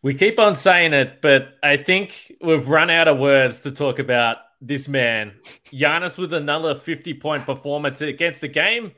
We 0.00 0.14
keep 0.14 0.38
on 0.38 0.54
saying 0.54 0.92
it, 0.92 1.20
but 1.20 1.54
I 1.60 1.76
think 1.76 2.32
we've 2.40 2.68
run 2.68 2.88
out 2.88 3.08
of 3.08 3.18
words 3.18 3.62
to 3.62 3.72
talk 3.72 3.98
about 3.98 4.36
this 4.60 4.86
man. 4.86 5.34
Giannis 5.72 6.16
with 6.16 6.32
another 6.32 6.76
50 6.76 7.14
point 7.14 7.44
performance 7.44 8.00
against 8.00 8.40
the 8.40 8.48
game, 8.48 8.92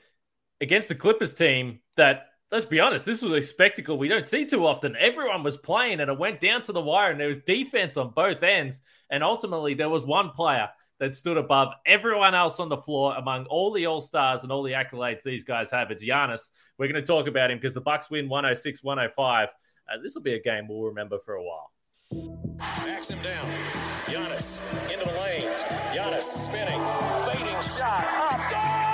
against 0.61 0.89
the 0.89 0.95
Clippers 0.95 1.33
team 1.33 1.81
that, 1.97 2.27
let's 2.53 2.67
be 2.67 2.81
honest, 2.81 3.07
this 3.07 3.23
was 3.23 3.33
a 3.33 3.41
spectacle 3.43 3.97
we 3.97 4.09
don't 4.09 4.27
see 4.27 4.45
too 4.45 4.67
often. 4.67 4.95
Everyone 4.95 5.43
was 5.43 5.57
playing 5.57 6.01
and 6.01 6.11
it 6.11 6.19
went 6.19 6.39
down 6.39 6.61
to 6.63 6.73
the 6.73 6.83
wire 6.83 7.11
and 7.11 7.19
there 7.19 7.29
was 7.29 7.39
defense 7.39 7.97
on 7.97 8.11
both 8.11 8.43
ends. 8.43 8.83
And 9.09 9.25
ultimately, 9.25 9.73
there 9.73 9.89
was 9.89 10.05
one 10.05 10.31
player 10.31 10.69
that 10.99 11.15
stood 11.15 11.39
above 11.39 11.73
everyone 11.87 12.35
else 12.35 12.61
on 12.61 12.69
the 12.69 12.77
floor 12.77 13.15
among 13.17 13.47
all 13.47 13.73
the 13.73 13.87
All 13.87 14.03
Stars 14.03 14.43
and 14.43 14.53
all 14.53 14.63
the 14.63 14.73
accolades 14.73 15.23
these 15.23 15.45
guys 15.45 15.71
have. 15.71 15.91
It's 15.91 16.05
Giannis. 16.05 16.51
We're 16.77 16.89
going 16.89 17.01
to 17.01 17.07
talk 17.07 17.27
about 17.27 17.51
him 17.51 17.57
because 17.57 17.73
the 17.73 17.81
Bucks 17.81 18.11
win 18.11 18.29
106 18.29 18.83
105. 18.83 19.49
Uh, 19.91 19.97
this 20.03 20.15
will 20.15 20.23
be 20.23 20.35
a 20.35 20.41
game 20.41 20.69
we'll 20.69 20.83
remember 20.83 21.19
for 21.19 21.35
a 21.35 21.43
while. 21.43 21.73
Backs 22.59 23.11
him 23.11 23.19
down. 23.23 23.51
Giannis 24.07 24.61
into 24.93 25.05
the 25.05 25.21
lane. 25.21 25.49
Giannis 25.93 26.23
spinning. 26.23 26.81
Fading 27.27 27.61
shot. 27.77 28.07
Up. 28.31 28.51
Good 28.51 28.90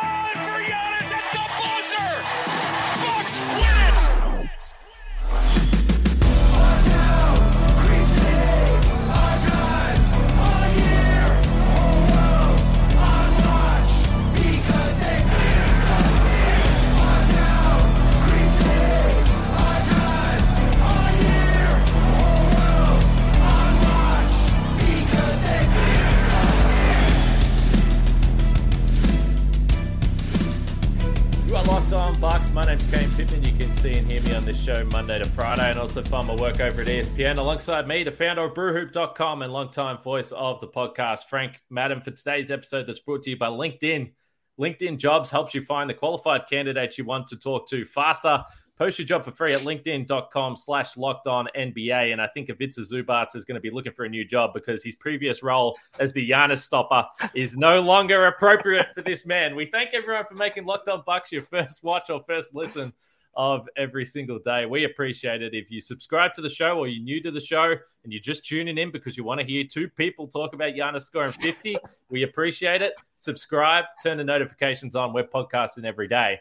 locked 31.91 32.17
on 32.17 32.21
Bucks. 32.21 32.51
My 32.53 32.65
name's 32.65 32.89
Kane 32.91 33.09
Pittman. 33.11 33.45
You 33.45 33.53
can 33.53 33.75
see 33.77 33.93
and 33.93 34.11
hear 34.11 34.21
me 34.23 34.35
on 34.35 34.45
this 34.45 34.61
show 34.61 34.85
Monday 34.87 35.19
to 35.19 35.29
Friday 35.29 35.71
and 35.71 35.79
also 35.79 36.03
find 36.03 36.27
my 36.27 36.35
work 36.35 36.61
over 36.61 36.81
at 36.81 36.87
ESPN 36.87 37.39
alongside 37.39 37.87
me, 37.87 38.03
the 38.03 38.11
founder 38.11 38.45
of 38.45 38.55
brewhoop.com 38.55 39.43
and 39.43 39.53
longtime 39.53 39.99
voice 39.99 40.33
of 40.33 40.61
the 40.61 40.69
podcast, 40.69 41.25
Frank 41.25 41.61
Madden, 41.71 42.01
for 42.01 42.11
today's 42.11 42.51
episode 42.51 42.87
that's 42.87 42.99
brought 43.01 43.23
to 43.25 43.31
you 43.31 43.37
by 43.37 43.49
LinkedIn. 43.49 44.13
LinkedIn 44.59 44.99
Jobs 44.99 45.31
helps 45.31 45.55
you 45.55 45.61
find 45.61 45.89
the 45.89 45.95
qualified 45.95 46.49
candidates 46.49 46.99
you 46.99 47.05
want 47.05 47.29
to 47.29 47.39
talk 47.39 47.69
to 47.69 47.85
faster. 47.85 48.43
Post 48.77 48.99
your 48.99 49.07
job 49.07 49.25
for 49.25 49.31
free 49.31 49.55
at 49.55 49.61
linkedin.com 49.61 50.55
slash 50.55 50.99
locked 50.99 51.27
on 51.27 51.49
NBA. 51.57 52.13
And 52.13 52.21
I 52.21 52.27
think 52.27 52.51
Ivica 52.51 52.81
Zubac 52.81 53.35
is 53.35 53.47
going 53.47 53.55
to 53.55 53.61
be 53.61 53.71
looking 53.71 53.93
for 53.93 54.05
a 54.05 54.09
new 54.09 54.25
job 54.25 54.53
because 54.53 54.85
his 54.85 54.95
previous 54.95 55.43
role 55.43 55.79
as 55.99 56.13
the 56.13 56.29
Giannis 56.29 56.59
stopper 56.59 57.07
is 57.35 57.57
no 57.57 57.81
longer 57.81 58.27
appropriate 58.27 58.93
for 58.93 59.01
this 59.01 59.25
man. 59.25 59.57
We 59.57 59.67
thank 59.67 59.95
everyone 59.95 60.27
for 60.27 60.35
making 60.35 60.67
Locked 60.67 60.91
On 60.91 61.03
Bucks 61.07 61.33
your 61.33 61.43
first 61.43 61.83
watch 61.83 62.11
or 62.11 62.21
first 62.21 62.55
listen 62.55 62.93
of 63.35 63.69
every 63.77 64.05
single 64.05 64.39
day. 64.39 64.67
We 64.67 64.85
appreciate 64.85 65.43
it. 65.43 65.55
If 65.55 65.71
you 65.71 65.81
subscribe 65.81 66.35
to 66.35 66.43
the 66.43 66.49
show 66.49 66.79
or 66.79 66.89
you're 66.89 67.03
new 67.03 67.23
to 67.23 67.31
the 67.31 67.41
show 67.41 67.73
and 68.05 68.13
you're 68.13 68.21
just 68.21 68.45
tuning 68.45 68.77
in 68.77 68.91
because 68.91 69.17
you 69.17 69.25
want 69.25 69.41
to 69.41 69.47
hear 69.47 69.65
two 69.65 69.89
people 69.89 70.27
talk 70.27 70.55
about 70.55 70.75
Giannis 70.75 71.03
scoring 71.03 71.33
50, 71.33 71.77
we 72.11 72.25
appreciate 72.25 72.83
it. 72.83 72.95
Subscribe, 73.17 73.85
turn 74.03 74.19
the 74.19 74.25
notifications 74.25 74.97
on. 74.97 75.13
We're 75.13 75.25
podcasting 75.25 75.85
every 75.85 76.09
day. 76.09 76.41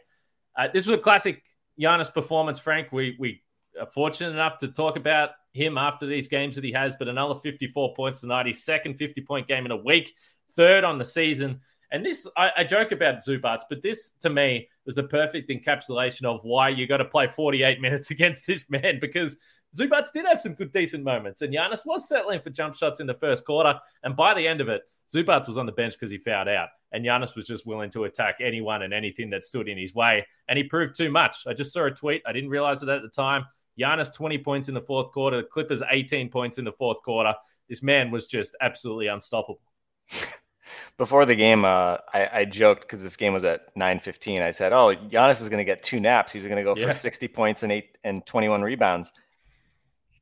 Uh, 0.58 0.68
this 0.74 0.86
was 0.86 0.98
a 1.00 1.02
classic 1.02 1.44
Giannis 1.80 2.14
performance, 2.14 2.60
Frank. 2.60 2.92
We 2.92 3.16
we 3.20 3.42
are 3.80 3.86
fortunate 3.86 4.32
enough 4.32 4.58
to 4.60 4.70
talk 4.70 4.96
about 4.98 5.32
him 5.54 5.78
after 5.78 6.06
these 6.06 6.28
games 6.28 6.56
that 6.56 6.64
he 6.64 6.72
has, 6.74 6.96
but 6.96 7.08
another 7.08 7.36
54 7.36 7.94
points 7.94 8.22
tonight, 8.22 8.46
his 8.46 8.64
second 8.64 8.96
50 8.96 9.22
point 9.22 9.48
game 9.48 9.66
in 9.66 9.72
a 9.72 9.78
week, 9.78 10.14
third 10.52 10.84
on 10.84 10.98
the 10.98 11.06
season. 11.06 11.62
And 11.92 12.06
this, 12.06 12.28
I, 12.36 12.52
I 12.58 12.64
joke 12.64 12.92
about 12.92 13.24
Zubac, 13.26 13.62
but 13.70 13.82
this 13.82 14.12
to 14.22 14.30
me 14.30 14.68
was 14.86 14.96
the 14.96 15.04
perfect 15.04 15.50
encapsulation 15.50 16.26
of 16.26 16.44
why 16.44 16.70
you 16.70 16.88
got 16.88 16.98
to 16.98 17.06
play 17.06 17.28
48 17.28 17.80
minutes 17.82 18.12
against 18.12 18.46
this 18.46 18.66
man 18.70 19.00
because 19.00 19.38
Zubac 19.76 20.12
did 20.14 20.26
have 20.26 20.42
some 20.42 20.56
good, 20.56 20.72
decent 20.72 21.04
moments. 21.04 21.42
And 21.42 21.54
Giannis 21.54 21.86
was 21.86 22.08
settling 22.08 22.40
for 22.40 22.50
jump 22.50 22.76
shots 22.76 23.00
in 23.00 23.08
the 23.08 23.14
first 23.14 23.46
quarter. 23.46 23.80
And 24.04 24.16
by 24.16 24.34
the 24.34 24.48
end 24.48 24.62
of 24.62 24.70
it, 24.70 24.82
Zubac 25.14 25.48
was 25.48 25.58
on 25.58 25.66
the 25.66 25.72
bench 25.72 25.94
because 25.94 26.12
he 26.12 26.18
fouled 26.18 26.48
out, 26.48 26.70
and 26.92 27.06
Giannis 27.06 27.36
was 27.36 27.46
just 27.46 27.66
willing 27.66 27.90
to 27.92 28.06
attack 28.06 28.38
anyone 28.42 28.82
and 28.82 28.94
anything 28.94 29.30
that 29.32 29.44
stood 29.44 29.68
in 29.68 29.78
his 29.78 29.94
way. 29.94 30.26
And 30.48 30.58
he 30.58 30.64
proved 30.64 30.96
too 30.96 31.12
much. 31.12 31.46
I 31.48 31.54
just 31.54 31.72
saw 31.74 31.86
a 31.86 31.92
tweet. 31.92 32.24
I 32.26 32.32
didn't 32.34 32.50
realize 32.50 32.82
it 32.84 32.90
at 32.90 33.02
the 33.02 33.10
time. 33.10 33.46
Giannis 33.80 34.14
20 34.14 34.38
points 34.40 34.68
in 34.68 34.74
the 34.74 34.82
fourth 34.82 35.12
quarter. 35.12 35.38
The 35.38 35.44
Clippers 35.44 35.82
18 35.90 36.30
points 36.30 36.58
in 36.58 36.66
the 36.66 36.72
fourth 36.72 37.02
quarter. 37.04 37.34
This 37.70 37.84
man 37.84 38.10
was 38.12 38.26
just 38.26 38.56
absolutely 38.62 39.08
unstoppable. 39.08 39.60
Before 40.98 41.26
the 41.26 41.36
game, 41.36 41.66
uh, 41.66 41.98
I, 42.14 42.30
I 42.34 42.46
joked 42.46 42.82
because 42.82 43.04
this 43.04 43.18
game 43.18 43.34
was 43.34 43.44
at 43.46 43.76
9:15. 43.76 44.42
I 44.42 44.52
said, 44.52 44.72
"Oh, 44.74 44.96
Giannis 44.96 45.42
is 45.42 45.50
going 45.50 45.60
to 45.60 45.66
get 45.66 45.84
two 45.84 46.00
naps. 46.00 46.32
He's 46.32 46.46
going 46.48 46.58
to 46.58 46.64
go 46.64 46.76
Yeah. 46.76 46.88
for 46.88 46.94
60 46.94 47.28
points 47.28 47.64
and 47.64 47.72
eight 47.72 47.98
and 48.04 48.26
21 48.26 48.62
rebounds." 48.62 49.14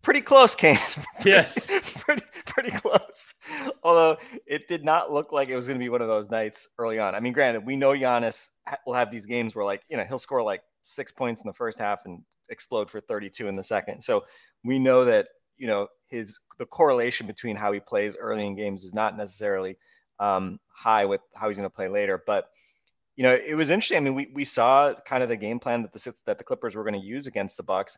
Pretty 0.03 0.21
close, 0.21 0.53
Kane. 0.53 0.77
Yes. 1.25 1.67
pretty 2.01 2.23
pretty 2.45 2.71
close. 2.71 3.33
Although 3.81 4.17
it 4.45 4.67
did 4.67 4.83
not 4.83 5.09
look 5.09 5.31
like 5.31 5.47
it 5.47 5.55
was 5.55 5.67
going 5.67 5.79
to 5.79 5.83
be 5.83 5.87
one 5.87 6.01
of 6.01 6.09
those 6.09 6.29
nights 6.29 6.67
early 6.77 6.99
on. 6.99 7.15
I 7.15 7.21
mean, 7.21 7.31
granted, 7.31 7.65
we 7.65 7.77
know 7.77 7.91
Giannis 7.93 8.49
will 8.85 8.93
have 8.93 9.09
these 9.09 9.25
games 9.25 9.55
where, 9.55 9.63
like, 9.63 9.83
you 9.89 9.95
know, 9.95 10.03
he'll 10.03 10.19
score 10.19 10.43
like 10.43 10.61
six 10.83 11.13
points 11.13 11.39
in 11.39 11.47
the 11.47 11.53
first 11.53 11.79
half 11.79 12.01
and 12.05 12.21
explode 12.49 12.89
for 12.89 12.99
32 12.99 13.47
in 13.47 13.55
the 13.55 13.63
second. 13.63 14.01
So 14.01 14.25
we 14.65 14.79
know 14.79 15.05
that 15.05 15.29
you 15.57 15.67
know 15.67 15.87
his 16.07 16.39
the 16.57 16.65
correlation 16.65 17.25
between 17.25 17.55
how 17.55 17.71
he 17.71 17.79
plays 17.79 18.17
early 18.17 18.45
in 18.45 18.55
games 18.55 18.83
is 18.83 18.93
not 18.93 19.15
necessarily 19.15 19.77
um, 20.19 20.59
high 20.67 21.05
with 21.05 21.21
how 21.35 21.47
he's 21.47 21.57
going 21.57 21.69
to 21.69 21.75
play 21.75 21.87
later. 21.87 22.21
But 22.25 22.49
you 23.15 23.23
know, 23.23 23.33
it 23.33 23.55
was 23.55 23.69
interesting. 23.69 23.97
I 23.97 24.01
mean, 24.01 24.15
we, 24.15 24.31
we 24.33 24.43
saw 24.43 24.93
kind 25.05 25.23
of 25.23 25.29
the 25.29 25.37
game 25.37 25.59
plan 25.59 25.83
that 25.83 25.93
the 25.93 26.13
that 26.25 26.37
the 26.37 26.43
Clippers 26.43 26.75
were 26.75 26.83
going 26.83 26.99
to 26.99 27.07
use 27.07 27.27
against 27.27 27.55
the 27.55 27.63
Bucks. 27.63 27.97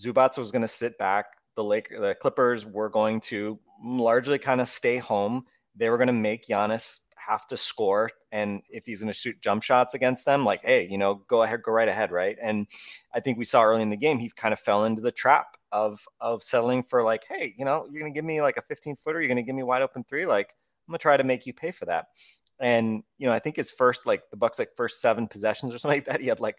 Zubac 0.00 0.38
was 0.38 0.50
going 0.50 0.62
to 0.62 0.68
sit 0.68 0.96
back. 0.96 1.26
The 1.54 1.64
Lake 1.64 1.88
the 1.90 2.14
Clippers 2.14 2.64
were 2.64 2.88
going 2.88 3.20
to 3.22 3.58
largely 3.84 4.38
kind 4.38 4.60
of 4.60 4.68
stay 4.68 4.98
home. 4.98 5.44
They 5.76 5.90
were 5.90 5.98
going 5.98 6.08
to 6.08 6.12
make 6.12 6.46
Giannis 6.46 7.00
have 7.16 7.46
to 7.46 7.56
score, 7.56 8.10
and 8.32 8.62
if 8.68 8.84
he's 8.84 9.00
going 9.00 9.12
to 9.12 9.18
shoot 9.18 9.40
jump 9.40 9.62
shots 9.62 9.94
against 9.94 10.24
them, 10.26 10.44
like, 10.44 10.60
hey, 10.64 10.88
you 10.90 10.98
know, 10.98 11.14
go 11.28 11.42
ahead, 11.44 11.62
go 11.62 11.72
right 11.72 11.88
ahead, 11.88 12.10
right? 12.10 12.36
And 12.42 12.66
I 13.14 13.20
think 13.20 13.38
we 13.38 13.44
saw 13.44 13.62
early 13.62 13.82
in 13.82 13.90
the 13.90 13.96
game 13.96 14.18
he 14.18 14.28
kind 14.30 14.52
of 14.52 14.60
fell 14.60 14.84
into 14.84 15.02
the 15.02 15.12
trap 15.12 15.56
of 15.70 16.00
of 16.20 16.42
settling 16.42 16.82
for 16.82 17.02
like, 17.02 17.24
hey, 17.28 17.54
you 17.56 17.64
know, 17.64 17.86
you're 17.90 18.00
going 18.00 18.12
to 18.12 18.16
give 18.16 18.24
me 18.24 18.42
like 18.42 18.56
a 18.56 18.62
15 18.62 18.96
footer, 18.96 19.20
you're 19.20 19.28
going 19.28 19.36
to 19.36 19.42
give 19.42 19.54
me 19.54 19.62
wide 19.62 19.82
open 19.82 20.04
three, 20.04 20.26
like 20.26 20.48
I'm 20.88 20.92
gonna 20.92 20.98
try 20.98 21.16
to 21.16 21.24
make 21.24 21.46
you 21.46 21.52
pay 21.54 21.70
for 21.70 21.86
that. 21.86 22.06
And 22.60 23.02
you 23.18 23.26
know, 23.26 23.32
I 23.32 23.38
think 23.38 23.56
his 23.56 23.70
first 23.70 24.06
like 24.06 24.22
the 24.30 24.36
Bucks 24.36 24.58
like 24.58 24.70
first 24.76 25.00
seven 25.00 25.26
possessions 25.26 25.72
or 25.72 25.78
something 25.78 25.98
like 25.98 26.04
that, 26.06 26.20
he 26.20 26.26
had 26.28 26.40
like 26.40 26.56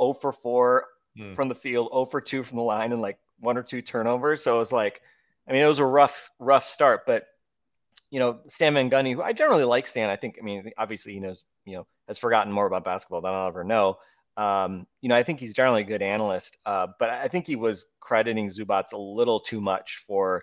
0 0.00 0.14
for 0.14 0.32
4 0.32 0.86
Hmm. 1.14 1.34
from 1.34 1.48
the 1.48 1.54
field, 1.54 1.90
0 1.92 2.06
for 2.06 2.22
2 2.22 2.42
from 2.42 2.56
the 2.56 2.64
line, 2.64 2.90
and 2.90 3.02
like 3.02 3.18
one 3.42 3.58
or 3.58 3.62
two 3.62 3.82
turnovers. 3.82 4.42
So 4.42 4.54
it 4.54 4.58
was 4.58 4.72
like, 4.72 5.02
I 5.48 5.52
mean, 5.52 5.62
it 5.62 5.66
was 5.66 5.80
a 5.80 5.84
rough, 5.84 6.30
rough 6.38 6.66
start. 6.66 7.04
But 7.06 7.26
you 8.10 8.18
know, 8.18 8.40
Stan 8.46 8.74
Van 8.74 8.90
Gundy, 8.90 9.14
who 9.14 9.22
I 9.22 9.32
generally 9.32 9.64
like 9.64 9.86
Stan, 9.86 10.10
I 10.10 10.16
think, 10.16 10.38
I 10.38 10.44
mean, 10.44 10.70
obviously 10.76 11.14
he 11.14 11.20
knows, 11.20 11.44
you 11.64 11.76
know, 11.76 11.86
has 12.08 12.18
forgotten 12.18 12.52
more 12.52 12.66
about 12.66 12.84
basketball 12.84 13.22
than 13.22 13.32
I'll 13.32 13.48
ever 13.48 13.64
know. 13.64 13.96
Um, 14.36 14.86
you 15.00 15.08
know, 15.08 15.16
I 15.16 15.22
think 15.22 15.40
he's 15.40 15.54
generally 15.54 15.80
a 15.80 15.84
good 15.84 16.02
analyst, 16.02 16.58
uh, 16.66 16.88
but 16.98 17.08
I 17.08 17.28
think 17.28 17.46
he 17.46 17.56
was 17.56 17.86
crediting 18.00 18.48
Zubac 18.48 18.92
a 18.92 18.98
little 18.98 19.40
too 19.40 19.62
much 19.62 20.04
for 20.06 20.42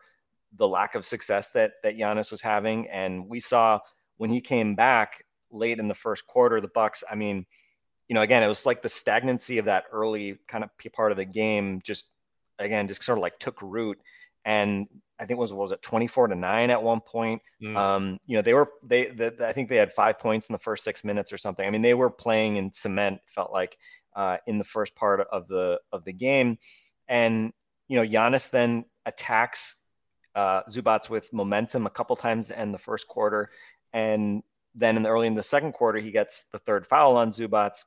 the 0.57 0.67
lack 0.67 0.95
of 0.95 1.05
success 1.05 1.51
that 1.51 1.73
that 1.83 1.95
Giannis 1.95 2.31
was 2.31 2.41
having. 2.41 2.87
And 2.89 3.27
we 3.29 3.39
saw 3.39 3.79
when 4.17 4.31
he 4.31 4.41
came 4.41 4.73
back 4.73 5.23
late 5.51 5.79
in 5.79 5.87
the 5.87 5.93
first 5.93 6.25
quarter, 6.25 6.59
the 6.61 6.69
Bucks. 6.69 7.03
I 7.09 7.16
mean, 7.16 7.45
you 8.07 8.16
know, 8.16 8.21
again, 8.21 8.41
it 8.41 8.47
was 8.47 8.66
like 8.66 8.81
the 8.81 8.89
stagnancy 8.89 9.59
of 9.59 9.66
that 9.66 9.85
early 9.91 10.39
kind 10.47 10.63
of 10.63 10.71
part 10.93 11.11
of 11.11 11.17
the 11.17 11.25
game 11.25 11.81
just 11.83 12.09
again 12.59 12.88
just 12.88 13.03
sort 13.03 13.18
of 13.18 13.22
like 13.22 13.40
took 13.40 13.62
root. 13.62 14.00
And 14.46 14.88
I 15.20 15.26
think 15.26 15.38
it 15.38 15.41
was 15.41 15.52
what 15.52 15.64
was 15.64 15.72
it 15.73 15.82
24 15.82 16.29
to 16.29 16.35
nine 16.35 16.70
at 16.70 16.82
one 16.82 17.02
point. 17.02 17.41
Mm. 17.61 17.76
Um, 17.76 18.20
you 18.26 18.38
know, 18.38 18.41
they 18.41 18.53
were 18.53 18.70
they, 18.84 19.08
the, 19.08 19.35
I 19.46 19.52
think 19.52 19.67
they 19.67 19.76
had 19.76 19.91
five 19.91 20.17
points 20.17 20.47
in 20.47 20.53
the 20.53 20.59
first 20.59 20.84
six 20.84 21.03
minutes 21.03 21.34
or 21.34 21.38
something. 21.38 21.66
I 21.66 21.70
mean, 21.70 21.82
they 21.82 21.94
were 21.94 22.09
playing 22.09 22.56
in 22.56 22.72
cement. 22.72 23.20
Felt 23.28 23.52
like 23.52 23.78
uh, 24.16 24.38
in 24.47 24.58
the 24.58 24.64
first 24.64 24.96
part 24.96 25.20
of 25.20 25.47
the 25.47 25.79
of 25.91 26.06
the 26.06 26.14
game, 26.14 26.58
and 27.08 27.52
you 27.90 27.97
know, 27.97 28.08
Giannis 28.08 28.50
then 28.50 28.85
attacks 29.05 29.76
uh, 30.35 30.62
Zubac 30.70 31.09
with 31.09 31.32
momentum 31.34 31.85
a 31.85 31.90
couple 31.90 32.16
times 32.16 32.52
in 32.52 32.72
the 32.72 32.78
first 32.78 33.08
quarter, 33.08 33.50
and 33.91 34.41
then 34.76 34.96
in 34.96 35.03
the 35.03 35.09
early 35.09 35.28
in 35.28 35.34
the 35.34 35.44
second 35.44 35.73
quarter, 35.73 36.00
he 36.00 36.12
gets 36.12 36.46
the 36.46 36.59
third 36.59 36.88
foul 36.88 37.17
on 37.17 37.29
Zubac, 37.29 37.84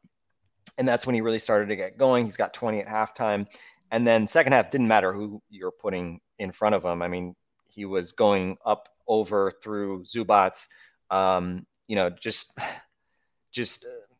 and 0.77 0.87
that's 0.87 1.07
when 1.07 1.15
he 1.15 1.21
really 1.21 1.39
started 1.39 1.69
to 1.69 1.77
get 1.77 1.97
going. 1.97 2.25
He's 2.25 2.37
got 2.37 2.53
20 2.53 2.81
at 2.81 2.89
halftime, 2.89 3.47
and 3.93 4.07
then 4.07 4.27
second 4.27 4.53
half 4.53 4.71
didn't 4.71 4.89
matter 4.89 5.13
who 5.13 5.41
you're 5.51 5.71
putting 5.71 6.19
in 6.39 6.51
front 6.51 6.75
of 6.75 6.85
him. 6.85 7.03
I 7.03 7.09
mean, 7.09 7.37
he 7.69 7.85
was 7.85 8.13
going 8.13 8.57
up 8.65 8.89
over 9.07 9.51
through 9.63 10.05
Zubac, 10.05 10.67
um, 11.11 11.67
you 11.87 11.95
know, 11.95 12.11
just 12.11 12.59
just 13.53 13.85
uh, 13.85 14.15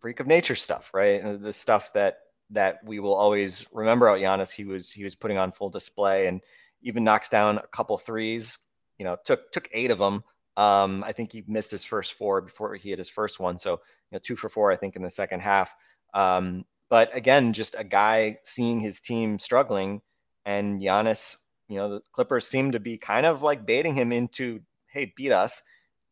freak 0.00 0.20
of 0.20 0.26
nature 0.26 0.54
stuff, 0.54 0.90
right? 0.94 1.40
The 1.42 1.52
stuff 1.52 1.92
that 1.92 2.20
that 2.50 2.82
we 2.82 2.98
will 2.98 3.14
always 3.14 3.66
remember 3.72 4.08
out 4.08 4.18
Giannis. 4.18 4.50
He 4.50 4.64
was 4.64 4.90
he 4.90 5.04
was 5.04 5.14
putting 5.14 5.36
on 5.36 5.52
full 5.52 5.68
display, 5.68 6.26
and 6.26 6.40
even 6.80 7.04
knocks 7.04 7.28
down 7.28 7.58
a 7.58 7.66
couple 7.68 7.98
threes. 7.98 8.56
You 8.98 9.04
know, 9.04 9.16
took 9.24 9.52
took 9.52 9.68
eight 9.72 9.90
of 9.90 9.98
them. 9.98 10.24
Um, 10.56 11.04
I 11.06 11.12
think 11.12 11.32
he 11.32 11.44
missed 11.46 11.70
his 11.70 11.84
first 11.84 12.14
four 12.14 12.40
before 12.40 12.74
he 12.74 12.88
hit 12.88 12.98
his 12.98 13.10
first 13.10 13.38
one. 13.38 13.58
So, 13.58 13.72
you 13.72 14.16
know, 14.16 14.18
two 14.18 14.34
for 14.34 14.48
four, 14.48 14.72
I 14.72 14.76
think, 14.76 14.96
in 14.96 15.02
the 15.02 15.10
second 15.10 15.38
half. 15.38 15.72
Um, 16.14 16.64
but 16.88 17.14
again, 17.14 17.52
just 17.52 17.74
a 17.76 17.84
guy 17.84 18.38
seeing 18.44 18.80
his 18.80 19.00
team 19.00 19.38
struggling, 19.38 20.00
and 20.44 20.80
Giannis, 20.80 21.36
you 21.68 21.76
know, 21.76 21.90
the 21.90 22.00
Clippers 22.12 22.46
seemed 22.46 22.72
to 22.72 22.80
be 22.80 22.96
kind 22.96 23.26
of 23.26 23.42
like 23.42 23.66
baiting 23.66 23.94
him 23.94 24.12
into, 24.12 24.60
hey, 24.90 25.12
beat 25.16 25.32
us. 25.32 25.62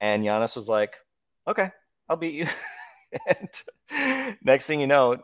And 0.00 0.23
Giannis 0.23 0.56
was 0.56 0.69
like, 0.69 0.94
okay, 1.49 1.70
I'll 2.08 2.17
beat 2.17 2.34
you. 2.34 2.46
and 3.26 4.37
next 4.43 4.67
thing 4.67 4.81
you 4.81 4.87
know, 4.87 5.17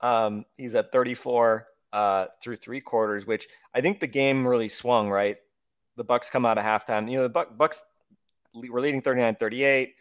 um, 0.00 0.44
he's 0.56 0.74
at 0.74 0.90
34 0.90 1.66
uh, 1.92 2.26
through 2.42 2.56
three 2.56 2.80
quarters, 2.80 3.26
which 3.26 3.46
I 3.74 3.80
think 3.80 4.00
the 4.00 4.06
game 4.06 4.46
really 4.46 4.68
swung, 4.68 5.08
right? 5.08 5.36
The 5.96 6.04
Bucks 6.04 6.28
come 6.28 6.44
out 6.44 6.58
of 6.58 6.64
halftime. 6.64 7.10
You 7.10 7.18
know, 7.18 7.28
the 7.28 7.46
Bucks 7.56 7.84
were 8.52 8.80
leading 8.80 9.02
39-38. 9.02 9.92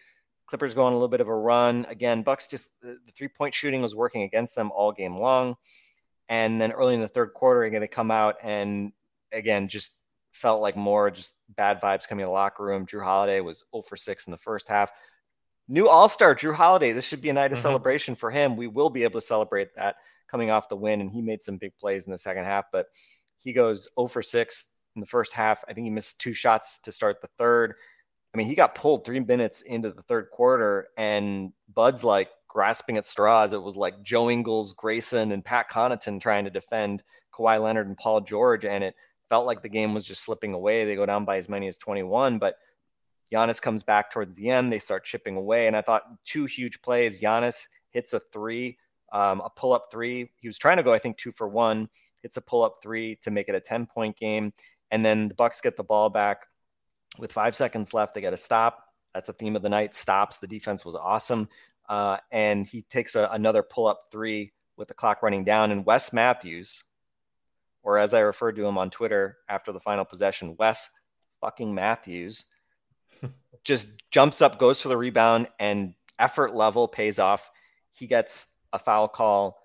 Clippers 0.47 0.74
go 0.74 0.83
on 0.83 0.94
a 0.94 0.95
little 0.95 1.07
bit 1.07 1.21
of 1.21 1.27
a 1.27 1.36
run. 1.36 1.86
Again, 1.89 2.21
Bucks 2.21 2.47
just 2.47 2.69
the, 2.81 2.97
the 3.06 3.12
three 3.12 3.27
point 3.27 3.53
shooting 3.53 3.81
was 3.81 3.95
working 3.95 4.24
against 4.24 4.56
them 4.56 4.71
all 4.71 4.92
game 4.92 5.18
long. 5.18 5.56
And 6.30 6.59
then 6.59 6.71
early 6.71 6.95
in 6.95 7.01
the 7.01 7.07
third 7.07 7.33
quarter, 7.33 7.63
again, 7.63 7.81
they 7.81 7.88
come 7.88 8.12
out 8.12 8.36
and 8.44 8.92
again 9.31 9.68
just 9.68 9.94
felt 10.31 10.62
like 10.62 10.75
more 10.75 11.09
just 11.09 11.36
bad 11.50 11.80
vibes 11.81 12.07
coming 12.07 12.24
in 12.24 12.27
the 12.27 12.31
locker 12.31 12.63
room. 12.63 12.86
Jrue 12.86 13.03
Holiday 13.03 13.39
was 13.39 13.63
0 13.74 13.83
for 13.83 13.95
6 13.95 14.27
in 14.27 14.31
the 14.31 14.38
first 14.38 14.68
half. 14.68 14.92
New 15.68 15.88
All 15.88 16.07
Star 16.07 16.36
Jrue 16.36 16.53
Holiday. 16.53 16.92
This 16.92 17.07
should 17.07 17.21
be 17.21 17.30
a 17.30 17.33
night 17.33 17.51
of 17.51 17.57
mm-hmm. 17.57 17.63
celebration 17.63 18.15
for 18.15 18.30
him. 18.30 18.56
We 18.56 18.68
will 18.68 18.89
be 18.89 19.03
able 19.03 19.19
to 19.19 19.25
celebrate 19.25 19.74
that 19.75 19.95
coming 20.27 20.51
off 20.51 20.69
the 20.69 20.75
win, 20.75 21.01
and 21.01 21.09
he 21.09 21.21
made 21.21 21.42
some 21.42 21.57
big 21.57 21.75
plays 21.77 22.06
in 22.06 22.12
the 22.12 22.18
second 22.18 22.44
half. 22.44 22.65
But 22.71 22.88
he 23.39 23.53
goes 23.53 23.88
0 23.97 24.07
for 24.07 24.21
6 24.21 24.68
in 24.95 25.00
the 25.00 25.07
first 25.07 25.33
half. 25.33 25.63
I 25.68 25.74
think 25.74 25.86
he 25.86 25.92
missed 25.92 26.19
two 26.19 26.33
shots 26.33 26.80
to 26.80 26.92
start 26.92 27.21
the 27.21 27.30
third. 27.38 27.75
I 28.35 28.37
mean, 28.37 28.47
he 28.47 28.55
got 28.55 28.75
pulled 28.75 29.05
three 29.05 29.21
minutes 29.21 29.61
into 29.61 29.91
the 29.91 30.01
third 30.01 30.29
quarter, 30.29 30.89
and 30.97 31.53
Bud's 31.73 32.03
like 32.03 32.27
grasping 32.49 32.97
at 32.97 33.05
straws. 33.05 33.53
It 33.53 33.63
was 33.63 33.77
like 33.77 34.03
Joe 34.03 34.29
Ingles, 34.29 34.73
Grayson, 34.73 35.31
and 35.31 35.43
Pat 35.43 35.71
Connaughton 35.71 36.19
trying 36.19 36.43
to 36.43 36.51
defend 36.51 37.01
Kawhi 37.33 37.63
Leonard 37.63 37.87
and 37.87 37.95
Paul 37.95 38.19
George, 38.19 38.65
and 38.65 38.83
it 38.83 38.93
felt 39.29 39.45
like 39.45 39.61
the 39.61 39.69
game 39.69 39.93
was 39.93 40.03
just 40.03 40.21
slipping 40.21 40.53
away. 40.53 40.83
They 40.83 40.97
go 40.97 41.05
down 41.05 41.23
by 41.23 41.37
as 41.37 41.47
many 41.47 41.69
as 41.69 41.77
21, 41.77 42.37
but 42.37 42.57
Giannis 43.31 43.61
comes 43.61 43.83
back 43.83 44.11
towards 44.11 44.35
the 44.35 44.49
end. 44.49 44.69
They 44.69 44.79
start 44.79 45.05
chipping 45.05 45.37
away, 45.37 45.67
and 45.67 45.75
I 45.77 45.81
thought 45.81 46.03
two 46.25 46.43
huge 46.43 46.81
plays. 46.81 47.21
Giannis 47.21 47.65
hits 47.91 48.11
a 48.11 48.19
three, 48.19 48.77
um, 49.13 49.39
a 49.45 49.49
pull 49.49 49.71
up 49.71 49.83
three. 49.89 50.29
He 50.41 50.49
was 50.49 50.57
trying 50.57 50.75
to 50.75 50.83
go, 50.83 50.91
I 50.91 50.99
think, 50.99 51.15
two 51.15 51.31
for 51.31 51.47
one. 51.47 51.87
Hits 52.21 52.35
a 52.35 52.41
pull 52.41 52.65
up 52.65 52.79
three 52.83 53.15
to 53.21 53.31
make 53.31 53.47
it 53.47 53.55
a 53.55 53.61
10 53.61 53.85
point 53.85 54.17
game, 54.17 54.51
and 54.91 55.05
then 55.05 55.29
the 55.29 55.35
Bucks 55.35 55.61
get 55.61 55.77
the 55.77 55.85
ball 55.85 56.09
back 56.09 56.47
with 57.17 57.31
five 57.31 57.56
seconds 57.56 57.94
left, 57.94 58.13
they 58.13 58.21
got 58.21 58.31
to 58.31 58.38
stop. 58.38 58.85
That's 59.13 59.29
a 59.29 59.33
theme 59.33 59.56
of 59.56 59.62
the 59.62 59.69
night. 59.69 59.95
Stops. 59.95 60.38
The 60.38 60.47
defense 60.47 60.83
was 60.85 60.95
awesome. 60.95 61.47
Uh, 61.88 62.17
and 62.31 62.65
he 62.65 62.81
takes 62.81 63.15
a, 63.15 63.29
another 63.31 63.63
pull 63.63 63.88
up 63.88 64.01
three 64.12 64.51
with 64.77 64.88
the 64.88 64.94
clock 64.94 65.23
running 65.23 65.44
down. 65.44 65.71
And 65.71 65.85
Wes 65.85 66.12
Matthews, 66.12 66.83
or 67.83 67.97
as 67.97 68.13
I 68.13 68.19
referred 68.19 68.56
to 68.57 68.65
him 68.65 68.77
on 68.77 68.89
Twitter 68.89 69.38
after 69.47 69.71
the 69.71 69.79
final 69.79 70.06
possession, 70.06 70.56
Wes 70.57 70.89
fucking 71.41 71.73
Matthews, 71.73 72.45
just 73.63 73.88
jumps 74.11 74.41
up, 74.41 74.59
goes 74.59 74.81
for 74.81 74.89
the 74.89 74.97
rebound, 74.97 75.47
and 75.59 75.94
effort 76.19 76.53
level 76.53 76.88
pays 76.88 77.19
off. 77.19 77.50
He 77.91 78.07
gets 78.07 78.47
a 78.73 78.79
foul 78.79 79.07
call 79.07 79.64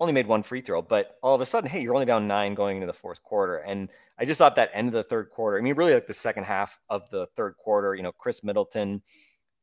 only 0.00 0.12
made 0.12 0.26
one 0.26 0.42
free 0.42 0.60
throw, 0.60 0.80
but 0.80 1.18
all 1.22 1.34
of 1.34 1.40
a 1.40 1.46
sudden, 1.46 1.68
hey, 1.68 1.80
you're 1.80 1.94
only 1.94 2.06
down 2.06 2.28
nine 2.28 2.54
going 2.54 2.76
into 2.76 2.86
the 2.86 2.92
fourth 2.92 3.22
quarter. 3.22 3.56
And 3.56 3.88
I 4.18 4.24
just 4.24 4.38
thought 4.38 4.54
that 4.56 4.70
end 4.72 4.88
of 4.88 4.94
the 4.94 5.02
third 5.02 5.30
quarter, 5.30 5.58
I 5.58 5.60
mean, 5.60 5.74
really 5.74 5.94
like 5.94 6.06
the 6.06 6.14
second 6.14 6.44
half 6.44 6.78
of 6.88 7.08
the 7.10 7.26
third 7.36 7.56
quarter, 7.56 7.94
you 7.94 8.02
know, 8.02 8.12
Khris 8.12 8.44
Middleton, 8.44 9.02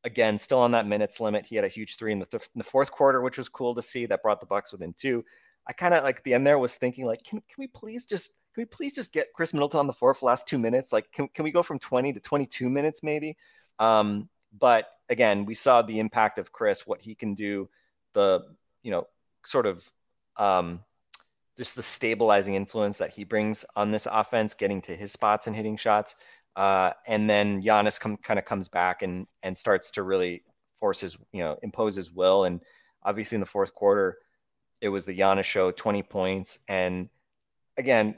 again, 0.04 0.36
still 0.38 0.58
on 0.58 0.72
that 0.72 0.86
minutes 0.86 1.20
limit. 1.20 1.46
He 1.46 1.56
had 1.56 1.64
a 1.64 1.68
huge 1.68 1.96
three 1.96 2.12
in 2.12 2.18
the, 2.18 2.26
th- 2.26 2.48
in 2.54 2.58
the 2.58 2.64
fourth 2.64 2.90
quarter, 2.90 3.22
which 3.22 3.38
was 3.38 3.48
cool 3.48 3.74
to 3.74 3.82
see. 3.82 4.06
That 4.06 4.22
brought 4.22 4.40
the 4.40 4.46
Bucks 4.46 4.72
within 4.72 4.92
two. 4.94 5.24
I 5.66 5.72
kind 5.72 5.94
of 5.94 6.04
like 6.04 6.22
the 6.22 6.34
end 6.34 6.46
there 6.46 6.58
was 6.58 6.76
thinking 6.76 7.06
like, 7.06 7.24
can, 7.24 7.40
can 7.40 7.56
we 7.58 7.66
please 7.66 8.06
just 8.06 8.32
can 8.54 8.62
we 8.62 8.66
please 8.66 8.94
just 8.94 9.12
get 9.12 9.32
Khris 9.34 9.52
Middleton 9.52 9.80
on 9.80 9.86
the 9.86 9.92
floor 9.92 10.14
for 10.14 10.26
last 10.26 10.48
two 10.48 10.58
minutes? 10.58 10.90
Like, 10.90 11.12
can, 11.12 11.28
can 11.28 11.44
we 11.44 11.50
go 11.50 11.62
from 11.62 11.78
20 11.78 12.14
to 12.14 12.20
22 12.20 12.70
minutes 12.70 13.02
maybe? 13.02 13.36
Um, 13.78 14.30
but 14.58 14.88
again, 15.10 15.44
we 15.44 15.52
saw 15.54 15.82
the 15.82 15.98
impact 15.98 16.38
of 16.38 16.52
Khris, 16.52 16.86
what 16.86 17.02
he 17.02 17.14
can 17.14 17.34
do, 17.34 17.68
the 18.14 18.46
you 18.82 18.90
know 18.90 19.06
sort 19.44 19.66
of 19.66 19.86
um, 20.38 20.80
just 21.56 21.76
the 21.76 21.82
stabilizing 21.82 22.54
influence 22.54 22.98
that 22.98 23.12
he 23.12 23.24
brings 23.24 23.64
on 23.74 23.90
this 23.90 24.06
offense, 24.10 24.54
getting 24.54 24.80
to 24.82 24.94
his 24.94 25.12
spots 25.12 25.46
and 25.46 25.56
hitting 25.56 25.76
shots. 25.76 26.16
Uh, 26.54 26.90
and 27.06 27.28
then 27.28 27.62
Giannis 27.62 28.00
come, 28.00 28.16
kind 28.16 28.38
of 28.38 28.44
comes 28.44 28.68
back 28.68 29.02
and 29.02 29.26
and 29.42 29.56
starts 29.56 29.90
to 29.92 30.02
really 30.02 30.42
force 30.78 31.00
his, 31.00 31.16
you 31.32 31.40
know, 31.40 31.58
impose 31.62 31.96
his 31.96 32.10
will. 32.10 32.44
And 32.44 32.60
obviously 33.02 33.36
in 33.36 33.40
the 33.40 33.46
fourth 33.46 33.74
quarter, 33.74 34.18
it 34.80 34.88
was 34.88 35.04
the 35.04 35.18
Giannis 35.18 35.44
show, 35.44 35.70
20 35.70 36.02
points. 36.02 36.58
And 36.68 37.08
again, 37.76 38.16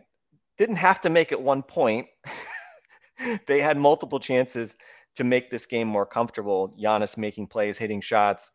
didn't 0.56 0.76
have 0.76 1.00
to 1.02 1.10
make 1.10 1.32
it 1.32 1.40
one 1.40 1.62
point. 1.62 2.08
they 3.46 3.60
had 3.60 3.76
multiple 3.76 4.20
chances 4.20 4.76
to 5.16 5.24
make 5.24 5.50
this 5.50 5.66
game 5.66 5.88
more 5.88 6.06
comfortable. 6.06 6.74
Giannis 6.80 7.16
making 7.16 7.46
plays, 7.46 7.78
hitting 7.78 8.00
shots, 8.00 8.50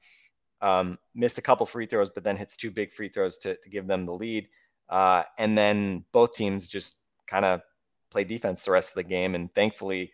um, 0.64 0.98
missed 1.14 1.38
a 1.38 1.42
couple 1.42 1.66
free 1.66 1.86
throws, 1.86 2.10
but 2.10 2.24
then 2.24 2.38
hits 2.38 2.56
two 2.56 2.72
big 2.72 2.94
free 2.94 3.10
throws 3.10 3.38
to, 3.40 3.56
to 3.58 3.70
give 3.70 3.86
them 3.86 4.06
the 4.06 4.14
lead. 4.14 4.48
Uh, 4.90 5.24
and 5.38 5.58
then 5.58 6.06
both 6.14 6.34
teams 6.34 6.68
just 6.68 6.96
kind 7.28 7.44
of 7.44 7.62
play 8.10 8.24
defense 8.24 8.64
the 8.64 8.72
rest 8.72 8.92
of 8.92 8.96
the 8.96 9.04
game. 9.04 9.36
And 9.36 9.54
thankfully, 9.54 10.14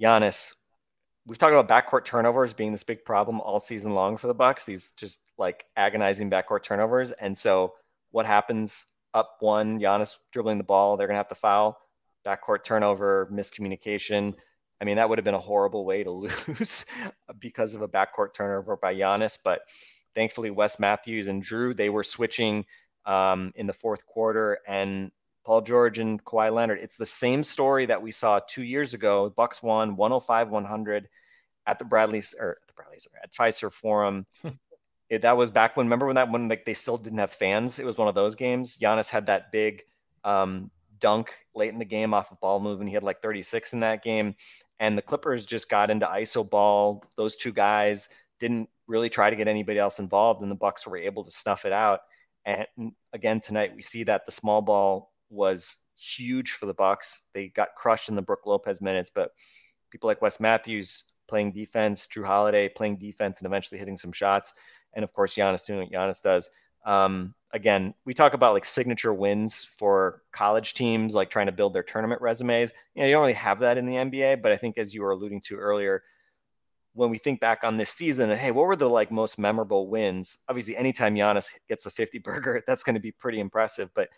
Giannis, 0.00 0.52
we've 1.26 1.38
talked 1.38 1.54
about 1.54 1.68
backcourt 1.68 2.04
turnovers 2.04 2.52
being 2.52 2.72
this 2.72 2.84
big 2.84 3.04
problem 3.06 3.40
all 3.40 3.58
season 3.58 3.94
long 3.94 4.18
for 4.18 4.26
the 4.26 4.34
Bucks. 4.34 4.66
These 4.66 4.90
just 4.90 5.18
like 5.38 5.64
agonizing 5.76 6.30
backcourt 6.30 6.62
turnovers. 6.62 7.12
And 7.12 7.36
so 7.36 7.72
what 8.10 8.26
happens 8.26 8.84
up 9.14 9.36
one, 9.40 9.80
Giannis 9.80 10.18
dribbling 10.30 10.58
the 10.58 10.64
ball, 10.64 10.96
they're 10.96 11.06
gonna 11.06 11.18
have 11.18 11.28
to 11.28 11.34
foul. 11.34 11.78
Backcourt 12.26 12.64
turnover, 12.64 13.30
miscommunication. 13.32 14.34
I 14.80 14.84
mean, 14.84 14.96
that 14.96 15.08
would 15.08 15.18
have 15.18 15.24
been 15.24 15.34
a 15.34 15.38
horrible 15.38 15.84
way 15.84 16.04
to 16.04 16.10
lose 16.48 16.84
because 17.38 17.74
of 17.74 17.82
a 17.82 17.88
backcourt 17.88 18.34
turnover 18.34 18.76
by 18.76 18.94
Giannis. 18.94 19.38
But 19.42 19.62
thankfully, 20.14 20.50
Wes 20.50 20.78
Matthews 20.78 21.28
and 21.28 21.42
Jrue, 21.42 21.76
they 21.76 21.88
were 21.88 22.02
switching 22.02 22.64
um, 23.04 23.52
in 23.56 23.66
the 23.66 23.72
fourth 23.72 24.04
quarter. 24.06 24.58
And 24.66 25.10
Paul 25.44 25.62
George 25.62 25.98
and 25.98 26.22
Kawhi 26.24 26.52
Leonard, 26.52 26.80
it's 26.80 26.96
the 26.96 27.06
same 27.06 27.42
story 27.42 27.86
that 27.86 28.02
we 28.02 28.10
saw 28.10 28.40
two 28.48 28.64
years 28.64 28.94
ago. 28.94 29.32
Bucks 29.36 29.62
won 29.62 29.96
105 29.96 30.50
100 30.50 31.08
at 31.66 31.78
the 31.78 31.84
Bradley's 31.84 32.34
or 32.38 32.58
at 32.62 32.66
the 32.66 32.74
Bradley's 32.74 33.08
at 33.22 33.32
Fiserv 33.32 33.72
Forum. 33.72 34.26
it, 35.08 35.22
that 35.22 35.36
was 35.36 35.50
back 35.50 35.76
when, 35.76 35.86
remember 35.86 36.06
when 36.06 36.16
that 36.16 36.30
one, 36.30 36.48
like 36.48 36.64
they 36.64 36.74
still 36.74 36.96
didn't 36.96 37.18
have 37.18 37.30
fans? 37.30 37.78
It 37.78 37.86
was 37.86 37.96
one 37.96 38.08
of 38.08 38.14
those 38.14 38.34
games. 38.34 38.76
Giannis 38.76 39.08
had 39.08 39.26
that 39.26 39.52
big 39.52 39.82
um, 40.24 40.70
dunk 40.98 41.32
late 41.54 41.72
in 41.72 41.78
the 41.78 41.84
game 41.84 42.12
off 42.12 42.32
of 42.32 42.40
ball 42.40 42.60
move, 42.60 42.80
and 42.80 42.88
he 42.88 42.94
had 42.94 43.02
like 43.02 43.22
36 43.22 43.72
in 43.72 43.80
that 43.80 44.02
game 44.02 44.34
and 44.80 44.96
the 44.96 45.02
Clippers 45.02 45.46
just 45.46 45.68
got 45.68 45.90
into 45.90 46.06
iso 46.06 46.48
ball. 46.48 47.04
Those 47.16 47.36
two 47.36 47.52
guys 47.52 48.08
didn't 48.38 48.68
really 48.86 49.08
try 49.08 49.30
to 49.30 49.36
get 49.36 49.48
anybody 49.48 49.78
else 49.78 49.98
involved, 49.98 50.42
and 50.42 50.50
the 50.50 50.56
Bucks 50.56 50.86
were 50.86 50.96
able 50.96 51.24
to 51.24 51.30
snuff 51.30 51.64
it 51.64 51.72
out. 51.72 52.00
And 52.44 52.66
again 53.12 53.40
tonight, 53.40 53.74
we 53.74 53.82
see 53.82 54.04
that 54.04 54.24
the 54.24 54.32
small 54.32 54.62
ball 54.62 55.12
was 55.30 55.78
huge 55.96 56.52
for 56.52 56.66
the 56.66 56.74
Bucks. 56.74 57.22
They 57.34 57.48
got 57.48 57.74
crushed 57.76 58.08
in 58.08 58.14
the 58.14 58.22
Brook 58.22 58.46
Lopez 58.46 58.80
minutes, 58.80 59.10
but 59.12 59.30
people 59.90 60.08
like 60.08 60.22
Wes 60.22 60.38
Matthews 60.38 61.04
playing 61.26 61.52
defense, 61.52 62.06
Jrue 62.06 62.26
Holiday 62.26 62.68
playing 62.68 62.98
defense, 62.98 63.40
and 63.40 63.46
eventually 63.46 63.78
hitting 63.78 63.96
some 63.96 64.12
shots, 64.12 64.54
and 64.94 65.02
of 65.02 65.12
course 65.12 65.34
Giannis 65.34 65.66
doing 65.66 65.80
what 65.80 65.90
Giannis 65.90 66.22
does. 66.22 66.48
Um, 66.86 67.34
again, 67.52 67.94
we 68.04 68.14
talk 68.14 68.32
about 68.32 68.54
like 68.54 68.64
signature 68.64 69.12
wins 69.12 69.64
for 69.64 70.22
college 70.32 70.74
teams, 70.74 71.14
like 71.14 71.28
trying 71.28 71.46
to 71.46 71.52
build 71.52 71.74
their 71.74 71.82
tournament 71.82 72.22
resumes. 72.22 72.72
You 72.94 73.02
know, 73.02 73.08
you 73.08 73.12
don't 73.14 73.22
really 73.22 73.32
have 73.34 73.60
that 73.60 73.76
in 73.76 73.84
the 73.84 73.96
NBA, 73.96 74.40
but 74.40 74.52
I 74.52 74.56
think 74.56 74.78
as 74.78 74.94
you 74.94 75.02
were 75.02 75.10
alluding 75.10 75.42
to 75.42 75.56
earlier, 75.56 76.02
when 76.94 77.10
we 77.10 77.18
think 77.18 77.40
back 77.40 77.62
on 77.62 77.76
this 77.76 77.90
season, 77.90 78.30
and 78.30 78.40
hey, 78.40 78.52
what 78.52 78.66
were 78.66 78.76
the 78.76 78.88
like 78.88 79.10
most 79.10 79.38
memorable 79.38 79.88
wins? 79.88 80.38
Obviously, 80.48 80.76
anytime 80.76 81.14
Giannis 81.14 81.52
gets 81.68 81.84
a 81.84 81.90
50 81.90 82.20
burger, 82.20 82.62
that's 82.66 82.82
going 82.82 82.94
to 82.94 83.00
be 83.00 83.12
pretty 83.12 83.38
impressive. 83.40 83.90
But 83.94 84.08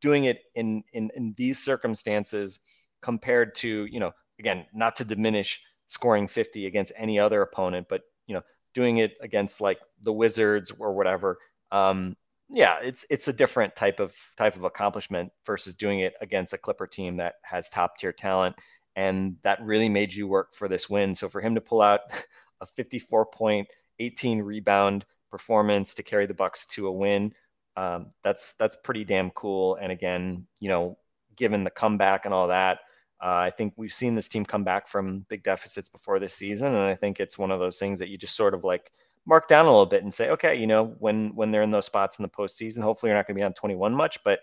doing 0.00 0.24
it 0.24 0.42
in 0.54 0.82
in 0.92 1.10
in 1.14 1.34
these 1.36 1.58
circumstances, 1.58 2.58
compared 3.02 3.54
to 3.56 3.86
you 3.86 4.00
know, 4.00 4.12
again, 4.38 4.66
not 4.74 4.96
to 4.96 5.04
diminish 5.04 5.60
scoring 5.86 6.26
50 6.26 6.66
against 6.66 6.92
any 6.96 7.18
other 7.18 7.42
opponent, 7.42 7.86
but 7.88 8.02
you 8.26 8.34
know, 8.34 8.42
doing 8.74 8.98
it 8.98 9.16
against 9.20 9.60
like 9.60 9.78
the 10.02 10.12
Wizards 10.12 10.72
or 10.78 10.92
whatever. 10.92 11.38
Um, 11.72 12.16
yeah, 12.50 12.78
it's 12.82 13.04
it's 13.10 13.28
a 13.28 13.32
different 13.32 13.76
type 13.76 14.00
of 14.00 14.16
type 14.36 14.56
of 14.56 14.64
accomplishment 14.64 15.30
versus 15.44 15.74
doing 15.74 16.00
it 16.00 16.14
against 16.20 16.54
a 16.54 16.58
Clipper 16.58 16.86
team 16.86 17.18
that 17.18 17.34
has 17.42 17.68
top 17.68 17.98
tier 17.98 18.12
talent, 18.12 18.56
and 18.96 19.36
that 19.42 19.62
really 19.62 19.88
made 19.88 20.14
you 20.14 20.26
work 20.26 20.54
for 20.54 20.68
this 20.68 20.88
win. 20.88 21.14
So 21.14 21.28
for 21.28 21.40
him 21.40 21.54
to 21.56 21.60
pull 21.60 21.82
out 21.82 22.00
a 22.60 22.66
54 22.66 23.26
point, 23.26 23.68
18 23.98 24.40
rebound 24.40 25.04
performance 25.30 25.94
to 25.94 26.02
carry 26.02 26.26
the 26.26 26.34
Bucks 26.34 26.64
to 26.66 26.86
a 26.86 26.92
win, 26.92 27.34
um, 27.76 28.10
that's 28.24 28.54
that's 28.54 28.76
pretty 28.76 29.04
damn 29.04 29.30
cool. 29.30 29.76
And 29.76 29.92
again, 29.92 30.46
you 30.58 30.68
know, 30.68 30.96
given 31.36 31.64
the 31.64 31.70
comeback 31.70 32.24
and 32.24 32.34
all 32.34 32.48
that. 32.48 32.80
Uh, 33.20 33.34
I 33.34 33.50
think 33.50 33.74
we've 33.76 33.92
seen 33.92 34.14
this 34.14 34.28
team 34.28 34.44
come 34.44 34.62
back 34.62 34.86
from 34.86 35.26
big 35.28 35.42
deficits 35.42 35.88
before 35.88 36.20
this 36.20 36.34
season, 36.34 36.74
and 36.74 36.84
I 36.84 36.94
think 36.94 37.18
it's 37.18 37.36
one 37.36 37.50
of 37.50 37.58
those 37.58 37.78
things 37.78 37.98
that 37.98 38.08
you 38.08 38.16
just 38.16 38.36
sort 38.36 38.54
of 38.54 38.62
like 38.62 38.92
mark 39.28 39.46
down 39.46 39.66
a 39.66 39.70
little 39.70 39.86
bit 39.86 40.02
and 40.02 40.12
say, 40.12 40.30
okay, 40.30 40.56
you 40.56 40.66
know, 40.66 40.96
when 40.98 41.34
when 41.34 41.50
they're 41.50 41.62
in 41.62 41.70
those 41.70 41.84
spots 41.84 42.18
in 42.18 42.22
the 42.22 42.28
postseason, 42.28 42.82
hopefully 42.82 43.10
you're 43.10 43.18
not 43.18 43.26
going 43.26 43.36
to 43.36 43.40
be 43.40 43.44
on 43.44 43.52
21 43.52 43.94
much, 43.94 44.18
but 44.24 44.40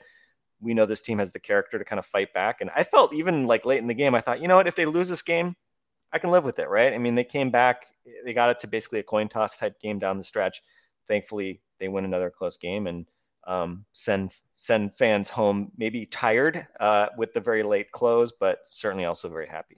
we 0.62 0.76
know 0.76 0.86
this 0.86 1.02
team 1.02 1.18
has 1.18 1.32
the 1.32 1.40
character 1.40 1.80
to 1.80 1.84
kind 1.84 2.00
of 2.00 2.06
fight 2.06 2.32
back. 2.34 2.62
And 2.62 2.70
I 2.76 2.84
felt 2.84 3.14
even 3.14 3.48
like 3.48 3.66
late 3.66 3.80
in 3.80 3.88
the 3.88 3.96
game, 3.96 4.14
I 4.14 4.22
thought, 4.22 4.42
you 4.42 4.48
know 4.48 4.56
what, 4.56 4.68
if 4.68 4.76
they 4.76 4.86
lose 4.86 5.10
this 5.10 5.24
game, 5.24 5.56
I 6.14 6.20
can 6.20 6.30
live 6.30 6.46
with 6.46 6.60
it, 6.60 6.70
right? 6.70 6.94
I 6.94 7.00
mean, 7.00 7.16
they 7.16 7.24
came 7.24 7.50
back, 7.50 7.88
they 8.24 8.34
got 8.34 8.52
it 8.52 8.60
to 8.60 8.68
basically 8.68 9.00
a 9.00 9.04
coin 9.04 9.28
toss 9.28 9.58
type 9.58 9.80
game 9.82 9.98
down 9.98 10.18
the 10.18 10.24
stretch. 10.24 10.62
Thankfully, 11.08 11.62
they 11.80 11.88
win 11.88 12.06
another 12.06 12.30
close 12.30 12.56
game 12.56 12.86
and 12.88 13.06
um, 13.48 13.86
send 13.94 14.34
send 14.54 14.96
fans 14.96 15.30
home, 15.30 15.72
maybe 15.78 16.06
tired 16.06 16.68
uh, 16.80 17.08
with 17.18 17.34
the 17.34 17.40
very 17.40 17.64
late 17.64 17.92
close, 17.92 18.32
but 18.32 18.60
certainly 18.66 19.06
also 19.06 19.30
very 19.30 19.48
happy. 19.48 19.78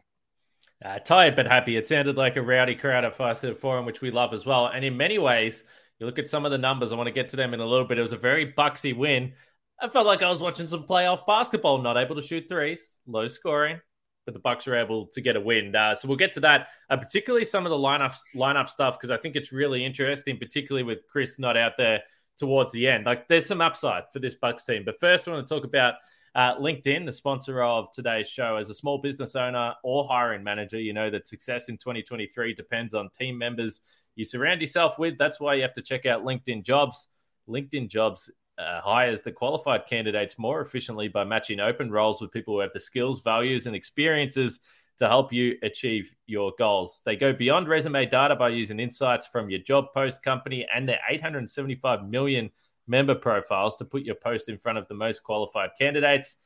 Uh, 0.84 1.00
tired 1.00 1.36
but 1.36 1.48
happy. 1.48 1.75
It 1.75 1.88
sounded 1.88 2.17
like 2.17 2.36
a 2.36 2.41
rowdy 2.41 2.75
crowd 2.75 3.03
at 3.03 3.17
Fiserv 3.17 3.57
Forum, 3.57 3.86
which 3.86 4.01
we 4.01 4.12
love 4.12 4.34
as 4.34 4.46
well. 4.46 4.67
And 4.67 4.86
in 4.86 4.96
many 4.96 5.17
ways, 5.17 5.63
you 6.00 6.05
look 6.05 6.19
at 6.19 6.29
some 6.29 6.46
of 6.46 6.51
the 6.51 6.57
numbers. 6.57 6.91
I 6.91 6.96
want 6.96 7.07
to 7.07 7.13
get 7.13 7.29
to 7.29 7.36
them 7.36 7.53
in 7.53 7.60
a 7.60 7.65
little 7.65 7.86
bit. 7.86 7.98
It 7.98 8.03
was 8.03 8.12
a 8.12 8.17
very 8.17 8.46
bucksy 8.46 8.93
win. 8.93 9.34
I 9.79 9.88
felt 9.89 10.05
like 10.05 10.22
I 10.22 10.29
was 10.29 10.41
watching 10.41 10.67
some 10.67 10.84
playoff 10.84 11.25
basketball. 11.25 11.81
Not 11.81 11.98
able 11.98 12.15
to 12.15 12.22
shoot 12.22 12.46
threes, 12.48 12.98
low 13.07 13.27
scoring, 13.27 13.79
but 14.25 14.34
the 14.34 14.39
Bucks 14.39 14.67
were 14.67 14.75
able 14.75 15.07
to 15.07 15.22
get 15.22 15.36
a 15.36 15.41
win. 15.41 15.75
Uh, 15.75 15.96
so 15.96 16.07
we'll 16.07 16.17
get 16.17 16.34
to 16.34 16.39
that, 16.41 16.67
uh, 16.89 16.98
particularly 16.98 17.46
some 17.46 17.65
of 17.65 17.72
the 17.72 17.77
lineup 17.77 18.15
lineup 18.36 18.69
stuff 18.69 19.00
because 19.00 19.10
I 19.12 19.17
think 19.17 19.36
it's 19.36 19.51
really 19.51 19.84
interesting, 19.84 20.38
particularly 20.38 20.84
with 20.84 21.07
Khris 21.07 21.39
not 21.39 21.57
out 21.57 21.74
there 21.77 22.01
towards 22.38 22.72
the 22.72 22.88
end. 22.88 23.05
Like 23.05 23.27
there's 23.27 23.48
some 23.48 23.62
upside 23.62 24.03
for 24.13 24.19
this 24.19 24.36
Bucks 24.36 24.63
team. 24.63 24.84
But 24.86 25.00
first, 25.00 25.27
I 25.27 25.31
want 25.31 25.48
to 25.48 25.53
talk 25.53 25.63
about 25.63 25.96
uh, 26.38 26.56
LinkedIn, 26.60 27.03
the 27.03 27.12
sponsor 27.12 27.63
of 27.63 27.91
today's 27.91 28.29
show. 28.29 28.58
As 28.58 28.70
a 28.70 28.74
small 28.74 29.00
business 29.00 29.36
owner 29.36 29.74
or 29.84 30.08
hiring 30.08 30.44
manager, 30.44 30.79
you 30.79 30.94
know 30.94 31.10
that 31.10 31.25
success 31.25 31.67
in 31.67 31.77
2023 31.77 32.53
depends 32.53 32.94
on 32.94 33.10
team 33.10 33.39
members 33.39 33.82
you 34.15 34.24
surround 34.24 34.62
yourself 34.62 35.00
with. 35.00 35.17
That's 35.17 35.39
why 35.39 35.56
you 35.56 35.63
have 35.63 35.74
to 35.74 35.82
check 35.82 36.06
out 36.06 36.24
LinkedIn 36.24 36.63
Jobs. 36.63 37.10
LinkedIn 37.50 37.89
Jobs 37.89 38.29
uh, 38.60 38.82
hires 38.82 39.24
the 39.24 39.32
qualified 39.32 39.88
candidates 39.88 40.38
more 40.38 40.62
efficiently 40.62 41.08
by 41.08 41.24
matching 41.24 41.60
open 41.60 41.89
roles 41.89 42.22
with 42.22 42.32
people 42.32 42.53
who 42.53 42.60
have 42.60 42.74
the 42.74 42.79
skills, 42.79 43.22
values, 43.22 43.65
and 43.65 43.75
experiences 43.75 44.60
to 45.00 45.08
help 45.08 45.34
you 45.34 45.58
achieve 45.63 46.13
your 46.27 46.53
goals. 46.60 47.01
They 47.03 47.15
go 47.15 47.34
beyond 47.34 47.67
resume 47.67 48.06
data 48.06 48.36
by 48.36 48.50
using 48.50 48.79
insights 48.79 49.25
from 49.25 49.50
your 49.50 49.60
job 49.60 49.86
post 49.91 50.22
company 50.22 50.67
and 50.74 50.88
their 50.88 51.00
875 51.10 52.08
million 52.08 52.51
member 52.88 53.15
profiles 53.15 53.75
to 53.77 53.86
put 53.86 54.03
your 54.03 54.15
post 54.15 54.50
in 54.50 54.58
front 54.58 54.77
of 54.77 54.88
the 54.88 54.94
most 54.94 55.24
qualified 55.24 55.72
candidates. 55.77 56.38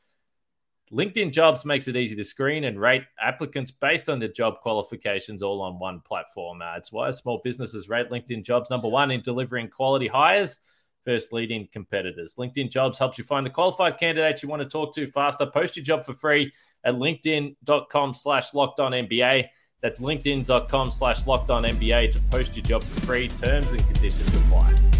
LinkedIn 0.91 1.31
Jobs 1.31 1.63
makes 1.63 1.87
it 1.87 1.95
easy 1.95 2.15
to 2.15 2.23
screen 2.23 2.65
and 2.65 2.79
rate 2.79 3.03
applicants 3.19 3.71
based 3.71 4.09
on 4.09 4.19
their 4.19 4.27
job 4.27 4.59
qualifications 4.61 5.41
all 5.41 5.61
on 5.61 5.79
one 5.79 6.01
platform. 6.01 6.61
Uh, 6.61 6.75
it's 6.75 6.91
why 6.91 7.09
small 7.11 7.39
businesses 7.43 7.87
rate 7.87 8.09
LinkedIn 8.09 8.43
Jobs 8.43 8.69
number 8.69 8.89
one 8.89 9.11
in 9.11 9.21
delivering 9.21 9.69
quality 9.69 10.07
hires 10.07 10.59
first 11.05 11.33
leading 11.33 11.67
competitors. 11.71 12.35
LinkedIn 12.35 12.69
Jobs 12.69 12.99
helps 12.99 13.17
you 13.17 13.23
find 13.23 13.45
the 13.45 13.49
qualified 13.49 13.97
candidates 13.97 14.43
you 14.43 14.49
want 14.49 14.61
to 14.61 14.69
talk 14.69 14.93
to 14.95 15.07
faster. 15.07 15.45
Post 15.45 15.75
your 15.75 15.85
job 15.85 16.05
for 16.05 16.13
free 16.13 16.51
at 16.83 16.95
linkedin.com 16.95 18.13
slash 18.13 18.51
NBA. 18.51 19.47
That's 19.81 19.99
linkedin.com 19.99 20.91
slash 20.91 21.23
NBA 21.23 22.11
to 22.11 22.19
post 22.29 22.55
your 22.55 22.65
job 22.65 22.83
for 22.83 23.01
free. 23.01 23.29
Terms 23.29 23.71
and 23.71 23.85
conditions 23.87 24.35
apply. 24.35 24.90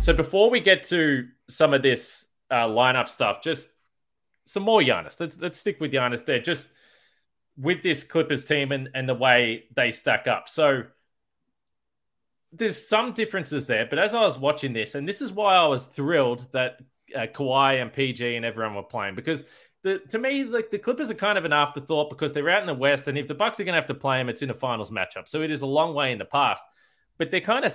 So 0.00 0.14
before 0.14 0.48
we 0.48 0.60
get 0.60 0.84
to 0.84 1.28
some 1.48 1.74
of 1.74 1.82
this 1.82 2.26
uh, 2.50 2.66
lineup 2.66 3.08
stuff, 3.08 3.42
just 3.42 3.68
some 4.46 4.62
more 4.62 4.80
Giannis. 4.80 5.20
Let's 5.20 5.38
let's 5.38 5.58
stick 5.58 5.78
with 5.78 5.92
Giannis 5.92 6.24
there. 6.24 6.40
Just 6.40 6.68
with 7.56 7.82
this 7.82 8.02
Clippers 8.02 8.44
team 8.46 8.72
and, 8.72 8.88
and 8.94 9.06
the 9.06 9.14
way 9.14 9.64
they 9.76 9.92
stack 9.92 10.26
up. 10.26 10.48
So 10.48 10.84
there's 12.52 12.88
some 12.88 13.12
differences 13.12 13.66
there, 13.66 13.86
but 13.86 13.98
as 13.98 14.14
I 14.14 14.22
was 14.22 14.38
watching 14.38 14.72
this, 14.72 14.94
and 14.94 15.06
this 15.06 15.20
is 15.20 15.32
why 15.32 15.54
I 15.54 15.66
was 15.66 15.84
thrilled 15.84 16.50
that 16.52 16.80
uh, 17.14 17.26
Kawhi 17.26 17.80
and 17.80 17.92
PG 17.92 18.36
and 18.36 18.44
everyone 18.44 18.74
were 18.74 18.82
playing 18.82 19.14
because 19.14 19.44
the 19.82 19.98
to 20.08 20.18
me 20.18 20.44
like 20.44 20.70
the 20.70 20.78
Clippers 20.78 21.10
are 21.10 21.14
kind 21.14 21.36
of 21.36 21.44
an 21.44 21.52
afterthought 21.52 22.08
because 22.08 22.32
they're 22.32 22.48
out 22.50 22.62
in 22.62 22.66
the 22.66 22.74
West, 22.74 23.06
and 23.06 23.18
if 23.18 23.28
the 23.28 23.34
Bucks 23.34 23.60
are 23.60 23.64
going 23.64 23.74
to 23.74 23.80
have 23.80 23.86
to 23.88 23.94
play 23.94 24.18
them, 24.18 24.30
it's 24.30 24.42
in 24.42 24.50
a 24.50 24.54
finals 24.54 24.90
matchup, 24.90 25.28
so 25.28 25.42
it 25.42 25.50
is 25.50 25.62
a 25.62 25.66
long 25.66 25.94
way 25.94 26.10
in 26.10 26.18
the 26.18 26.24
past. 26.24 26.64
But 27.20 27.30
they're 27.30 27.42
kind 27.42 27.66
of 27.66 27.72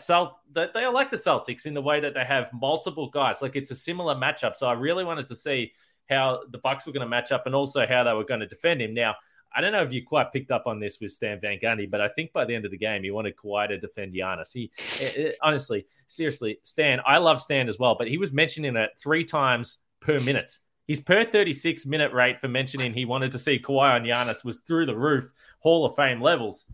that 0.54 0.74
they 0.74 0.84
are 0.84 0.92
like 0.92 1.12
the 1.12 1.18
Celtics 1.18 1.68
in 1.68 1.76
the 1.76 1.82
way 1.82 2.00
that 2.00 2.16
they 2.16 2.26
have 2.26 2.50
multiple 2.52 3.12
guys. 3.12 3.44
Like 3.44 3.56
it's 3.56 3.70
a 3.70 3.76
similar 3.76 4.16
matchup. 4.16 4.56
So 4.56 4.66
I 4.66 4.74
really 4.74 5.06
wanted 5.06 5.28
to 5.28 5.36
see 5.36 5.72
how 6.10 6.42
the 6.50 6.58
Bucks 6.58 6.88
were 6.88 6.94
going 6.94 7.06
to 7.06 7.08
match 7.08 7.32
up 7.32 7.46
and 7.46 7.54
also 7.54 7.86
how 7.86 8.04
they 8.04 8.14
were 8.14 8.24
going 8.24 8.40
to 8.40 8.48
defend 8.48 8.82
him. 8.82 8.96
Now 8.96 9.14
I 9.56 9.62
don't 9.62 9.72
know 9.72 9.84
if 9.84 9.94
you 9.94 10.04
quite 10.04 10.34
picked 10.34 10.50
up 10.50 10.64
on 10.66 10.80
this 10.80 11.00
with 11.00 11.12
Stan 11.12 11.40
Van 11.40 11.60
Gundy, 11.60 11.88
but 11.88 12.02
I 12.02 12.08
think 12.08 12.34
by 12.34 12.44
the 12.44 12.56
end 12.56 12.66
of 12.66 12.72
the 12.72 12.78
game, 12.78 13.04
he 13.04 13.12
wanted 13.12 13.38
Kawhi 13.38 13.68
to 13.68 13.78
defend 13.78 14.16
Giannis. 14.16 14.52
He, 14.52 14.72
it, 15.00 15.16
it, 15.16 15.36
honestly, 15.44 15.86
seriously, 16.08 16.60
Stan, 16.64 17.00
I 17.06 17.20
love 17.20 17.40
Stan 17.40 17.70
as 17.70 17.78
well, 17.78 17.96
but 17.96 18.08
he 18.08 18.18
was 18.18 18.34
mentioning 18.34 18.76
it 18.76 18.90
three 18.98 19.24
times 19.24 19.78
per 20.00 20.20
minute. 20.22 20.58
His 20.88 21.02
per 21.02 21.24
36 21.24 21.86
minute 21.86 22.14
rate 22.14 22.40
for 22.40 22.48
mentioning 22.48 22.94
he 22.94 23.06
wanted 23.06 23.32
to 23.32 23.40
see 23.40 23.60
Kawhi 23.60 23.94
on 23.94 24.04
Giannis 24.04 24.44
was 24.44 24.58
through 24.58 24.88
the 24.88 24.98
roof, 24.98 25.32
Hall 25.60 25.86
of 25.86 25.96
Fame 25.96 26.20
levels. 26.20 26.66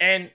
And 0.00 0.30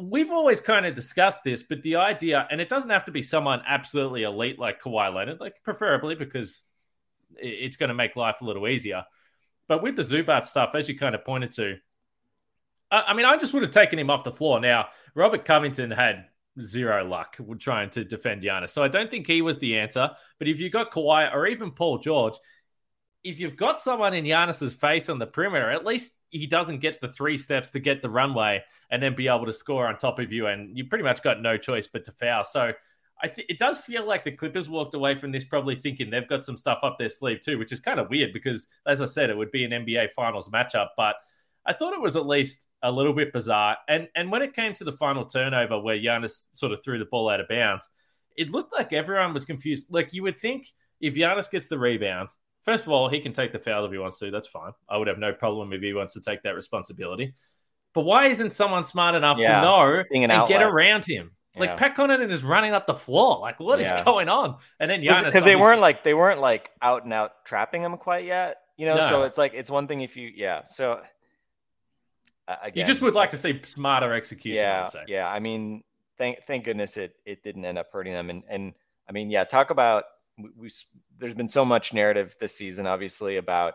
we've 0.00 0.30
always 0.30 0.60
kind 0.60 0.86
of 0.86 0.94
discussed 0.94 1.42
this, 1.44 1.62
but 1.62 1.82
the 1.82 1.96
idea, 1.96 2.46
and 2.50 2.60
it 2.60 2.68
doesn't 2.68 2.90
have 2.90 3.06
to 3.06 3.12
be 3.12 3.22
someone 3.22 3.62
absolutely 3.66 4.24
elite 4.24 4.58
like 4.58 4.82
Kawhi 4.82 5.14
Leonard, 5.14 5.40
like 5.40 5.62
preferably 5.62 6.14
because 6.14 6.66
it's 7.36 7.76
going 7.76 7.88
to 7.88 7.94
make 7.94 8.16
life 8.16 8.36
a 8.40 8.44
little 8.44 8.68
easier. 8.68 9.04
But 9.68 9.82
with 9.82 9.96
the 9.96 10.02
Zubac 10.02 10.46
stuff, 10.46 10.74
as 10.74 10.88
you 10.88 10.98
kind 10.98 11.14
of 11.14 11.24
pointed 11.24 11.52
to, 11.52 11.76
I, 12.90 13.14
mean, 13.14 13.26
I 13.26 13.36
just 13.36 13.52
would 13.52 13.62
have 13.62 13.72
taken 13.72 13.98
him 13.98 14.10
off 14.10 14.22
the 14.22 14.30
floor. 14.30 14.60
Now, 14.60 14.86
Robert 15.14 15.44
Covington 15.44 15.90
had 15.90 16.26
zero 16.60 17.04
luck 17.04 17.36
trying 17.58 17.90
to 17.90 18.04
defend 18.04 18.42
Giannis. 18.42 18.70
So 18.70 18.82
I 18.82 18.88
don't 18.88 19.10
think 19.10 19.26
he 19.26 19.42
was 19.42 19.58
the 19.58 19.78
answer. 19.78 20.10
But 20.38 20.48
if 20.48 20.60
you've 20.60 20.72
got 20.72 20.92
Kawhi 20.92 21.34
or 21.34 21.46
even 21.46 21.72
Paul 21.72 21.98
George, 21.98 22.34
if 23.26 23.40
you've 23.40 23.56
got 23.56 23.80
someone 23.80 24.14
in 24.14 24.24
Giannis's 24.24 24.72
face 24.72 25.08
on 25.08 25.18
the 25.18 25.26
perimeter, 25.26 25.68
at 25.70 25.84
least 25.84 26.12
he 26.30 26.46
doesn't 26.46 26.78
get 26.78 27.00
the 27.00 27.12
three 27.12 27.36
steps 27.36 27.70
to 27.70 27.80
get 27.80 28.00
the 28.00 28.08
runway 28.08 28.62
and 28.90 29.02
then 29.02 29.16
be 29.16 29.26
able 29.26 29.46
to 29.46 29.52
score 29.52 29.88
on 29.88 29.98
top 29.98 30.20
of 30.20 30.32
you. 30.32 30.46
And 30.46 30.78
you 30.78 30.86
pretty 30.86 31.02
much 31.02 31.22
got 31.22 31.42
no 31.42 31.56
choice 31.56 31.88
but 31.88 32.04
to 32.04 32.12
foul. 32.12 32.44
So 32.44 32.72
I 33.20 33.32
it 33.48 33.58
does 33.58 33.78
feel 33.78 34.06
like 34.06 34.24
the 34.24 34.30
Clippers 34.30 34.68
walked 34.68 34.94
away 34.94 35.16
from 35.16 35.32
this 35.32 35.44
probably 35.44 35.74
thinking 35.74 36.08
they've 36.08 36.28
got 36.28 36.44
some 36.44 36.56
stuff 36.56 36.78
up 36.84 36.98
their 36.98 37.08
sleeve 37.08 37.40
too, 37.40 37.58
which 37.58 37.72
is 37.72 37.80
kind 37.80 37.98
of 37.98 38.08
weird 38.10 38.32
because, 38.32 38.68
as 38.86 39.02
I 39.02 39.06
said, 39.06 39.28
it 39.28 39.36
would 39.36 39.50
be 39.50 39.64
an 39.64 39.72
NBA 39.72 40.12
Finals 40.12 40.48
matchup. 40.50 40.90
But 40.96 41.16
I 41.66 41.72
thought 41.72 41.94
it 41.94 42.00
was 42.00 42.14
at 42.14 42.26
least 42.26 42.66
a 42.82 42.92
little 42.92 43.12
bit 43.12 43.32
bizarre. 43.32 43.76
And 43.88 44.08
and 44.14 44.30
when 44.30 44.42
it 44.42 44.54
came 44.54 44.72
to 44.74 44.84
the 44.84 44.92
final 44.92 45.24
turnover 45.24 45.80
where 45.80 45.98
Giannis 45.98 46.46
sort 46.52 46.72
of 46.72 46.84
threw 46.84 47.00
the 47.00 47.06
ball 47.06 47.28
out 47.28 47.40
of 47.40 47.48
bounds, 47.48 47.90
it 48.36 48.50
looked 48.50 48.72
like 48.72 48.92
everyone 48.92 49.34
was 49.34 49.44
confused. 49.44 49.88
Like 49.90 50.12
you 50.12 50.22
would 50.22 50.38
think 50.38 50.68
if 51.00 51.14
Giannis 51.16 51.50
gets 51.50 51.66
the 51.68 51.78
rebound, 51.78 52.28
first 52.66 52.84
of 52.84 52.92
all, 52.92 53.08
he 53.08 53.20
can 53.20 53.32
take 53.32 53.52
the 53.52 53.58
foul 53.58 53.86
if 53.86 53.92
he 53.92 53.96
wants 53.96 54.18
to. 54.18 54.30
That's 54.30 54.46
fine. 54.46 54.72
I 54.88 54.98
would 54.98 55.08
have 55.08 55.18
no 55.18 55.32
problem 55.32 55.72
if 55.72 55.80
he 55.80 55.94
wants 55.94 56.12
to 56.14 56.20
take 56.20 56.42
that 56.42 56.54
responsibility. 56.54 57.32
But 57.94 58.02
why 58.02 58.26
isn't 58.26 58.52
someone 58.52 58.84
smart 58.84 59.14
enough 59.14 59.38
yeah, 59.38 59.60
to 59.60 59.62
know 59.62 60.04
and 60.12 60.30
outlet. 60.30 60.48
get 60.48 60.62
around 60.62 61.06
him? 61.06 61.30
Like 61.56 61.70
yeah. 61.70 61.76
Pat 61.76 61.96
Connaughton 61.96 62.30
is 62.30 62.44
running 62.44 62.72
up 62.72 62.86
the 62.86 62.94
floor. 62.94 63.38
Like 63.38 63.58
what 63.58 63.78
yeah. 63.78 63.96
is 63.96 64.04
going 64.04 64.28
on? 64.28 64.58
And 64.78 64.90
then 64.90 65.00
because 65.00 65.44
they 65.44 65.56
weren't 65.56 65.80
like 65.80 66.04
they 66.04 66.12
weren't 66.12 66.40
like 66.40 66.70
out 66.82 67.04
and 67.04 67.12
out 67.14 67.46
trapping 67.46 67.80
him 67.80 67.96
quite 67.96 68.26
yet. 68.26 68.58
You 68.76 68.84
know, 68.84 68.96
no. 68.96 69.08
so 69.08 69.22
it's 69.22 69.38
like 69.38 69.54
it's 69.54 69.70
one 69.70 69.88
thing 69.88 70.02
if 70.02 70.18
you 70.18 70.30
yeah. 70.34 70.66
So 70.66 71.00
uh, 72.46 72.56
again, 72.62 72.82
you 72.82 72.86
just 72.86 73.00
would 73.00 73.14
like 73.14 73.30
to 73.30 73.38
see 73.38 73.58
smarter 73.62 74.12
execution. 74.12 74.62
Yeah, 74.62 74.88
yeah. 75.06 75.28
I 75.30 75.40
mean, 75.40 75.82
thank 76.18 76.44
thank 76.44 76.64
goodness 76.64 76.98
it 76.98 77.14
it 77.24 77.42
didn't 77.42 77.64
end 77.64 77.78
up 77.78 77.86
hurting 77.90 78.12
them. 78.12 78.28
And 78.28 78.42
and 78.50 78.74
I 79.08 79.12
mean, 79.12 79.30
yeah, 79.30 79.44
talk 79.44 79.70
about 79.70 80.04
we, 80.38 80.50
we 80.56 80.70
there's 81.18 81.34
been 81.34 81.48
so 81.48 81.64
much 81.64 81.92
narrative 81.92 82.36
this 82.40 82.54
season, 82.54 82.86
obviously 82.86 83.36
about 83.36 83.74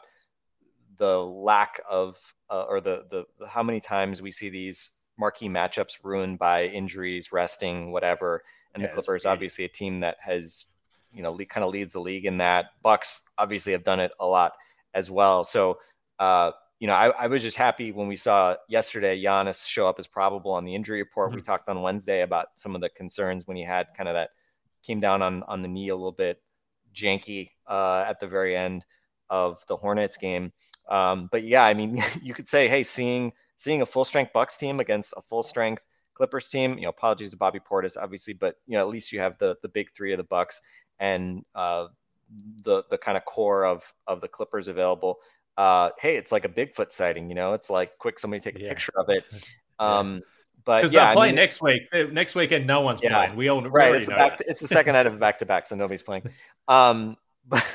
the 0.98 1.20
lack 1.20 1.82
of 1.90 2.18
uh, 2.50 2.64
or 2.64 2.82
the, 2.82 3.06
the 3.10 3.26
the 3.40 3.48
how 3.48 3.64
many 3.64 3.80
times 3.80 4.22
we 4.22 4.32
see 4.32 4.50
these 4.50 4.92
marquee 5.18 5.50
matchups 5.50 5.98
ruined 6.04 6.40
by 6.40 6.66
injuries, 6.66 7.32
resting, 7.32 7.92
whatever. 7.92 8.44
And 8.74 8.82
yeah, 8.82 8.88
the 8.88 8.94
Clippers, 8.94 9.26
obviously, 9.26 9.66
a 9.66 9.70
team 9.70 10.00
that 10.02 10.18
has, 10.20 10.66
you 11.14 11.22
know, 11.22 11.32
le- 11.34 11.46
kind 11.46 11.64
of 11.64 11.72
leads 11.72 11.94
the 11.94 12.00
league 12.00 12.26
in 12.26 12.38
that. 12.38 12.68
Bucks 12.82 13.22
obviously 13.38 13.72
have 13.74 13.84
done 13.84 14.00
it 14.00 14.12
a 14.20 14.26
lot 14.26 14.54
as 14.94 15.10
well. 15.10 15.44
So, 15.44 15.80
uh, 16.20 16.52
you 16.80 16.88
know, 16.88 16.94
I, 16.94 17.10
I, 17.10 17.28
was 17.28 17.44
just 17.44 17.58
happy 17.58 17.92
when 17.92 18.08
we 18.08 18.16
saw 18.16 18.56
yesterday 18.68 19.22
Giannis 19.22 19.68
show 19.68 19.88
up 19.88 20.00
as 20.00 20.08
probable 20.08 20.52
on 20.52 20.66
the 20.66 20.74
injury 20.74 21.00
report. 21.00 21.30
Mm-hmm. 21.30 21.38
We 21.38 21.42
talked 21.44 21.70
on 21.70 21.82
Wednesday 21.82 22.22
about 22.22 22.48
some 22.56 22.74
of 22.74 22.82
the 22.82 22.90
concerns 22.90 23.48
when 23.48 23.56
he 23.56 23.64
had 23.64 23.88
kind 23.96 24.10
of 24.10 24.16
that 24.16 24.32
came 24.84 25.00
down 25.00 25.22
on 25.22 25.44
on 25.44 25.62
the 25.62 25.68
knee 25.68 25.90
a 25.90 25.96
little 25.96 26.12
bit 26.12 26.42
janky 26.94 27.52
uh, 27.68 28.06
at 28.08 28.20
the 28.20 28.28
very 28.28 28.56
end 28.56 28.86
of 29.30 29.64
the 29.68 29.78
Hornets 29.78 30.18
game. 30.18 30.52
Um, 30.90 31.30
but 31.32 31.44
yeah, 31.44 31.64
I 31.64 31.74
mean, 31.74 32.02
you 32.22 32.34
could 32.34 32.48
say, 32.48 32.68
hey, 32.68 32.84
seeing 32.84 33.34
seeing 33.58 33.82
a 33.82 33.86
full 33.86 34.06
strength 34.06 34.34
Bucks 34.34 34.58
team 34.58 34.80
against 34.80 35.14
a 35.18 35.22
full 35.22 35.44
strength 35.44 35.84
Clippers 36.14 36.50
team. 36.50 36.78
You 36.78 36.84
know, 36.84 36.90
apologies 36.90 37.32
to 37.32 37.38
Bobby 37.38 37.60
Portis, 37.60 37.98
obviously, 38.00 38.34
but 38.34 38.56
you 38.68 38.78
know, 38.78 38.82
at 38.82 38.90
least 38.90 39.12
you 39.12 39.20
have 39.20 39.38
the 39.38 39.58
the 39.62 39.70
big 39.70 39.92
three 39.96 40.14
of 40.14 40.18
the 40.18 40.24
Bucks 40.24 40.62
and 41.00 41.44
uh, 41.56 41.88
the 42.64 42.84
the 42.90 42.98
kind 42.98 43.18
of 43.18 43.26
core 43.26 43.66
of 43.66 43.92
of 44.08 44.22
the 44.22 44.28
Clippers 44.28 44.68
available. 44.68 45.18
Uh, 45.58 45.90
hey, 46.00 46.16
it's 46.16 46.32
like 46.32 46.46
a 46.46 46.50
Bigfoot 46.50 46.92
sighting. 46.92 47.30
You 47.30 47.36
know, 47.36 47.54
it's 47.54 47.70
like 47.70 47.98
quick, 47.98 48.20
somebody 48.20 48.42
take 48.42 48.56
a 48.56 48.62
yeah. 48.62 48.70
picture 48.70 48.94
of 48.98 49.10
it. 49.10 49.26
Um, 49.80 50.18
yeah. 50.18 50.20
But 50.64 50.82
because 50.82 50.92
yeah, 50.92 51.06
they're 51.06 51.14
playing 51.16 51.30
I 51.30 51.34
mean, 51.34 51.36
next 51.38 51.62
week. 51.62 51.84
Next 52.12 52.36
weekend, 52.36 52.68
no 52.68 52.82
one's 52.82 53.02
yeah, 53.02 53.16
playing. 53.16 53.36
We 53.36 53.48
all 53.50 53.62
right. 53.70 53.96
It's, 53.96 54.10
back 54.10 54.38
to, 54.38 54.44
it's 54.48 54.60
the 54.60 54.68
second 54.68 54.94
night 54.94 55.06
of 55.06 55.14
a 55.14 55.18
back 55.18 55.38
to 55.40 55.46
back, 55.46 55.68
so 55.68 55.76
nobody's 55.76 56.04
playing. 56.04 56.24
Um, 56.68 57.18
but 57.48 57.66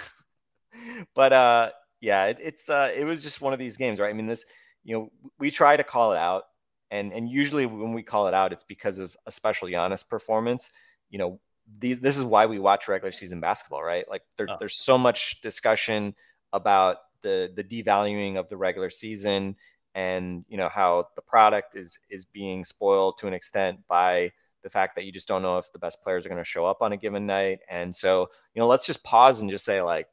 but 1.15 1.33
uh, 1.33 1.71
yeah, 2.01 2.27
it, 2.27 2.39
it's 2.41 2.71
uh, 2.71 2.93
it 2.95 3.05
was 3.05 3.23
just 3.23 3.41
one 3.41 3.53
of 3.53 3.59
these 3.59 3.77
games, 3.77 3.99
right? 3.99 4.11
I 4.11 4.13
mean, 4.13 4.27
this 4.27 4.45
you 4.85 4.97
know 4.97 5.11
we 5.39 5.51
try 5.51 5.77
to 5.77 5.85
call 5.85 6.13
it 6.13 6.19
out, 6.19 6.45
and 6.91 7.13
and 7.13 7.29
usually 7.29 7.67
when 7.67 7.93
we 7.93 8.03
call 8.03 8.29
it 8.29 8.35
out, 8.35 8.53
it's 8.53 8.65
because 8.65 8.99
of 8.99 9.17
a 9.27 9.31
special 9.31 9.69
Giannis 9.69 10.07
performance. 10.09 10.71
You 11.11 11.19
know, 11.19 11.41
these 11.79 11.99
this 11.99 12.17
is 12.17 12.25
why 12.25 12.47
we 12.47 12.59
watch 12.59 12.89
regular 12.89 13.13
season 13.13 13.41
basketball, 13.41 13.83
right? 13.83 14.09
Like 14.09 14.23
there, 14.37 14.47
oh. 14.49 14.57
there's 14.59 14.79
so 14.79 14.97
much 14.97 15.41
discussion 15.41 16.15
about 16.53 16.99
the 17.23 17.51
the 17.55 17.65
devaluing 17.65 18.39
of 18.39 18.49
the 18.49 18.57
regular 18.57 18.91
season 18.91 19.57
and 19.97 20.45
you 20.47 20.59
know 20.59 20.69
how 20.69 21.03
the 21.17 21.23
product 21.23 21.75
is 21.75 21.99
is 22.11 22.27
being 22.27 22.65
spoiled 22.65 23.19
to 23.19 23.27
an 23.27 23.33
extent 23.33 23.81
by 23.89 24.31
the 24.63 24.71
fact 24.71 24.95
that 24.95 25.05
you 25.05 25.11
just 25.11 25.27
don't 25.27 25.43
know 25.43 25.59
if 25.59 25.73
the 25.73 25.79
best 25.79 26.03
players 26.03 26.25
are 26.25 26.29
going 26.29 26.41
to 26.41 26.45
show 26.45 26.67
up 26.67 26.83
on 26.83 26.93
a 26.93 26.97
given 26.97 27.27
night 27.27 27.61
and 27.69 27.93
so 27.95 28.29
you 28.55 28.61
know 28.61 28.69
let's 28.69 28.87
just 28.87 29.03
pause 29.03 29.41
and 29.41 29.51
just 29.51 29.65
say 29.65 29.81
like 29.81 30.07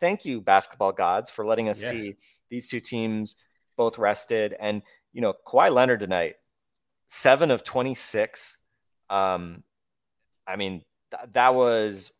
thank 0.00 0.24
you 0.24 0.40
basketball 0.40 0.92
gods 0.92 1.30
for 1.30 1.44
letting 1.44 1.68
us 1.68 1.82
yeah. 1.82 1.90
see 1.90 2.16
these 2.50 2.70
two 2.70 2.80
teams 2.80 3.34
both 3.76 3.98
rested 3.98 4.54
and 4.58 4.82
you 5.12 5.20
know 5.20 5.34
Kawhi 5.46 5.72
Leonard 5.74 6.00
tonight 6.00 6.36
7 7.08 7.50
of 7.50 7.64
26 7.64 8.58
um 9.10 9.64
I 10.46 10.54
mean 10.54 10.82
th- 11.10 11.32
that 11.32 11.54
was 11.54 12.12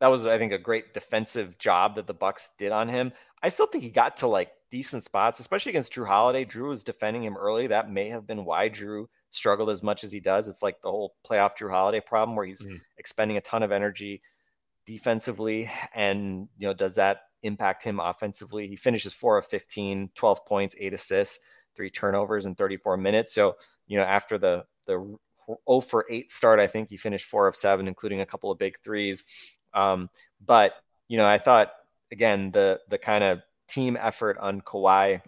that 0.00 0.08
was 0.08 0.26
I 0.26 0.38
think 0.38 0.52
a 0.52 0.58
great 0.58 0.94
defensive 0.94 1.58
job 1.58 1.96
that 1.96 2.06
the 2.06 2.14
Bucks 2.14 2.50
did 2.58 2.72
on 2.72 2.88
him. 2.88 3.12
I 3.42 3.48
still 3.48 3.66
think 3.66 3.84
he 3.84 3.90
got 3.90 4.18
to 4.18 4.26
like 4.26 4.50
decent 4.74 5.04
spots, 5.04 5.38
especially 5.38 5.70
against 5.70 5.92
Jrue 5.92 6.04
Holiday. 6.04 6.44
Jrue 6.44 6.70
was 6.70 6.82
defending 6.82 7.22
him 7.22 7.36
early. 7.36 7.68
That 7.68 7.92
may 7.92 8.08
have 8.08 8.26
been 8.26 8.44
why 8.44 8.68
Jrue 8.68 9.06
struggled 9.30 9.70
as 9.70 9.84
much 9.84 10.02
as 10.02 10.10
he 10.10 10.18
does. 10.18 10.48
It's 10.48 10.64
like 10.64 10.82
the 10.82 10.90
whole 10.90 11.14
playoff 11.24 11.56
Jrue 11.56 11.70
Holiday 11.70 12.00
problem 12.00 12.34
where 12.34 12.44
he's 12.44 12.66
mm. 12.66 12.80
expending 12.98 13.36
a 13.36 13.40
ton 13.40 13.62
of 13.62 13.70
energy 13.70 14.20
defensively 14.84 15.70
and 15.94 16.48
you 16.58 16.66
know 16.66 16.74
does 16.74 16.96
that 16.96 17.20
impact 17.44 17.84
him 17.84 18.00
offensively? 18.00 18.66
He 18.66 18.74
finishes 18.74 19.14
4 19.14 19.38
of 19.38 19.46
15, 19.46 20.10
12 20.12 20.44
points, 20.44 20.74
8 20.76 20.92
assists, 20.92 21.38
3 21.76 21.88
turnovers 21.90 22.44
in 22.44 22.56
34 22.56 22.96
minutes. 22.96 23.32
So, 23.32 23.54
you 23.86 23.96
know, 23.96 24.04
after 24.04 24.38
the 24.38 24.64
the 24.88 25.16
0 25.68 25.80
for 25.82 26.04
8 26.10 26.32
start, 26.32 26.58
I 26.58 26.66
think 26.66 26.90
he 26.90 26.96
finished 26.96 27.26
4 27.26 27.46
of 27.46 27.54
7 27.54 27.86
including 27.86 28.22
a 28.22 28.26
couple 28.26 28.50
of 28.50 28.58
big 28.58 28.80
threes. 28.80 29.22
Um, 29.72 30.10
but 30.44 30.74
you 31.06 31.16
know, 31.16 31.28
I 31.28 31.38
thought 31.38 31.70
again 32.10 32.50
the 32.50 32.80
the 32.88 32.98
kind 32.98 33.22
of 33.22 33.40
team 33.68 33.96
effort 34.00 34.38
on 34.38 34.60
Kawhi. 34.60 35.20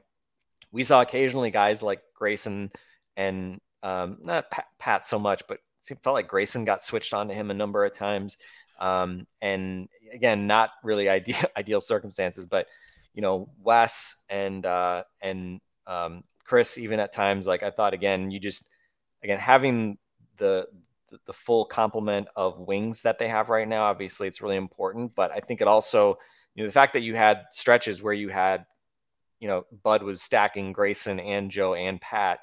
We 0.73 0.83
saw 0.83 1.01
occasionally 1.01 1.51
guys 1.51 1.83
like 1.83 2.01
Grayson 2.15 2.71
and 3.17 3.61
um, 3.83 4.19
not 4.23 4.51
Pat, 4.51 4.67
Pat, 4.79 5.07
so 5.07 5.19
much, 5.19 5.43
but 5.49 5.59
it 5.89 5.99
felt 6.03 6.15
like 6.15 6.29
Grayson 6.29 6.65
got 6.65 6.83
switched 6.83 7.15
onto 7.15 7.35
him 7.35 7.51
a 7.51 7.55
number 7.55 7.85
of 7.85 7.93
times. 7.93 8.37
Um, 8.79 9.27
and 9.41 9.89
again, 10.13 10.47
not 10.47 10.71
really 10.83 11.09
ideal 11.19 11.45
ideal 11.57 11.81
circumstances, 11.81 12.47
but 12.47 12.67
you 13.15 13.23
know, 13.23 13.49
Wes 13.63 14.17
and 14.29 14.67
uh, 14.67 15.05
and 15.23 15.61
um, 15.87 16.25
Khris 16.45 16.79
even 16.79 17.01
at 17.01 17.13
times 17.13 17.47
like 17.47 17.63
I 17.63 17.71
thought 17.71 17.95
again, 17.95 18.31
you 18.31 18.39
just 18.39 18.69
again 19.23 19.39
having 19.39 19.99
the 20.37 20.67
the, 21.11 21.19
the 21.27 21.33
full 21.33 21.65
complement 21.65 22.29
of 22.37 22.59
wings 22.59 23.03
that 23.03 23.19
they 23.19 23.29
have 23.29 23.49
right 23.49 23.69
now. 23.69 23.85
Obviously, 23.85 24.29
it's 24.29 24.43
really 24.43 24.57
important, 24.57 25.15
but 25.15 25.31
I 25.31 25.41
think 25.41 25.61
it 25.61 25.69
also, 25.69 26.19
you 26.57 26.63
know, 26.63 26.69
the 26.69 26.73
fact 26.73 26.95
that 26.95 27.03
you 27.03 27.15
had 27.15 27.45
stretches 27.53 28.03
where 28.03 28.15
you 28.15 28.31
had, 28.31 28.65
you 29.39 29.47
know, 29.47 29.67
Bud 29.83 30.03
was 30.03 30.23
stacking 30.23 30.73
Grayson 30.73 31.21
and 31.21 31.51
Joe 31.51 31.75
and 31.75 32.01
Pat 32.01 32.41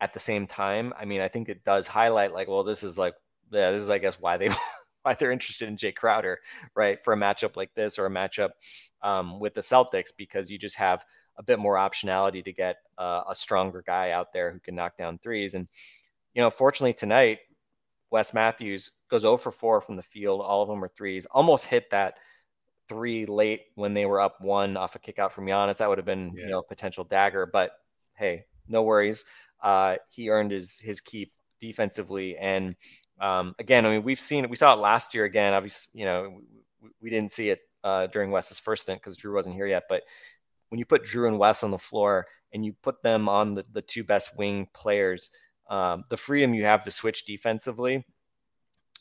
at 0.00 0.12
the 0.14 0.20
same 0.20 0.46
time. 0.46 0.94
I 0.96 1.04
mean, 1.04 1.20
I 1.20 1.28
think 1.28 1.48
it 1.48 1.64
does 1.64 1.88
highlight 1.88 2.32
like, 2.32 2.46
well, 2.46 2.62
this 2.62 2.84
is 2.84 2.96
like, 2.96 3.14
yeah, 3.50 3.72
this 3.72 3.82
is 3.82 3.90
I 3.90 3.98
guess 3.98 4.20
why 4.20 4.36
they 4.36 4.48
why 5.02 5.14
they're 5.14 5.32
interested 5.32 5.68
in 5.68 5.76
Jae 5.76 5.94
Crowder, 5.94 6.38
right, 6.76 7.02
for 7.02 7.12
a 7.12 7.16
matchup 7.16 7.56
like 7.56 7.74
this 7.74 7.98
or 7.98 8.06
a 8.06 8.10
matchup 8.10 8.50
um, 9.02 9.40
with 9.40 9.54
the 9.54 9.60
Celtics 9.60 10.12
because 10.16 10.50
you 10.50 10.56
just 10.56 10.76
have 10.76 11.04
a 11.36 11.42
bit 11.42 11.58
more 11.58 11.74
optionality 11.74 12.44
to 12.44 12.52
get 12.52 12.76
uh, 12.96 13.22
a 13.28 13.34
stronger 13.34 13.82
guy 13.84 14.12
out 14.12 14.32
there 14.32 14.52
who 14.52 14.60
can 14.60 14.76
knock 14.76 14.96
down 14.96 15.18
threes. 15.18 15.54
And 15.54 15.66
you 16.32 16.42
know, 16.42 16.50
fortunately 16.50 16.92
tonight, 16.92 17.38
Wes 18.12 18.32
Matthews 18.32 18.92
goes 19.10 19.22
0 19.22 19.36
for 19.36 19.50
4 19.50 19.80
from 19.80 19.96
the 19.96 20.02
field. 20.02 20.42
All 20.42 20.62
of 20.62 20.68
them 20.68 20.84
are 20.84 20.88
threes. 20.88 21.26
Almost 21.26 21.66
hit 21.66 21.90
that 21.90 22.18
three 22.88 23.26
late 23.26 23.62
when 23.74 23.94
they 23.94 24.06
were 24.06 24.20
up 24.20 24.40
one 24.40 24.76
off 24.76 24.94
a 24.94 24.98
kick 24.98 25.18
out 25.18 25.32
from 25.32 25.46
Giannis. 25.46 25.78
That 25.78 25.88
would 25.88 25.98
have 25.98 26.06
been, 26.06 26.32
yeah. 26.34 26.44
you 26.44 26.50
know, 26.50 26.58
a 26.60 26.64
potential 26.64 27.04
dagger. 27.04 27.46
But 27.46 27.72
hey, 28.14 28.44
no 28.66 28.82
worries. 28.82 29.24
Uh, 29.62 29.96
he 30.08 30.30
earned 30.30 30.50
his 30.50 30.78
his 30.78 31.00
keep 31.00 31.32
defensively. 31.60 32.36
And 32.36 32.76
um, 33.20 33.54
again, 33.58 33.84
I 33.86 33.90
mean, 33.90 34.02
we've 34.02 34.20
seen 34.20 34.44
it. 34.44 34.50
We 34.50 34.56
saw 34.56 34.74
it 34.74 34.80
last 34.80 35.14
year 35.14 35.24
again. 35.24 35.54
Obviously, 35.54 36.00
you 36.00 36.06
know, 36.06 36.40
we, 36.80 36.90
we 37.02 37.10
didn't 37.10 37.32
see 37.32 37.50
it 37.50 37.60
uh, 37.84 38.06
during 38.08 38.30
Wes's 38.30 38.60
first 38.60 38.82
stint 38.82 39.00
because 39.00 39.16
Jrue 39.16 39.34
wasn't 39.34 39.56
here 39.56 39.66
yet. 39.66 39.84
But 39.88 40.02
when 40.68 40.78
you 40.78 40.84
put 40.84 41.04
Jrue 41.04 41.28
and 41.28 41.38
Wes 41.38 41.64
on 41.64 41.70
the 41.70 41.78
floor 41.78 42.26
and 42.52 42.64
you 42.64 42.74
put 42.82 43.02
them 43.02 43.28
on 43.28 43.54
the, 43.54 43.64
the 43.72 43.82
two 43.82 44.04
best 44.04 44.36
wing 44.38 44.68
players– 44.72 45.30
um, 45.68 46.04
the 46.08 46.16
freedom 46.16 46.54
you 46.54 46.64
have 46.64 46.84
to 46.84 46.90
switch 46.90 47.24
defensively 47.24 48.04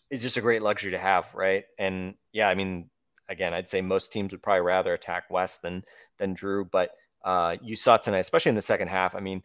is 0.09 0.21
just 0.21 0.37
a 0.37 0.41
great 0.41 0.61
luxury 0.61 0.91
to 0.91 0.99
have, 0.99 1.33
right? 1.33 1.63
And 1.79 2.15
yeah, 2.33 2.49
I 2.49 2.55
mean, 2.55 2.89
again, 3.29 3.53
I'd 3.53 3.69
say 3.69 3.81
most 3.81 4.11
teams 4.11 4.31
would 4.31 4.41
probably 4.41 4.61
rather 4.61 4.93
attack 4.93 5.25
Wes 5.29 5.57
than 5.59 5.83
than 6.17 6.35
Jrue, 6.35 6.69
but 6.69 6.91
uh, 7.23 7.55
you 7.61 7.75
saw 7.75 7.97
tonight, 7.97 8.19
especially 8.19 8.49
in 8.49 8.55
the 8.55 8.61
second 8.61 8.87
half. 8.87 9.15
I 9.15 9.19
mean, 9.19 9.43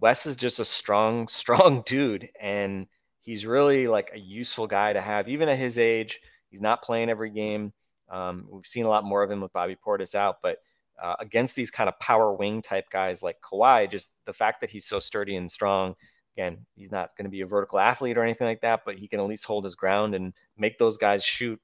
Wes 0.00 0.26
is 0.26 0.36
just 0.36 0.60
a 0.60 0.64
strong, 0.64 1.28
strong 1.28 1.82
dude, 1.86 2.28
and 2.40 2.86
he's 3.20 3.46
really 3.46 3.86
like 3.88 4.10
a 4.14 4.18
useful 4.18 4.66
guy 4.66 4.92
to 4.92 5.00
have, 5.00 5.28
even 5.28 5.48
at 5.48 5.58
his 5.58 5.78
age. 5.78 6.20
He's 6.50 6.60
not 6.60 6.82
playing 6.82 7.08
every 7.08 7.30
game. 7.30 7.72
Um, 8.10 8.46
we've 8.50 8.66
seen 8.66 8.84
a 8.84 8.90
lot 8.90 9.04
more 9.04 9.22
of 9.22 9.30
him 9.30 9.40
with 9.40 9.52
Bobby 9.54 9.76
Portis 9.76 10.14
out, 10.14 10.36
but 10.42 10.58
uh, 11.02 11.14
against 11.18 11.56
these 11.56 11.70
kind 11.70 11.88
of 11.88 11.98
power 11.98 12.34
wing 12.34 12.60
type 12.60 12.90
guys 12.90 13.22
like 13.22 13.38
Kawhi, 13.40 13.90
just 13.90 14.10
the 14.26 14.34
fact 14.34 14.60
that 14.60 14.68
he's 14.68 14.84
so 14.84 14.98
sturdy 14.98 15.36
and 15.36 15.50
strong 15.50 15.94
Again, 16.36 16.64
he's 16.74 16.90
not 16.90 17.10
going 17.16 17.26
to 17.26 17.30
be 17.30 17.42
a 17.42 17.46
vertical 17.46 17.78
athlete 17.78 18.16
or 18.16 18.22
anything 18.22 18.46
like 18.46 18.62
that, 18.62 18.82
but 18.86 18.96
he 18.96 19.06
can 19.06 19.20
at 19.20 19.26
least 19.26 19.44
hold 19.44 19.64
his 19.64 19.74
ground 19.74 20.14
and 20.14 20.32
make 20.56 20.78
those 20.78 20.96
guys 20.96 21.22
shoot 21.22 21.60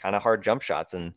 kind 0.00 0.16
of 0.16 0.22
hard 0.22 0.42
jump 0.42 0.62
shots. 0.62 0.94
And 0.94 1.12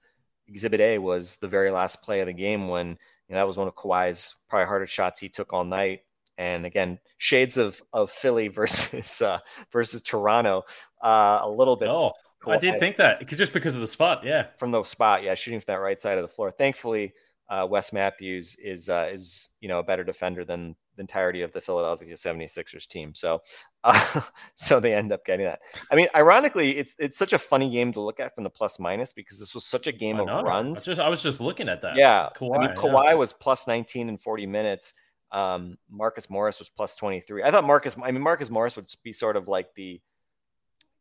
Exhibit 0.48 0.82
A 0.82 0.98
was 0.98 1.38
the 1.38 1.48
very 1.48 1.72
last 1.72 2.02
play 2.02 2.20
of 2.20 2.28
the 2.28 2.34
game 2.34 2.68
when 2.68 2.98
you 3.28 3.36
know, 3.36 3.42
that 3.42 3.48
was 3.48 3.58
one 3.58 3.68
of 3.68 3.76
Kawhi's 3.76 4.36
probably 4.50 4.68
hardest 4.68 4.94
shots 4.94 5.20
he 5.20 5.30
took 5.30 5.54
all 5.54 5.64
night. 5.64 6.02
And 6.38 6.66
again, 6.66 7.00
shades 7.18 7.58
of 7.58 7.82
of 7.94 8.12
Philly 8.12 8.48
versus 8.50 9.22
uh, 9.22 9.40
versus 9.72 10.02
Toronto, 10.02 10.64
uh, 11.04 11.40
a 11.42 11.50
little 11.50 11.76
bit. 11.76 11.90
Oh, 11.90 12.14
Kawhi, 12.44 12.56
I 12.56 12.58
did 12.58 12.80
think 12.80 12.98
that 12.98 13.26
just 13.28 13.54
because 13.54 13.76
of 13.76 13.82
the 13.82 13.88
spot, 13.88 14.24
yeah. 14.26 14.48
From 14.58 14.72
the 14.72 14.84
spot, 14.84 15.24
yeah, 15.24 15.34
shooting 15.36 15.60
from 15.60 15.74
that 15.74 15.80
right 15.80 15.98
side 15.98 16.18
of 16.18 16.24
the 16.24 16.34
floor. 16.34 16.52
Thankfully, 16.52 17.14
uh, 17.50 17.68
Wes 17.70 17.94
Matthews 17.94 18.56
is 18.62 18.90
uh, 18.90 19.10
is 19.12 19.50
you 19.62 19.70
know 19.70 19.80
a 19.80 19.84
better 19.84 20.04
defender 20.04 20.44
than 20.44 20.76
the 20.96 21.02
entirety 21.02 21.42
of 21.42 21.52
the 21.52 21.62
Philadelphia 21.62 22.14
76ers 22.14 22.88
team. 22.88 23.14
So, 23.14 23.42
uh, 23.84 24.22
so 24.56 24.80
they 24.80 24.94
end 24.94 25.12
up 25.12 25.26
getting 25.26 25.46
that. 25.46 25.60
I 25.92 25.96
mean, 25.96 26.08
ironically, 26.16 26.78
it's 26.78 26.96
it's 27.00 27.18
such 27.18 27.34
a 27.34 27.40
funny 27.40 27.70
game 27.70 27.92
to 27.94 28.02
look 28.02 28.20
at 28.20 28.36
from 28.36 28.44
the 28.44 28.50
plus 28.50 28.80
minus 28.80 29.14
because 29.14 29.40
this 29.40 29.54
was 29.54 29.66
such 29.66 29.88
a 29.88 29.92
game 29.92 30.20
of 30.20 30.28
runs. 30.28 30.88
I, 30.88 30.92
just, 30.92 31.02
I 31.02 31.10
was 31.10 31.24
just 31.24 31.42
looking 31.42 31.70
at 31.70 31.82
that. 31.82 31.96
Yeah, 31.96 32.30
Kawhi, 32.36 32.58
I 32.58 32.68
mean, 32.68 32.76
Kawhi 32.76 33.06
yeah. 33.06 33.14
was 33.16 33.34
plus 33.34 33.68
19 33.68 34.10
in 34.10 34.18
40 34.18 34.46
minutes. 34.46 34.94
Um, 35.32 35.78
Marcus 35.90 36.30
Morris 36.30 36.60
was 36.60 36.70
plus 36.70 36.96
23. 36.96 37.44
I 37.44 37.52
thought 37.52 37.66
Marcus. 37.66 37.96
I 38.02 38.12
mean, 38.12 38.22
Marcus 38.22 38.50
Morris 38.50 38.76
would 38.76 38.88
be 39.04 39.12
sort 39.12 39.36
of 39.36 39.48
like 39.48 39.74
the, 39.74 40.00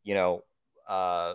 you 0.03 0.15
know, 0.15 0.43
uh, 0.87 1.33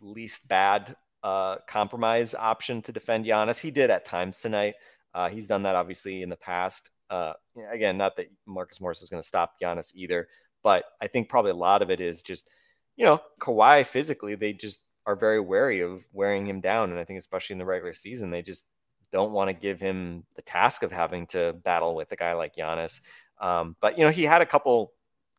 least 0.00 0.48
bad 0.48 0.96
uh, 1.22 1.56
compromise 1.66 2.34
option 2.34 2.82
to 2.82 2.92
defend 2.92 3.24
Giannis. 3.24 3.60
He 3.60 3.70
did 3.70 3.90
at 3.90 4.04
times 4.04 4.40
tonight. 4.40 4.74
Uh, 5.14 5.28
he's 5.28 5.46
done 5.46 5.64
that 5.64 5.74
obviously 5.74 6.22
in 6.22 6.28
the 6.28 6.36
past. 6.36 6.90
Uh, 7.10 7.32
again, 7.72 7.98
not 7.98 8.16
that 8.16 8.30
Marcus 8.46 8.80
Morris 8.80 9.02
is 9.02 9.10
going 9.10 9.22
to 9.22 9.26
stop 9.26 9.54
Giannis 9.60 9.92
either, 9.94 10.28
but 10.62 10.84
I 11.00 11.08
think 11.08 11.28
probably 11.28 11.50
a 11.50 11.54
lot 11.54 11.82
of 11.82 11.90
it 11.90 12.00
is 12.00 12.22
just, 12.22 12.48
you 12.96 13.04
know, 13.04 13.20
Kawhi 13.40 13.84
physically, 13.84 14.36
they 14.36 14.52
just 14.52 14.80
are 15.06 15.16
very 15.16 15.40
wary 15.40 15.80
of 15.80 16.04
wearing 16.12 16.46
him 16.46 16.60
down. 16.60 16.90
And 16.90 16.98
I 16.98 17.04
think 17.04 17.18
especially 17.18 17.54
in 17.54 17.58
the 17.58 17.64
regular 17.64 17.92
season, 17.92 18.30
they 18.30 18.42
just 18.42 18.66
don't 19.10 19.32
want 19.32 19.48
to 19.48 19.54
give 19.54 19.80
him 19.80 20.24
the 20.36 20.42
task 20.42 20.82
of 20.82 20.92
having 20.92 21.26
to 21.28 21.52
battle 21.64 21.94
with 21.96 22.12
a 22.12 22.16
guy 22.16 22.34
like 22.34 22.54
Giannis. 22.54 23.00
Um, 23.40 23.74
but 23.80 23.98
you 23.98 24.04
know, 24.04 24.10
he 24.10 24.22
had 24.22 24.42
a 24.42 24.46
couple, 24.46 24.92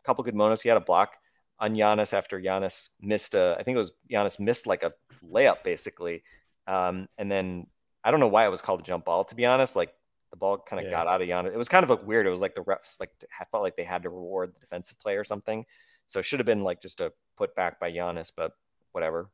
couple 0.03 0.23
good 0.23 0.35
moments. 0.35 0.61
He 0.61 0.69
had 0.69 0.77
a 0.77 0.81
block 0.81 1.15
on 1.59 1.75
Giannis 1.75 2.13
after 2.13 2.41
Giannis 2.41 2.89
missed 2.99 3.35
a, 3.35 3.55
I 3.57 3.63
think 3.63 3.75
it 3.75 3.77
was 3.77 3.93
Giannis 4.11 4.39
missed 4.39 4.67
like 4.67 4.83
a 4.83 4.93
layup 5.23 5.63
basically. 5.63 6.23
Um, 6.67 7.07
and 7.17 7.31
then 7.31 7.67
I 8.03 8.11
don't 8.11 8.19
know 8.19 8.27
why 8.27 8.45
it 8.45 8.49
was 8.49 8.61
called 8.61 8.81
a 8.81 8.83
jump 8.83 9.05
ball, 9.05 9.23
to 9.25 9.35
be 9.35 9.45
honest. 9.45 9.75
Like 9.75 9.93
The 10.31 10.37
ball 10.37 10.57
kind 10.57 10.79
of 10.79 10.85
Yeah. 10.85 10.91
got 10.91 11.07
out 11.07 11.21
of 11.21 11.27
Giannis. 11.27 11.53
It 11.53 11.57
was 11.57 11.69
kind 11.69 11.83
of 11.83 11.89
like 11.89 12.05
weird. 12.05 12.25
It 12.25 12.29
was 12.29 12.41
like 12.41 12.55
the 12.55 12.63
refs 12.63 12.99
like 12.99 13.11
I 13.39 13.45
felt 13.45 13.63
like 13.63 13.75
they 13.75 13.83
had 13.83 14.03
to 14.03 14.09
reward 14.09 14.55
the 14.55 14.59
defensive 14.59 14.99
play 14.99 15.17
or 15.17 15.23
something. 15.23 15.65
So 16.07 16.19
it 16.19 16.23
should 16.23 16.39
have 16.39 16.45
been 16.45 16.63
like 16.63 16.81
just 16.81 17.01
a 17.01 17.11
put 17.37 17.55
back 17.55 17.79
by 17.79 17.91
Giannis, 17.91 18.31
but 18.35 18.53
whatever. 18.91 19.29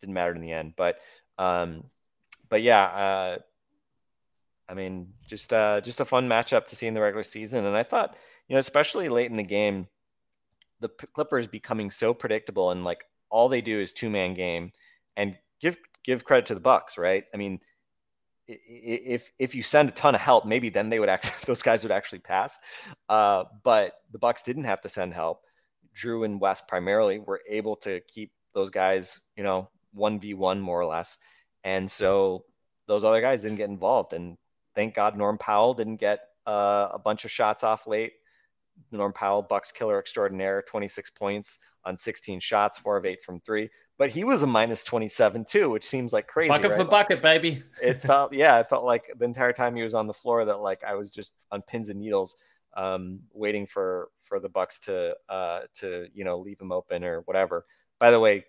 Didn't 0.00 0.14
matter 0.14 0.34
in 0.34 0.40
the 0.40 0.52
end. 0.52 0.74
But 0.76 0.98
um, 1.38 1.84
but 2.48 2.62
yeah, 2.62 2.84
uh, 2.84 3.38
I 4.68 4.74
mean, 4.74 5.12
just 5.26 5.52
uh, 5.52 5.80
just 5.80 6.00
a 6.00 6.04
fun 6.04 6.28
matchup 6.28 6.66
to 6.68 6.76
see 6.76 6.86
in 6.86 6.94
the 6.94 7.00
regular 7.00 7.22
season. 7.22 7.64
And 7.64 7.76
I 7.76 7.82
thought, 7.82 8.16
you 8.48 8.54
know, 8.54 8.60
especially 8.60 9.08
late 9.08 9.30
in 9.30 9.36
the 9.36 9.42
game, 9.42 9.86
the 10.80 10.88
Clippers 10.88 11.46
becoming 11.46 11.90
so 11.90 12.12
predictable 12.12 12.70
and 12.70 12.84
like 12.84 13.04
all 13.30 13.48
they 13.48 13.60
do 13.60 13.80
is 13.80 13.92
two 13.92 14.10
man 14.10 14.34
game, 14.34 14.72
and 15.16 15.36
give 15.60 15.78
give 16.04 16.24
credit 16.24 16.46
to 16.46 16.54
the 16.54 16.60
Bucks, 16.60 16.98
right? 16.98 17.24
I 17.32 17.36
mean, 17.36 17.60
if 18.48 19.30
if 19.38 19.54
you 19.54 19.62
send 19.62 19.88
a 19.88 19.92
ton 19.92 20.14
of 20.14 20.20
help, 20.20 20.44
maybe 20.44 20.68
then 20.68 20.88
they 20.88 20.98
would 20.98 21.08
actually 21.08 21.34
those 21.46 21.62
guys 21.62 21.82
would 21.82 21.92
actually 21.92 22.20
pass. 22.20 22.58
Uh, 23.08 23.44
but 23.62 23.94
the 24.12 24.18
Bucks 24.18 24.42
didn't 24.42 24.64
have 24.64 24.80
to 24.82 24.88
send 24.88 25.14
help. 25.14 25.42
Jrue 25.94 26.24
and 26.24 26.40
West 26.40 26.66
primarily 26.68 27.18
were 27.18 27.40
able 27.48 27.76
to 27.76 28.00
keep 28.08 28.32
those 28.54 28.70
guys, 28.70 29.20
you 29.36 29.42
know, 29.42 29.68
one 29.92 30.18
v 30.20 30.34
one 30.34 30.60
more 30.60 30.80
or 30.80 30.86
less, 30.86 31.18
and 31.64 31.90
so 31.90 32.44
those 32.86 33.04
other 33.04 33.20
guys 33.20 33.42
didn't 33.42 33.58
get 33.58 33.70
involved. 33.70 34.12
And 34.12 34.36
thank 34.74 34.94
God 34.94 35.16
Norm 35.16 35.38
Powell 35.38 35.74
didn't 35.74 35.96
get 35.96 36.20
uh, 36.46 36.88
a 36.92 36.98
bunch 36.98 37.24
of 37.24 37.30
shots 37.30 37.62
off 37.64 37.86
late. 37.86 38.14
Norm 38.90 39.12
Powell, 39.12 39.42
Bucks 39.42 39.70
killer 39.70 39.98
extraordinaire, 39.98 40.62
26 40.62 41.10
points 41.10 41.58
on 41.84 41.96
16 41.96 42.40
shots, 42.40 42.78
four 42.78 42.96
of 42.96 43.04
eight 43.04 43.22
from 43.22 43.40
three. 43.40 43.70
But 43.98 44.10
he 44.10 44.24
was 44.24 44.42
a 44.42 44.46
minus 44.46 44.84
27 44.84 45.44
too, 45.44 45.70
which 45.70 45.84
seems 45.84 46.12
like 46.12 46.26
crazy. 46.26 46.48
Bucket 46.48 46.70
right? 46.70 46.80
for 46.80 46.84
bucket, 46.84 47.22
baby. 47.22 47.62
it 47.82 48.00
felt 48.00 48.32
yeah 48.32 48.58
it 48.60 48.68
felt 48.68 48.84
like 48.84 49.10
the 49.16 49.24
entire 49.24 49.52
time 49.52 49.74
he 49.74 49.82
was 49.82 49.94
on 49.94 50.06
the 50.06 50.14
floor 50.14 50.44
that 50.44 50.60
like 50.60 50.82
i 50.84 50.94
was 50.94 51.10
just 51.10 51.32
on 51.50 51.62
pins 51.62 51.88
and 51.88 52.00
needles 52.00 52.36
um, 52.74 53.20
waiting 53.34 53.66
for 53.66 54.08
for 54.22 54.40
the 54.40 54.48
bucks 54.48 54.80
to 54.80 55.14
uh, 55.28 55.60
to 55.74 56.08
you 56.14 56.24
know 56.24 56.38
leave 56.38 56.60
him 56.60 56.72
open 56.72 57.04
or 57.04 57.20
whatever 57.22 57.66
by 57.98 58.10
the 58.10 58.20
way 58.20 58.44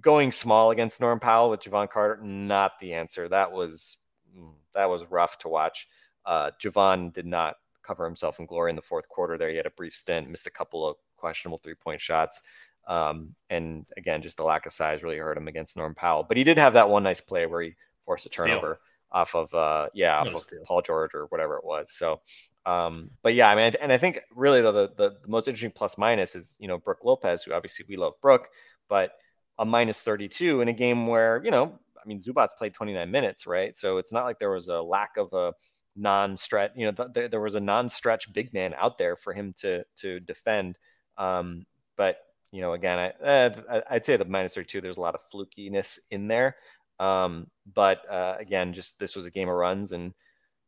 going 0.00 0.30
small 0.30 0.70
against 0.70 1.00
norm 1.00 1.18
powell 1.18 1.50
with 1.50 1.60
Jevon 1.60 1.90
Carter 1.90 2.22
not 2.22 2.78
the 2.78 2.94
answer 2.94 3.28
that 3.28 3.50
was 3.50 3.96
mm, 4.36 4.52
that 4.74 4.88
was 4.88 5.04
rough 5.06 5.38
to 5.38 5.48
watch 5.48 5.88
uh, 6.24 6.50
Jevon 6.62 7.12
did 7.12 7.26
not 7.26 7.56
cover 7.82 8.04
himself 8.04 8.38
in 8.38 8.46
glory 8.46 8.70
in 8.70 8.76
the 8.76 8.82
fourth 8.82 9.08
quarter 9.08 9.36
there 9.36 9.50
he 9.50 9.56
had 9.56 9.66
a 9.66 9.70
brief 9.70 9.94
stint 9.94 10.30
missed 10.30 10.46
a 10.46 10.52
couple 10.52 10.86
of 10.86 10.96
questionable 11.18 11.58
three 11.58 11.74
point 11.74 12.00
shots 12.00 12.42
um, 12.88 13.34
and 13.50 13.84
again, 13.98 14.22
just 14.22 14.38
the 14.38 14.44
lack 14.44 14.64
of 14.64 14.72
size 14.72 15.02
really 15.02 15.18
hurt 15.18 15.36
him 15.36 15.46
against 15.46 15.76
Norm 15.76 15.94
Powell. 15.94 16.24
But 16.24 16.38
he 16.38 16.44
did 16.44 16.56
have 16.56 16.72
that 16.72 16.88
one 16.88 17.02
nice 17.02 17.20
play 17.20 17.44
where 17.44 17.60
he 17.60 17.74
forced 18.06 18.26
a 18.26 18.30
Steal. 18.30 18.46
turnover 18.46 18.80
off 19.12 19.34
of 19.34 19.52
uh, 19.54 19.88
yeah, 19.94 20.18
off 20.18 20.34
of 20.34 20.42
steal. 20.42 20.62
Paul 20.64 20.82
George 20.82 21.14
or 21.14 21.26
whatever 21.26 21.56
it 21.56 21.64
was. 21.64 21.92
So, 21.92 22.20
um, 22.64 23.10
but 23.22 23.34
yeah, 23.34 23.50
I 23.50 23.54
mean, 23.54 23.74
and 23.80 23.92
I 23.92 23.98
think 23.98 24.20
really 24.34 24.62
though 24.62 24.72
the, 24.72 24.90
the 24.96 25.16
the 25.22 25.28
most 25.28 25.48
interesting 25.48 25.70
plus 25.70 25.98
minus 25.98 26.34
is 26.34 26.56
you 26.58 26.66
know 26.66 26.78
Brook 26.78 27.00
Lopez, 27.04 27.42
who 27.42 27.52
obviously 27.52 27.84
we 27.88 27.96
love 27.96 28.14
Brooke, 28.22 28.48
but 28.88 29.12
a 29.58 29.66
minus 29.66 30.02
32 30.02 30.62
in 30.62 30.68
a 30.68 30.72
game 30.72 31.06
where 31.06 31.42
you 31.44 31.50
know 31.50 31.78
I 32.02 32.06
mean 32.06 32.18
Zubac 32.18 32.48
played 32.56 32.72
29 32.72 33.10
minutes, 33.10 33.46
right? 33.46 33.76
So 33.76 33.98
it's 33.98 34.14
not 34.14 34.24
like 34.24 34.38
there 34.38 34.50
was 34.50 34.68
a 34.68 34.80
lack 34.80 35.18
of 35.18 35.32
a 35.34 35.52
non-stretch, 35.94 36.72
you 36.76 36.86
know, 36.86 36.92
th- 36.92 37.08
there, 37.12 37.28
there 37.28 37.40
was 37.40 37.56
a 37.56 37.60
non-stretch 37.60 38.32
big 38.32 38.54
man 38.54 38.72
out 38.78 38.96
there 38.96 39.16
for 39.16 39.34
him 39.34 39.52
to 39.58 39.84
to 39.96 40.20
defend. 40.20 40.78
Um, 41.18 41.66
but 41.96 42.18
you 42.52 42.60
know, 42.62 42.72
again, 42.72 42.98
I, 42.98 43.24
uh, 43.24 43.80
I'd 43.90 44.04
say 44.04 44.16
the 44.16 44.24
minus 44.24 44.54
32, 44.54 44.80
there's 44.80 44.96
a 44.96 45.00
lot 45.02 45.14
of 45.14 45.20
flukiness 45.30 45.98
in 46.10 46.28
there. 46.28 46.56
Um, 46.98 47.48
but 47.74 48.10
uh, 48.10 48.36
again, 48.38 48.72
just 48.72 48.98
this 48.98 49.14
was 49.14 49.26
a 49.26 49.30
game 49.30 49.48
of 49.48 49.54
runs, 49.54 49.92
and 49.92 50.12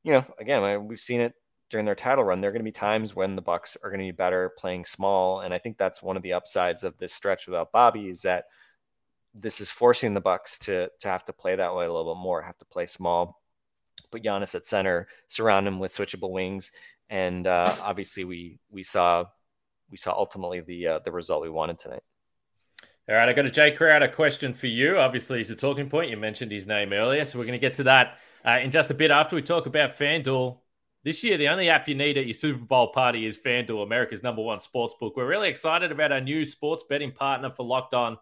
you 0.05 0.13
know, 0.13 0.25
again, 0.39 0.63
I- 0.63 0.79
we've 0.79 1.01
seen 1.01 1.21
it 1.21 1.35
during 1.71 1.87
their 1.87 1.95
title 1.95 2.25
run. 2.25 2.41
There 2.41 2.51
are 2.51 2.53
going 2.53 2.61
to 2.61 2.65
be 2.65 2.73
times 2.73 3.15
when 3.17 3.37
the 3.37 3.43
Bucks 3.43 3.77
are 3.83 3.91
going 3.91 4.01
to 4.01 4.13
be 4.13 4.17
better 4.17 4.53
playing 4.59 4.85
small, 4.85 5.41
and 5.41 5.53
I 5.55 5.59
think 5.59 5.77
that's 5.79 6.03
one 6.03 6.17
of 6.17 6.23
the 6.23 6.35
upsides 6.35 6.85
of 6.85 6.97
this 6.99 7.15
stretch 7.15 7.47
without 7.47 7.73
Bobby 7.73 8.09
is 8.09 8.23
that 8.23 8.45
this 9.35 9.61
is 9.61 9.71
forcing 9.71 10.15
the 10.15 10.21
Bucks 10.21 10.59
to 10.61 10.89
to 11.01 11.09
have 11.09 11.25
to 11.25 11.33
play 11.33 11.57
that 11.57 11.75
way 11.75 11.87
a 11.87 11.93
little 11.93 12.15
bit 12.15 12.21
more, 12.21 12.43
have 12.43 12.59
to 12.59 12.65
play 12.67 12.87
small, 12.87 13.41
put 14.11 14.23
Giannis 14.23 14.55
at 14.55 14.67
center, 14.67 15.09
surround 15.27 15.67
him 15.67 15.79
with 15.79 15.93
switchable 15.93 16.31
wings, 16.31 16.73
and 17.09 17.47
uh, 17.47 17.77
obviously 17.81 18.25
we 18.25 18.59
we 18.71 18.83
saw 18.83 19.25
we 19.91 19.97
saw 19.97 20.13
ultimately 20.13 20.61
the 20.61 20.87
uh, 20.87 20.99
the 21.05 21.13
result 21.13 21.43
we 21.43 21.51
wanted 21.51 21.79
tonight. 21.79 22.03
All 23.09 23.17
right, 23.17 23.29
I 23.29 23.33
got 23.33 23.47
a 23.47 23.51
Jae 23.51 23.77
Crowder 23.77 24.09
question 24.09 24.55
for 24.55 24.69
you. 24.69 24.99
Obviously, 24.99 25.39
he's 25.39 25.51
a 25.51 25.57
talking 25.57 25.91
point. 25.91 26.11
You 26.11 26.17
mentioned 26.17 26.53
his 26.53 26.67
name 26.67 26.93
earlier, 26.93 27.25
so 27.25 27.39
we're 27.39 27.45
going 27.45 27.59
to 27.59 27.61
get 27.61 27.75
to 27.75 27.83
that 27.85 28.19
uh, 28.47 28.61
in 28.63 28.71
just 28.71 28.91
a 28.91 28.95
bit 28.95 29.11
after 29.11 29.35
we 29.35 29.43
talk 29.43 29.67
about 29.67 29.99
FanDuel. 29.99 30.59
This 31.03 31.25
year, 31.25 31.37
the 31.37 31.49
only 31.49 31.71
app 31.71 31.89
you 31.89 31.95
need 31.95 32.19
at 32.19 32.27
your 32.27 32.35
Super 32.35 32.65
Bowl 32.65 32.93
party 32.93 33.27
is 33.27 33.37
FanDuel, 33.37 33.83
America's 33.83 34.23
number 34.23 34.43
one 34.43 34.61
sports 34.61 34.95
book. 35.01 35.17
We're 35.17 35.27
really 35.27 35.49
excited 35.49 35.91
about 35.91 36.13
our 36.13 36.21
new 36.21 36.45
sports 36.45 36.85
betting 36.89 37.11
partner 37.11 37.51
for 37.51 37.65
Locked 37.65 37.95
On 37.95 38.17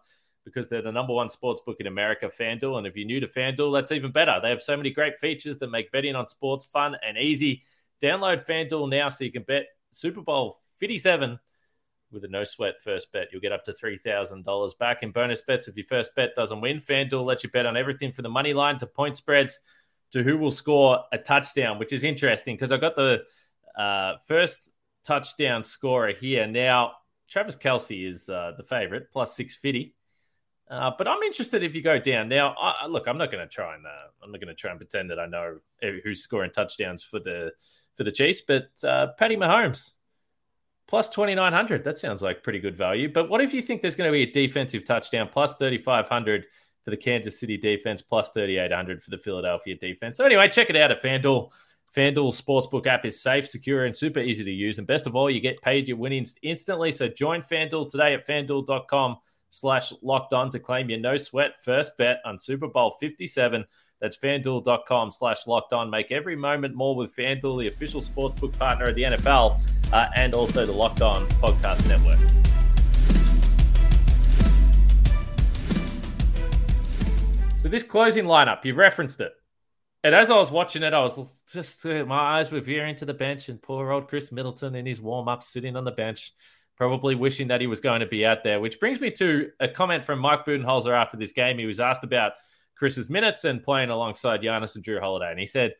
because 0.45 0.69
they're 0.69 0.81
the 0.81 0.91
number 0.91 1.13
one 1.13 1.29
sports 1.29 1.61
book 1.63 1.77
in 1.79 1.87
America, 1.87 2.27
FanDuel. 2.27 2.77
And 2.77 2.87
if 2.87 2.95
you're 2.95 3.05
new 3.05 3.19
to 3.19 3.27
FanDuel, 3.27 3.73
that's 3.73 3.91
even 3.91 4.11
better. 4.11 4.39
They 4.41 4.49
have 4.49 4.61
so 4.61 4.75
many 4.75 4.89
great 4.89 5.17
features 5.17 5.57
that 5.59 5.69
make 5.69 5.91
betting 5.91 6.15
on 6.15 6.27
sports 6.27 6.65
fun 6.65 6.95
and 7.05 7.17
easy. 7.17 7.61
Download 8.01 8.43
FanDuel 8.43 8.89
now 8.89 9.09
so 9.09 9.23
you 9.23 9.31
can 9.31 9.43
bet 9.43 9.67
Super 9.91 10.21
Bowl 10.21 10.57
57 10.79 11.37
with 12.11 12.23
a 12.23 12.27
no 12.27 12.43
sweat 12.43 12.81
first 12.81 13.11
bet. 13.11 13.27
You'll 13.31 13.41
get 13.41 13.51
up 13.51 13.63
to 13.65 13.73
$3,000 13.73 14.77
back 14.77 15.03
in 15.03 15.11
bonus 15.11 15.41
bets 15.41 15.67
if 15.67 15.75
your 15.75 15.85
first 15.85 16.15
bet 16.15 16.35
doesn't 16.35 16.61
win. 16.61 16.77
FanDuel 16.77 17.25
lets 17.25 17.43
you 17.43 17.49
bet 17.49 17.65
on 17.65 17.77
everything 17.77 18.11
from 18.11 18.23
the 18.23 18.29
money 18.29 18.53
line 18.53 18.77
to 18.79 18.87
point 18.87 19.15
spreads 19.15 19.59
to 20.11 20.23
who 20.23 20.37
will 20.37 20.51
score 20.51 21.03
a 21.11 21.17
touchdown, 21.17 21.79
which 21.79 21.93
is 21.93 22.03
interesting 22.03 22.55
because 22.55 22.71
I 22.71 22.77
got 22.77 22.95
the 22.95 23.23
uh, 23.77 24.17
first 24.25 24.71
touchdown 25.03 25.63
scorer 25.63 26.13
here. 26.13 26.47
Now, 26.47 26.93
Travis 27.29 27.55
Kelce 27.55 28.09
is 28.09 28.27
uh, 28.27 28.53
the 28.57 28.63
favorite, 28.63 29.11
plus 29.11 29.35
650. 29.35 29.95
Uh, 30.69 30.91
but 30.97 31.07
I'm 31.07 31.21
interested 31.23 31.63
if 31.63 31.73
you 31.73 31.81
go 31.81 31.99
down 31.99 32.29
now. 32.29 32.55
I, 32.59 32.85
look, 32.85 33.07
I'm 33.07 33.17
not 33.17 33.31
going 33.31 33.47
to 33.47 33.51
try 33.51 33.75
and 33.75 33.85
uh, 33.85 33.89
I'm 34.23 34.31
not 34.31 34.39
going 34.39 34.49
to 34.49 34.59
try 34.59 34.69
and 34.69 34.79
pretend 34.79 35.09
that 35.09 35.19
I 35.19 35.25
know 35.25 35.57
who's 35.81 36.21
scoring 36.21 36.51
touchdowns 36.51 37.03
for 37.03 37.19
the 37.19 37.53
for 37.95 38.03
the 38.03 38.11
Chiefs. 38.11 38.41
But 38.41 38.69
uh, 38.83 39.07
Patty 39.17 39.35
Mahomes 39.35 39.93
plus 40.89 41.07
2900. 41.09 41.83
That 41.83 41.99
sounds 41.99 42.23
like 42.23 42.43
pretty 42.43 42.59
good 42.59 42.75
value. 42.75 43.13
But 43.13 43.29
what 43.29 43.41
if 43.41 43.53
you 43.53 43.61
think 43.61 43.81
there's 43.81 43.95
going 43.95 44.07
to 44.07 44.11
be 44.11 44.23
a 44.23 44.31
defensive 44.31 44.83
touchdown 44.83 45.29
plus 45.31 45.55
3500 45.55 46.45
for 46.83 46.89
the 46.89 46.97
Kansas 46.97 47.39
City 47.39 47.57
defense, 47.57 48.01
plus 48.01 48.31
3800 48.31 49.01
for 49.01 49.11
the 49.11 49.17
Philadelphia 49.19 49.75
defense? 49.75 50.17
So 50.17 50.25
anyway, 50.25 50.49
check 50.49 50.71
it 50.71 50.75
out 50.75 50.91
at 50.91 51.01
FanDuel. 51.01 51.51
FanDuel 51.95 52.39
Sportsbook 52.39 52.87
app 52.87 53.05
is 53.05 53.21
safe, 53.21 53.47
secure, 53.47 53.85
and 53.85 53.95
super 53.95 54.19
easy 54.19 54.43
to 54.43 54.51
use. 54.51 54.79
And 54.79 54.87
best 54.87 55.05
of 55.05 55.15
all, 55.15 55.29
you 55.29 55.39
get 55.39 55.61
paid 55.61 55.87
your 55.87 55.97
winnings 55.97 56.35
instantly. 56.41 56.91
So 56.91 57.07
join 57.07 57.41
FanDuel 57.41 57.89
today 57.89 58.15
at 58.15 58.27
fanduel.com 58.27 59.17
slash 59.51 59.93
locked 60.01 60.33
on 60.33 60.49
to 60.51 60.59
claim 60.59 60.89
your 60.89 60.99
no 60.99 61.17
sweat 61.17 61.53
first 61.63 61.97
bet 61.97 62.19
on 62.25 62.39
Super 62.39 62.67
Bowl 62.67 62.97
57. 62.99 63.63
That's 64.01 64.17
fanduel.com 64.17 65.11
slash 65.11 65.45
locked 65.45 65.73
on. 65.73 65.89
Make 65.89 66.11
every 66.11 66.35
moment 66.35 66.73
more 66.73 66.95
with 66.95 67.15
FanDuel, 67.15 67.61
the 67.61 67.67
official 67.67 68.01
sportsbook 68.01 68.57
partner 68.57 68.85
of 68.85 68.95
the 68.95 69.03
NFL, 69.03 69.59
uh, 69.91 70.07
and 70.15 70.33
also 70.33 70.65
the 70.65 70.71
Locked 70.71 71.01
On 71.01 71.27
Podcast 71.41 71.87
Network. 71.87 72.19
So, 77.57 77.67
this 77.67 77.83
closing 77.83 78.25
lineup, 78.25 78.63
you 78.63 78.73
referenced 78.73 79.19
it. 79.19 79.33
And 80.03 80.15
as 80.15 80.29
I 80.29 80.37
was 80.37 80.49
watching 80.49 80.81
it, 80.81 80.93
I 80.93 81.01
was 81.01 81.19
just, 81.51 81.83
my 81.83 82.37
eyes 82.37 82.51
were 82.51 82.61
veering 82.61 82.95
to 82.97 83.05
the 83.05 83.13
bench, 83.13 83.49
and 83.49 83.61
poor 83.61 83.91
old 83.91 84.07
Khris 84.07 84.31
Middleton 84.31 84.75
in 84.75 84.85
his 84.85 85.01
warm 85.01 85.27
up 85.27 85.43
sitting 85.43 85.75
on 85.75 85.83
the 85.83 85.91
bench, 85.91 86.33
probably 86.77 87.15
wishing 87.15 87.49
that 87.49 87.59
he 87.59 87.67
was 87.67 87.81
going 87.81 87.99
to 87.99 88.05
be 88.05 88.25
out 88.25 88.43
there. 88.45 88.61
Which 88.61 88.79
brings 88.79 89.01
me 89.01 89.11
to 89.11 89.51
a 89.59 89.67
comment 89.67 90.05
from 90.05 90.19
Mike 90.19 90.45
Budenholzer 90.45 90.93
after 90.93 91.17
this 91.17 91.33
game. 91.33 91.57
He 91.57 91.65
was 91.65 91.81
asked 91.81 92.05
about 92.05 92.33
Khris's 92.79 93.09
minutes 93.09 93.43
and 93.43 93.61
playing 93.61 93.89
alongside 93.89 94.41
Giannis 94.41 94.75
and 94.75 94.85
Jrue 94.85 95.01
Holiday. 95.01 95.31
And 95.31 95.39
he 95.39 95.45
said, 95.47 95.73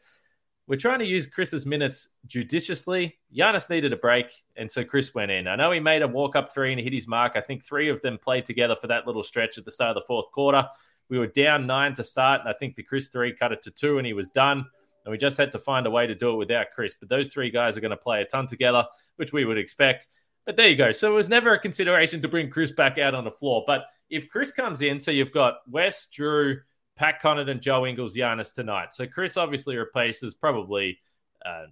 We're 0.70 0.76
trying 0.76 1.00
to 1.00 1.06
use 1.06 1.26
Khris's 1.26 1.66
minutes 1.66 2.10
judiciously. 2.28 3.18
Giannis 3.36 3.72
needed 3.72 3.92
a 3.92 3.98
break, 3.98 4.32
and 4.56 4.70
so 4.70 4.84
Khris 4.84 5.16
went 5.16 5.32
in. 5.32 5.48
I 5.48 5.56
know 5.56 5.72
he 5.72 5.80
made 5.80 6.04
a 6.04 6.08
walk 6.08 6.36
up 6.36 6.54
three 6.54 6.72
and 6.72 6.80
hit 6.80 6.94
his 6.94 7.08
mark. 7.08 7.32
I 7.34 7.42
think 7.42 7.64
three 7.64 7.90
of 7.90 8.00
them 8.02 8.20
played 8.20 8.46
together 8.46 8.76
for 8.76 8.86
that 8.86 9.08
little 9.08 9.24
stretch 9.24 9.58
at 9.58 9.66
the 9.66 9.72
start 9.72 9.98
of 9.98 10.04
the 10.04 10.06
fourth 10.06 10.32
quarter. 10.32 10.64
We 11.10 11.18
were 11.18 11.26
down 11.26 11.66
nine 11.66 11.96
to 11.96 12.04
start, 12.04 12.42
and 12.42 12.50
I 12.50 12.54
think 12.54 12.76
the 12.76 12.84
Khris 12.84 13.08
three 13.08 13.34
cut 13.34 13.52
it 13.52 13.64
to 13.64 13.72
two, 13.72 13.98
and 13.98 14.06
he 14.06 14.14
was 14.14 14.30
done. 14.30 14.64
And 15.06 15.12
we 15.12 15.18
just 15.18 15.38
had 15.38 15.52
to 15.54 15.58
find 15.58 15.88
a 15.88 15.90
way 15.90 16.06
to 16.06 16.14
do 16.14 16.34
it 16.34 16.36
without 16.36 16.68
Khris. 16.72 16.94
But 17.00 17.10
those 17.10 17.30
three 17.30 17.50
guys 17.50 17.76
are 17.76 17.82
going 17.82 17.90
to 17.90 17.98
play 17.98 18.22
a 18.22 18.26
ton 18.26 18.46
together, 18.46 18.86
which 19.16 19.34
we 19.34 19.46
would 19.46 19.58
expect. 19.58 20.08
But 20.46 20.56
there 20.56 20.68
you 20.68 20.76
go. 20.76 20.92
So 20.92 21.12
it 21.12 21.16
was 21.16 21.30
never 21.30 21.52
a 21.52 21.60
consideration 21.60 22.22
to 22.22 22.28
bring 22.28 22.52
Khris 22.52 22.74
back 22.74 23.00
out 23.00 23.16
on 23.16 23.24
the 23.24 23.32
floor. 23.32 23.64
But 23.66 23.86
if 24.12 24.30
Chris 24.30 24.52
comes 24.52 24.84
in, 24.84 25.00
so 25.00 25.10
you've 25.10 25.32
got 25.32 25.62
Wes, 25.68 26.08
Jrue, 26.16 26.58
Pat 27.00 27.22
Connaughton, 27.22 27.62
Joe 27.62 27.86
Ingles, 27.86 28.14
Giannis 28.14 28.54
tonight. 28.54 28.94
So 28.94 29.08
Khris 29.08 29.38
obviously 29.38 29.78
replaces 29.78 30.36
probably, 30.36 31.00
uh, 31.46 31.68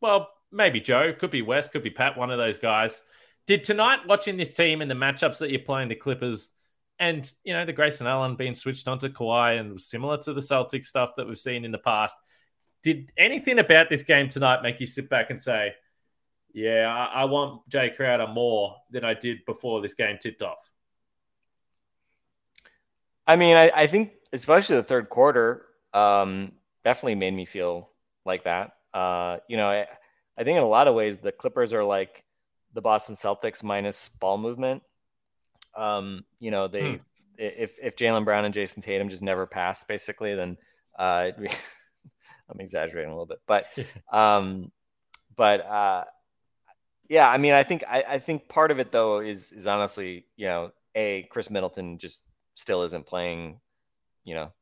well, 0.00 0.30
maybe 0.50 0.80
Joe, 0.80 1.12
could 1.12 1.30
be 1.30 1.42
Wes, 1.42 1.68
could 1.68 1.84
be 1.84 1.90
Pat, 1.90 2.18
one 2.18 2.32
of 2.32 2.38
those 2.38 2.58
guys. 2.58 3.02
Did 3.46 3.62
tonight 3.62 4.00
watching 4.08 4.36
this 4.36 4.52
team 4.52 4.82
and 4.82 4.90
the 4.90 4.96
matchups 4.96 5.38
that 5.38 5.50
you're 5.50 5.60
playing 5.60 5.88
the 5.88 5.94
Clippers 5.94 6.50
and, 6.98 7.30
you 7.44 7.52
know, 7.52 7.64
the 7.64 7.72
Grayson 7.72 8.08
Allen 8.08 8.34
being 8.34 8.56
switched 8.56 8.88
onto 8.88 9.08
Kawhi 9.08 9.60
and 9.60 9.80
similar 9.80 10.18
to 10.18 10.32
the 10.32 10.40
Celtics 10.40 10.86
stuff 10.86 11.12
that 11.16 11.28
we've 11.28 11.38
seen 11.38 11.64
in 11.64 11.70
the 11.70 11.78
past, 11.78 12.16
did 12.82 13.12
anything 13.16 13.60
about 13.60 13.88
this 13.88 14.02
game 14.02 14.26
tonight 14.26 14.62
make 14.62 14.80
you 14.80 14.86
sit 14.86 15.08
back 15.08 15.30
and 15.30 15.40
say, 15.40 15.74
"Yeah, 16.52 16.88
I, 16.88 17.22
I 17.22 17.24
want 17.26 17.68
Jae 17.70 17.94
Crowder 17.94 18.26
more 18.26 18.76
than 18.90 19.04
I 19.04 19.14
did 19.14 19.44
before 19.46 19.80
this 19.80 19.94
game 19.94 20.18
tipped 20.20 20.42
off"? 20.42 20.69
I 23.30 23.36
mean, 23.36 23.56
I, 23.56 23.70
I 23.72 23.86
think 23.86 24.10
especially 24.32 24.74
the 24.74 24.82
third 24.82 25.08
quarter 25.08 25.64
um, 25.94 26.50
definitely 26.84 27.14
made 27.14 27.32
me 27.32 27.44
feel 27.44 27.88
like 28.24 28.42
that. 28.42 28.72
Uh, 28.92 29.36
you 29.48 29.56
know, 29.56 29.68
I, 29.68 29.86
I 30.36 30.42
think 30.42 30.56
in 30.56 30.64
a 30.64 30.68
lot 30.68 30.88
of 30.88 30.96
ways 30.96 31.18
the 31.18 31.30
Clippers 31.30 31.72
are 31.72 31.84
like 31.84 32.24
the 32.74 32.80
Boston 32.80 33.14
Celtics 33.14 33.62
minus 33.62 34.08
ball 34.08 34.36
movement. 34.36 34.82
Um, 35.76 36.24
you 36.40 36.50
know, 36.50 36.66
they 36.66 36.94
hmm. 36.94 36.96
if 37.38 37.78
if 37.80 37.94
Jaylen 37.94 38.24
Brown 38.24 38.44
and 38.44 38.52
Jayson 38.52 38.82
Tatum 38.82 39.08
just 39.08 39.22
never 39.22 39.46
passed, 39.46 39.86
basically, 39.86 40.34
then 40.34 40.56
uh, 40.98 41.30
I'm 42.50 42.58
exaggerating 42.58 43.12
a 43.12 43.14
little 43.14 43.26
bit, 43.26 43.38
but 43.46 43.66
um, 44.12 44.72
but 45.36 45.64
uh, 45.64 46.04
yeah, 47.08 47.30
I 47.30 47.38
mean, 47.38 47.52
I 47.52 47.62
think 47.62 47.84
I, 47.88 48.02
I 48.08 48.18
think 48.18 48.48
part 48.48 48.72
of 48.72 48.80
it 48.80 48.90
though 48.90 49.20
is 49.20 49.52
is 49.52 49.68
honestly, 49.68 50.26
you 50.36 50.46
know, 50.46 50.72
a 50.96 51.28
Khris 51.30 51.48
Middleton 51.48 51.96
just 51.98 52.22
still 52.54 52.82
isn't 52.82 53.06
playing, 53.06 53.60
you 54.24 54.34
know, 54.34 54.52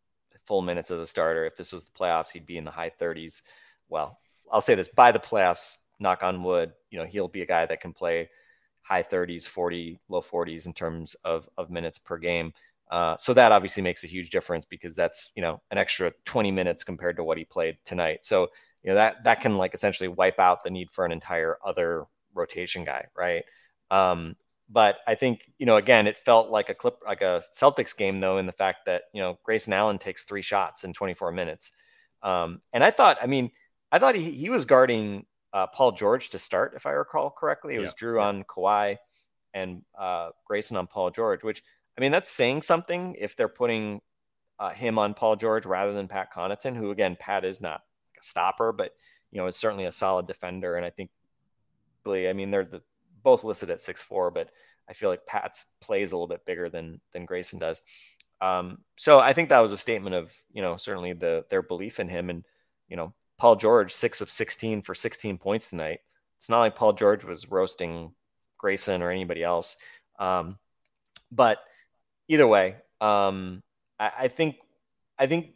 full 0.46 0.62
minutes 0.62 0.90
as 0.90 1.00
a 1.00 1.06
starter. 1.06 1.44
If 1.46 1.56
this 1.56 1.72
was 1.72 1.84
the 1.84 1.92
playoffs, 1.92 2.32
he'd 2.32 2.46
be 2.46 2.56
in 2.56 2.64
the 2.64 2.70
high 2.70 2.90
30s. 2.90 3.42
Well, 3.88 4.18
I'll 4.50 4.60
say 4.60 4.74
this: 4.74 4.88
by 4.88 5.12
the 5.12 5.18
playoffs, 5.18 5.76
knock 6.00 6.22
on 6.22 6.42
wood, 6.42 6.72
you 6.90 6.98
know, 6.98 7.04
he'll 7.04 7.28
be 7.28 7.42
a 7.42 7.46
guy 7.46 7.66
that 7.66 7.80
can 7.80 7.92
play 7.92 8.28
high 8.82 9.02
30s, 9.02 9.46
40, 9.46 10.00
low 10.08 10.22
40s 10.22 10.66
in 10.66 10.72
terms 10.72 11.14
of 11.24 11.48
of 11.58 11.70
minutes 11.70 11.98
per 11.98 12.18
game. 12.18 12.52
Uh, 12.90 13.16
so 13.18 13.34
that 13.34 13.52
obviously 13.52 13.82
makes 13.82 14.02
a 14.04 14.06
huge 14.06 14.30
difference 14.30 14.64
because 14.64 14.96
that's 14.96 15.30
you 15.36 15.42
know 15.42 15.60
an 15.70 15.78
extra 15.78 16.10
20 16.24 16.50
minutes 16.50 16.84
compared 16.84 17.16
to 17.16 17.24
what 17.24 17.36
he 17.36 17.44
played 17.44 17.76
tonight. 17.84 18.24
So 18.24 18.48
you 18.82 18.90
know 18.90 18.94
that 18.94 19.24
that 19.24 19.40
can 19.40 19.56
like 19.56 19.74
essentially 19.74 20.08
wipe 20.08 20.38
out 20.38 20.62
the 20.62 20.70
need 20.70 20.90
for 20.90 21.04
an 21.04 21.12
entire 21.12 21.58
other 21.64 22.06
rotation 22.34 22.84
guy, 22.84 23.06
right? 23.16 23.44
Um, 23.90 24.36
but 24.68 24.98
I 25.06 25.14
think 25.14 25.50
you 25.58 25.66
know 25.66 25.76
again 25.76 26.06
it 26.06 26.18
felt 26.18 26.50
like 26.50 26.68
a 26.68 26.74
clip 26.74 26.98
like 27.06 27.22
a 27.22 27.40
Celtics 27.52 27.96
game 27.96 28.18
though 28.18 28.38
in 28.38 28.46
the 28.46 28.52
fact 28.52 28.86
that 28.86 29.04
you 29.12 29.20
know 29.20 29.38
Grayson 29.44 29.72
Allen 29.72 29.98
takes 29.98 30.24
three 30.24 30.42
shots 30.42 30.84
in 30.84 30.92
24 30.92 31.32
minutes, 31.32 31.72
um, 32.22 32.60
and 32.72 32.84
I 32.84 32.90
thought 32.90 33.18
I 33.22 33.26
mean 33.26 33.50
I 33.90 33.98
thought 33.98 34.14
he 34.14 34.30
he 34.30 34.50
was 34.50 34.64
guarding 34.64 35.26
uh, 35.52 35.66
Paul 35.68 35.92
George 35.92 36.30
to 36.30 36.38
start 36.38 36.74
if 36.76 36.86
I 36.86 36.90
recall 36.90 37.30
correctly. 37.30 37.74
It 37.74 37.80
was 37.80 37.94
yeah. 38.00 38.08
Jrue 38.08 38.22
on 38.22 38.44
Kawhi 38.44 38.96
and 39.54 39.82
uh, 39.98 40.30
Grayson 40.46 40.76
on 40.76 40.86
Paul 40.86 41.10
George, 41.10 41.42
which 41.42 41.62
I 41.98 42.00
mean, 42.00 42.12
that's 42.12 42.30
saying 42.30 42.62
something 42.62 43.16
if 43.18 43.34
they're 43.34 43.48
putting 43.48 44.00
uh, 44.60 44.70
him 44.70 45.00
on 45.00 45.14
Paul 45.14 45.34
George 45.34 45.66
rather 45.66 45.92
than 45.92 46.06
Pat 46.06 46.32
Connaughton, 46.32 46.76
who 46.76 46.92
again, 46.92 47.16
Pat 47.18 47.44
is 47.44 47.60
not 47.60 47.80
a 48.18 48.22
stopper, 48.22 48.72
but 48.72 48.92
you 49.32 49.40
know, 49.40 49.48
is 49.48 49.56
certainly 49.56 49.84
a 49.84 49.92
solid 49.92 50.28
defender. 50.28 50.76
And 50.76 50.86
I 50.86 50.90
think, 50.90 51.10
I 52.06 52.32
mean, 52.32 52.52
they're 52.52 52.64
the, 52.64 52.82
both 53.22 53.44
listed 53.44 53.70
at 53.70 53.80
six 53.80 54.02
four, 54.02 54.30
but 54.30 54.50
I 54.88 54.92
feel 54.92 55.10
like 55.10 55.26
Pat's 55.26 55.66
plays 55.80 56.12
a 56.12 56.16
little 56.16 56.28
bit 56.28 56.46
bigger 56.46 56.68
than 56.68 57.00
than 57.12 57.26
Grayson 57.26 57.58
does. 57.58 57.82
Um, 58.40 58.78
so 58.96 59.18
I 59.18 59.32
think 59.32 59.48
that 59.48 59.60
was 59.60 59.72
a 59.72 59.76
statement 59.76 60.14
of 60.14 60.32
you 60.52 60.62
know 60.62 60.76
certainly 60.76 61.12
the 61.12 61.44
their 61.50 61.62
belief 61.62 62.00
in 62.00 62.08
him, 62.08 62.30
and 62.30 62.44
you 62.88 62.96
know, 62.96 63.12
Paul 63.38 63.56
George 63.56 63.92
six 63.92 64.20
of 64.20 64.30
sixteen 64.30 64.82
for 64.82 64.94
sixteen 64.94 65.38
points 65.38 65.70
tonight. 65.70 66.00
It's 66.36 66.48
not 66.48 66.60
like 66.60 66.76
Paul 66.76 66.92
George 66.92 67.24
was 67.24 67.50
roasting 67.50 68.12
Grayson 68.58 69.02
or 69.02 69.10
anybody 69.10 69.42
else. 69.42 69.76
Um, 70.18 70.58
but 71.32 71.58
either 72.28 72.46
way, 72.46 72.76
um, 73.00 73.62
I, 73.98 74.12
I, 74.20 74.28
think 74.28 74.56
I 75.18 75.26
think 75.26 75.54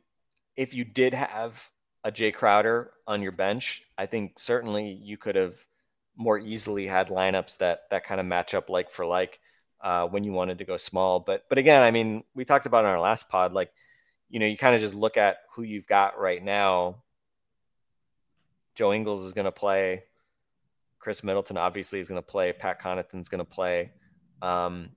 if 0.56 0.74
you 0.74 0.84
did 0.84 1.14
have 1.14 1.70
a 2.04 2.10
Jae 2.10 2.34
Crowder 2.34 2.92
on 3.06 3.22
your 3.22 3.32
bench, 3.32 3.84
I 3.96 4.06
think 4.06 4.38
certainly 4.38 4.92
you 4.92 5.16
could 5.16 5.36
have 5.36 5.56
more 6.16 6.38
easily 6.38 6.86
had 6.86 7.08
lineups 7.08 7.58
that 7.58 7.88
that 7.90 8.04
kind 8.04 8.20
of 8.20 8.26
match 8.26 8.54
up 8.54 8.68
like 8.70 8.90
for 8.90 9.06
like 9.06 9.40
uh, 9.82 10.06
when 10.06 10.24
you 10.24 10.32
wanted 10.32 10.58
to 10.58 10.64
go 10.64 10.76
small. 10.76 11.20
But 11.20 11.44
but 11.48 11.58
again, 11.58 11.82
I 11.82 11.90
mean, 11.90 12.24
we 12.34 12.44
talked 12.44 12.66
about 12.66 12.84
in 12.84 12.90
our 12.90 13.00
last 13.00 13.28
pod, 13.28 13.52
like 13.52 13.72
you 14.30 14.38
know, 14.38 14.46
you 14.46 14.56
kind 14.56 14.74
of 14.74 14.80
just 14.80 14.94
look 14.94 15.16
at 15.16 15.38
who 15.54 15.62
you've 15.62 15.86
got 15.86 16.18
right 16.18 16.42
now. 16.42 17.02
Joe 18.74 18.92
Ingles 18.92 19.24
is 19.24 19.32
going 19.32 19.44
to 19.44 19.52
play. 19.52 20.04
Khris 20.98 21.22
Middleton 21.22 21.58
obviously 21.58 22.00
is 22.00 22.08
going 22.08 22.22
to 22.22 22.26
play. 22.26 22.52
Pat 22.52 22.80
Connaughton's 22.80 23.28
going 23.28 23.40
to 23.40 23.44
play. 23.44 23.90
Um, 24.40 24.90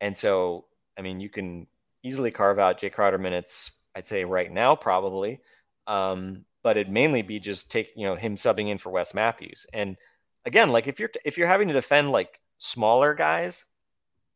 and 0.00 0.14
so 0.16 0.66
I 0.98 1.02
mean, 1.02 1.20
you 1.20 1.28
can 1.28 1.66
easily 2.02 2.30
carve 2.30 2.58
out 2.58 2.80
Jae 2.80 2.92
Crowder 2.92 3.18
minutes. 3.18 3.72
I'd 3.94 4.06
say 4.06 4.24
right 4.24 4.50
now 4.50 4.74
probably, 4.74 5.40
um, 5.86 6.44
but 6.62 6.76
it'd 6.76 6.92
mainly 6.92 7.22
be 7.22 7.38
just 7.38 7.70
take 7.70 7.92
you 7.94 8.06
know 8.06 8.16
him 8.16 8.36
subbing 8.36 8.68
in 8.70 8.78
for 8.78 8.90
Wes 8.90 9.14
Matthews. 9.14 9.66
And 9.72 9.96
again, 10.44 10.70
like 10.70 10.86
if 10.86 11.00
you're 11.00 11.10
if 11.24 11.38
you're 11.38 11.48
having 11.48 11.68
to 11.68 11.74
defend 11.74 12.10
like 12.10 12.40
smaller 12.58 13.14
guys, 13.14 13.66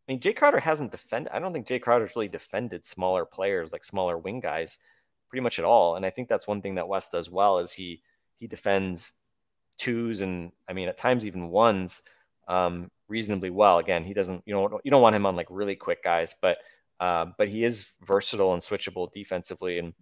I 0.08 0.12
mean, 0.12 0.20
Jae 0.20 0.36
Crowder 0.36 0.60
hasn't 0.60 0.92
defended. 0.92 1.32
I 1.32 1.38
don't 1.38 1.52
think 1.52 1.66
Jae 1.66 1.80
Crowder's 1.80 2.14
really 2.14 2.28
defended 2.28 2.84
smaller 2.84 3.24
players 3.24 3.72
like 3.72 3.84
smaller 3.84 4.18
wing 4.18 4.40
guys 4.40 4.78
pretty 5.28 5.42
much 5.42 5.58
at 5.58 5.64
all. 5.64 5.96
And 5.96 6.06
I 6.06 6.10
think 6.10 6.28
that's 6.28 6.46
one 6.46 6.62
thing 6.62 6.76
that 6.76 6.88
West 6.88 7.12
does 7.12 7.30
well 7.30 7.58
is 7.58 7.72
he 7.72 8.02
he 8.38 8.46
defends 8.46 9.12
twos 9.78 10.20
and 10.20 10.52
I 10.68 10.72
mean 10.72 10.88
at 10.88 10.96
times 10.96 11.26
even 11.26 11.48
ones 11.48 12.02
um, 12.48 12.90
reasonably 13.08 13.50
well. 13.50 13.78
Again, 13.78 14.04
he 14.04 14.14
doesn't 14.14 14.42
you 14.46 14.54
know 14.54 14.80
you 14.84 14.90
don't 14.90 15.02
want 15.02 15.16
him 15.16 15.26
on 15.26 15.36
like 15.36 15.48
really 15.50 15.76
quick 15.76 16.02
guys, 16.02 16.34
but 16.40 16.58
uh, 17.00 17.26
but 17.36 17.48
he 17.48 17.64
is 17.64 17.90
versatile 18.02 18.52
and 18.52 18.62
switchable 18.62 19.10
defensively, 19.12 19.78
and 19.78 19.92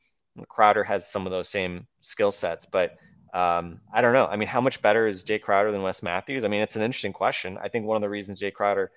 Crowder 0.48 0.84
has 0.84 1.10
some 1.10 1.26
of 1.26 1.32
those 1.32 1.48
same 1.48 1.86
skill 2.00 2.30
sets. 2.30 2.66
But 2.66 2.96
um, 3.34 3.80
I 3.92 4.00
don't 4.00 4.12
know. 4.12 4.26
I 4.26 4.36
mean, 4.36 4.48
how 4.48 4.60
much 4.60 4.80
better 4.80 5.06
is 5.06 5.24
Jae 5.24 5.42
Crowder 5.42 5.72
than 5.72 5.82
Wes 5.82 6.02
Matthews? 6.02 6.44
I 6.44 6.48
mean, 6.48 6.62
it's 6.62 6.76
an 6.76 6.82
interesting 6.82 7.12
question. 7.12 7.58
I 7.60 7.68
think 7.68 7.84
one 7.84 7.96
of 7.96 8.02
the 8.02 8.08
reasons 8.08 8.40
Jae 8.40 8.52
Crowder 8.52 8.90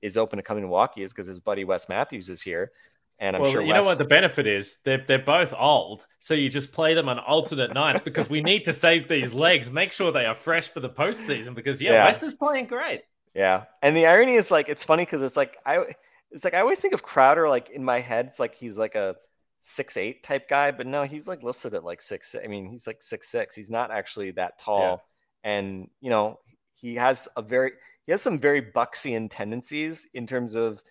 is 0.00 0.16
open 0.16 0.38
to 0.38 0.42
coming 0.42 0.62
to 0.62 0.68
Milwaukee 0.68 1.02
is 1.02 1.12
because 1.12 1.26
his 1.26 1.40
buddy 1.40 1.64
Wes 1.64 1.88
Matthews 1.88 2.30
is 2.30 2.40
here. 2.40 2.70
And 3.18 3.36
I'm 3.36 3.42
well, 3.42 3.50
sure 3.50 3.60
you 3.60 3.74
Wes... 3.74 3.82
know 3.82 3.88
what 3.88 3.98
the 3.98 4.04
benefit 4.04 4.46
is? 4.46 4.78
They're, 4.84 5.04
they're 5.06 5.18
both 5.18 5.52
old. 5.52 6.06
So 6.20 6.32
you 6.32 6.48
just 6.48 6.72
play 6.72 6.94
them 6.94 7.08
on 7.08 7.18
alternate 7.18 7.74
nights 7.74 8.00
because 8.00 8.30
we 8.30 8.40
need 8.40 8.64
to 8.64 8.72
save 8.72 9.08
these 9.08 9.34
legs, 9.34 9.70
make 9.70 9.92
sure 9.92 10.10
they 10.10 10.24
are 10.24 10.34
fresh 10.34 10.68
for 10.68 10.80
the 10.80 10.88
postseason 10.88 11.54
because, 11.54 11.82
yeah, 11.82 11.92
yeah. 11.92 12.06
Wes 12.06 12.22
is 12.22 12.32
playing 12.32 12.66
great. 12.66 13.02
Yeah, 13.34 13.64
and 13.82 13.96
the 13.96 14.06
irony 14.06 14.34
is 14.34 14.50
like 14.50 14.68
it's 14.68 14.82
funny 14.82 15.04
because 15.04 15.22
it's 15.22 15.36
like 15.36 15.56
I 15.64 15.94
it's 16.32 16.44
like 16.44 16.54
I 16.54 16.60
always 16.60 16.80
think 16.80 16.94
of 16.94 17.02
Crowder 17.02 17.48
like 17.48 17.70
in 17.70 17.84
my 17.84 18.00
head 18.00 18.26
it's 18.26 18.40
like 18.40 18.54
he's 18.54 18.76
like 18.76 18.96
a 18.96 19.16
six 19.60 19.96
eight 19.96 20.22
type 20.22 20.48
guy, 20.48 20.70
but 20.70 20.86
no, 20.86 21.04
he's 21.04 21.28
like 21.28 21.42
listed 21.42 21.74
at 21.74 21.84
like 21.84 22.00
six. 22.00 22.34
I 22.42 22.46
mean, 22.46 22.66
he's 22.66 22.86
like 22.86 23.02
six 23.02 23.28
six. 23.28 23.54
He's 23.54 23.70
not 23.70 23.90
actually 23.90 24.32
that 24.32 24.58
tall, 24.58 25.02
yeah. 25.44 25.50
and 25.50 25.90
you 26.00 26.10
know 26.10 26.38
he 26.74 26.94
has 26.96 27.28
a 27.36 27.42
very 27.42 27.72
he 28.06 28.12
has 28.12 28.22
some 28.22 28.38
very 28.38 28.62
Bucksian 28.62 29.28
tendencies 29.30 30.08
in 30.14 30.26
terms 30.26 30.54
of 30.54 30.82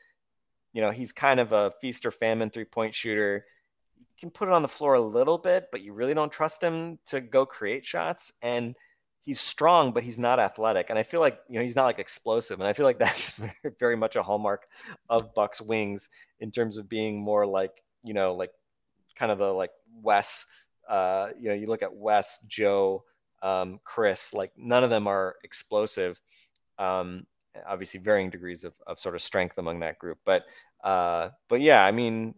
you 0.74 0.82
know 0.82 0.92
he's 0.92 1.12
kind 1.12 1.40
of 1.40 1.52
a 1.52 1.72
feast 1.82 2.06
or 2.06 2.12
famine 2.12 2.50
three 2.50 2.66
point 2.66 2.94
shooter. 2.94 3.46
You 3.98 4.06
can 4.20 4.30
put 4.32 4.48
it 4.50 4.54
on 4.54 4.62
the 4.62 4.68
floor 4.68 4.96
a 4.96 5.02
little 5.02 5.38
bit, 5.38 5.68
but 5.72 5.82
you 5.82 5.94
really 5.94 6.14
don't 6.14 6.32
trust 6.32 6.64
him 6.64 7.00
to 7.08 7.22
go 7.22 7.46
create 7.46 7.86
shots 7.86 8.34
and 8.42 8.76
he's 9.22 9.40
strong, 9.40 9.92
but 9.92 10.04
he's 10.04 10.20
not 10.20 10.40
athletic. 10.40 10.90
And 10.90 10.98
I 10.98 11.04
feel 11.04 11.20
like, 11.20 11.40
you 11.48 11.56
know, 11.56 11.64
he's 11.64 11.76
not 11.76 11.86
like 11.86 12.00
explosive. 12.00 12.60
And 12.60 12.68
I 12.68 12.74
feel 12.74 12.86
like 12.86 13.00
that's 13.00 13.34
very, 13.34 13.54
very 13.80 13.96
much 13.96 14.16
a 14.16 14.24
hallmark 14.24 14.68
of 15.10 15.34
Buck's 15.34 15.62
wings 15.62 16.10
in 16.40 16.52
terms 16.52 16.78
of 16.78 16.90
being 16.90 17.22
more 17.22 17.46
like, 17.46 17.84
you 18.04 18.14
know, 18.14 18.34
like 18.34 18.52
kind 19.20 19.32
of 19.32 19.38
the 19.38 19.52
like 19.52 19.72
Wes, 20.02 20.46
uh, 20.88 21.30
you 21.38 21.50
know, 21.50 21.56
you 21.56 21.68
look 21.68 21.84
at 21.84 21.94
Wes, 21.94 22.40
Joe, 22.48 23.04
um, 23.44 23.80
Khris, 23.84 24.34
like 24.34 24.52
none 24.58 24.84
of 24.84 24.90
them 24.90 25.08
are 25.08 25.36
explosive. 25.44 26.20
Um, 26.78 27.26
obviously 27.68 28.00
varying 28.00 28.30
degrees 28.30 28.64
of, 28.64 28.74
of 28.88 29.00
sort 29.00 29.16
of 29.16 29.22
strength 29.22 29.58
among 29.58 29.82
that 29.82 30.00
group. 30.00 30.18
But, 30.26 30.46
uh, 30.84 31.30
but 31.50 31.62
yeah, 31.62 31.84
I 31.84 31.92
mean, 31.92 32.36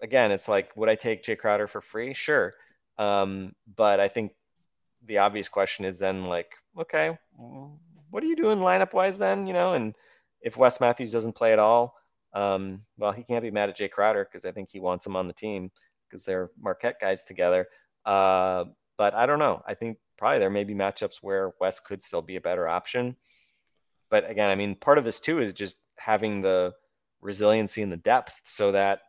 again, 0.00 0.32
it's 0.32 0.48
like, 0.48 0.74
would 0.76 0.88
I 0.88 0.94
take 0.94 1.22
Jae 1.22 1.38
Crowder 1.38 1.66
for 1.66 1.80
free? 1.80 2.14
Sure. 2.14 2.54
Um, 2.98 3.54
but 3.76 4.00
I 4.00 4.08
think 4.08 4.32
the 5.04 5.18
obvious 5.18 5.48
question 5.48 5.84
is 5.84 5.98
then 5.98 6.24
like, 6.24 6.54
okay, 6.78 7.18
what 8.10 8.22
are 8.22 8.26
you 8.26 8.36
doing 8.36 8.58
lineup 8.58 8.94
wise 8.94 9.18
then? 9.18 9.46
You 9.46 9.52
know, 9.52 9.74
and 9.74 9.94
if 10.40 10.56
Wes 10.56 10.80
Matthews 10.80 11.12
doesn't 11.12 11.34
play 11.34 11.52
at 11.52 11.58
all, 11.58 11.94
um, 12.32 12.82
well, 12.98 13.12
he 13.12 13.22
can't 13.22 13.42
be 13.42 13.50
mad 13.50 13.68
at 13.68 13.78
Jae 13.78 13.90
Crowder 13.90 14.24
because 14.24 14.44
I 14.44 14.52
think 14.52 14.68
he 14.70 14.80
wants 14.80 15.06
him 15.06 15.16
on 15.16 15.26
the 15.26 15.32
team 15.32 15.70
because 16.08 16.24
they're 16.24 16.50
Marquette 16.60 17.00
guys 17.00 17.24
together. 17.24 17.66
Uh, 18.04 18.64
but 18.98 19.14
I 19.14 19.26
don't 19.26 19.38
know. 19.38 19.62
I 19.66 19.74
think 19.74 19.98
probably 20.16 20.38
there 20.38 20.50
may 20.50 20.64
be 20.64 20.74
matchups 20.74 21.16
where 21.22 21.52
West 21.60 21.84
could 21.84 22.02
still 22.02 22.22
be 22.22 22.36
a 22.36 22.40
better 22.40 22.68
option. 22.68 23.16
But 24.10 24.28
again, 24.30 24.50
I 24.50 24.54
mean, 24.54 24.74
part 24.76 24.98
of 24.98 25.04
this 25.04 25.20
too 25.20 25.40
is 25.40 25.52
just 25.52 25.76
having 25.98 26.40
the 26.40 26.72
resiliency 27.20 27.82
and 27.82 27.90
the 27.90 27.96
depth 27.96 28.40
so 28.44 28.72
that 28.72 29.00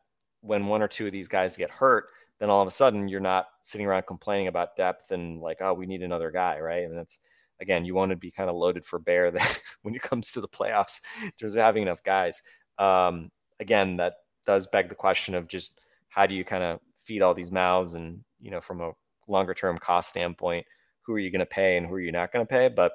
when 0.41 0.67
one 0.67 0.81
or 0.81 0.87
two 0.87 1.05
of 1.05 1.11
these 1.11 1.27
guys 1.27 1.57
get 1.57 1.69
hurt, 1.69 2.07
then 2.39 2.49
all 2.49 2.61
of 2.61 2.67
a 2.67 2.71
sudden 2.71 3.07
you're 3.07 3.19
not 3.19 3.47
sitting 3.63 3.87
around 3.87 4.03
complaining 4.07 4.47
about 4.47 4.75
depth 4.75 5.11
and 5.11 5.39
like, 5.39 5.57
oh, 5.61 5.73
we 5.73 5.85
need 5.85 6.03
another 6.03 6.31
guy, 6.31 6.59
right? 6.59 6.83
And 6.83 6.97
that's 6.97 7.19
again, 7.59 7.85
you 7.85 7.95
want 7.95 8.11
to 8.11 8.15
be 8.15 8.31
kind 8.31 8.49
of 8.49 8.55
loaded 8.55 8.85
for 8.85 8.99
bear 8.99 9.31
that 9.31 9.61
when 9.81 9.95
it 9.95 10.01
comes 10.01 10.31
to 10.31 10.41
the 10.41 10.47
playoffs, 10.47 11.01
in 11.23 11.31
terms 11.39 11.55
of 11.55 11.61
having 11.61 11.83
enough 11.83 12.03
guys. 12.03 12.41
Um, 12.77 13.31
again, 13.59 13.97
that 13.97 14.15
does 14.45 14.67
beg 14.67 14.89
the 14.89 14.95
question 14.95 15.35
of 15.35 15.47
just 15.47 15.79
how 16.09 16.25
do 16.25 16.35
you 16.35 16.45
kind 16.45 16.63
of 16.63 16.79
feed 17.07 17.21
all 17.21 17.33
these 17.33 17.51
mouths 17.51 17.95
and 17.95 18.21
you 18.39 18.51
know 18.51 18.61
from 18.61 18.81
a 18.81 18.91
longer 19.27 19.53
term 19.53 19.77
cost 19.77 20.09
standpoint. 20.09 20.65
Who 21.01 21.13
are 21.13 21.19
you 21.19 21.31
going 21.31 21.39
to 21.39 21.45
pay 21.45 21.77
and 21.77 21.87
who 21.87 21.93
are 21.93 21.99
you 22.01 22.11
not 22.11 22.33
going 22.33 22.45
to 22.45 22.49
pay? 22.49 22.67
But, 22.67 22.93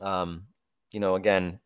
um, 0.00 0.46
you 0.90 0.98
know, 0.98 1.14
again, 1.14 1.60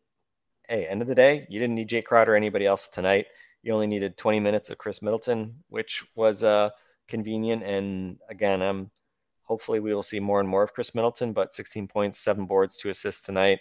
hey, 0.67 0.85
end 0.85 1.01
of 1.01 1.07
the 1.07 1.15
day, 1.15 1.47
you 1.49 1.59
didn't 1.59 1.75
need 1.75 1.89
Jae 1.89 2.03
Crowder 2.03 2.33
or 2.33 2.35
anybody 2.35 2.65
else 2.65 2.87
tonight. 2.87 3.27
You 3.63 3.73
only 3.73 3.87
needed 3.87 4.17
20 4.17 4.39
minutes 4.39 4.69
of 4.69 4.77
Khris 4.77 5.01
Middleton, 5.01 5.63
which 5.69 6.05
was 6.15 6.43
uh, 6.43 6.69
convenient. 7.07 7.63
And 7.63 8.17
again, 8.29 8.61
I'm 8.61 8.91
hopefully 9.43 9.79
we 9.79 9.93
will 9.93 10.03
see 10.03 10.19
more 10.19 10.39
and 10.39 10.49
more 10.49 10.63
of 10.63 10.73
Khris 10.73 10.93
Middleton, 10.93 11.33
but 11.33 11.53
16 11.53 11.87
points, 11.87 12.19
seven 12.19 12.45
boards, 12.45 12.77
two 12.77 12.89
assists 12.89 13.23
tonight. 13.23 13.59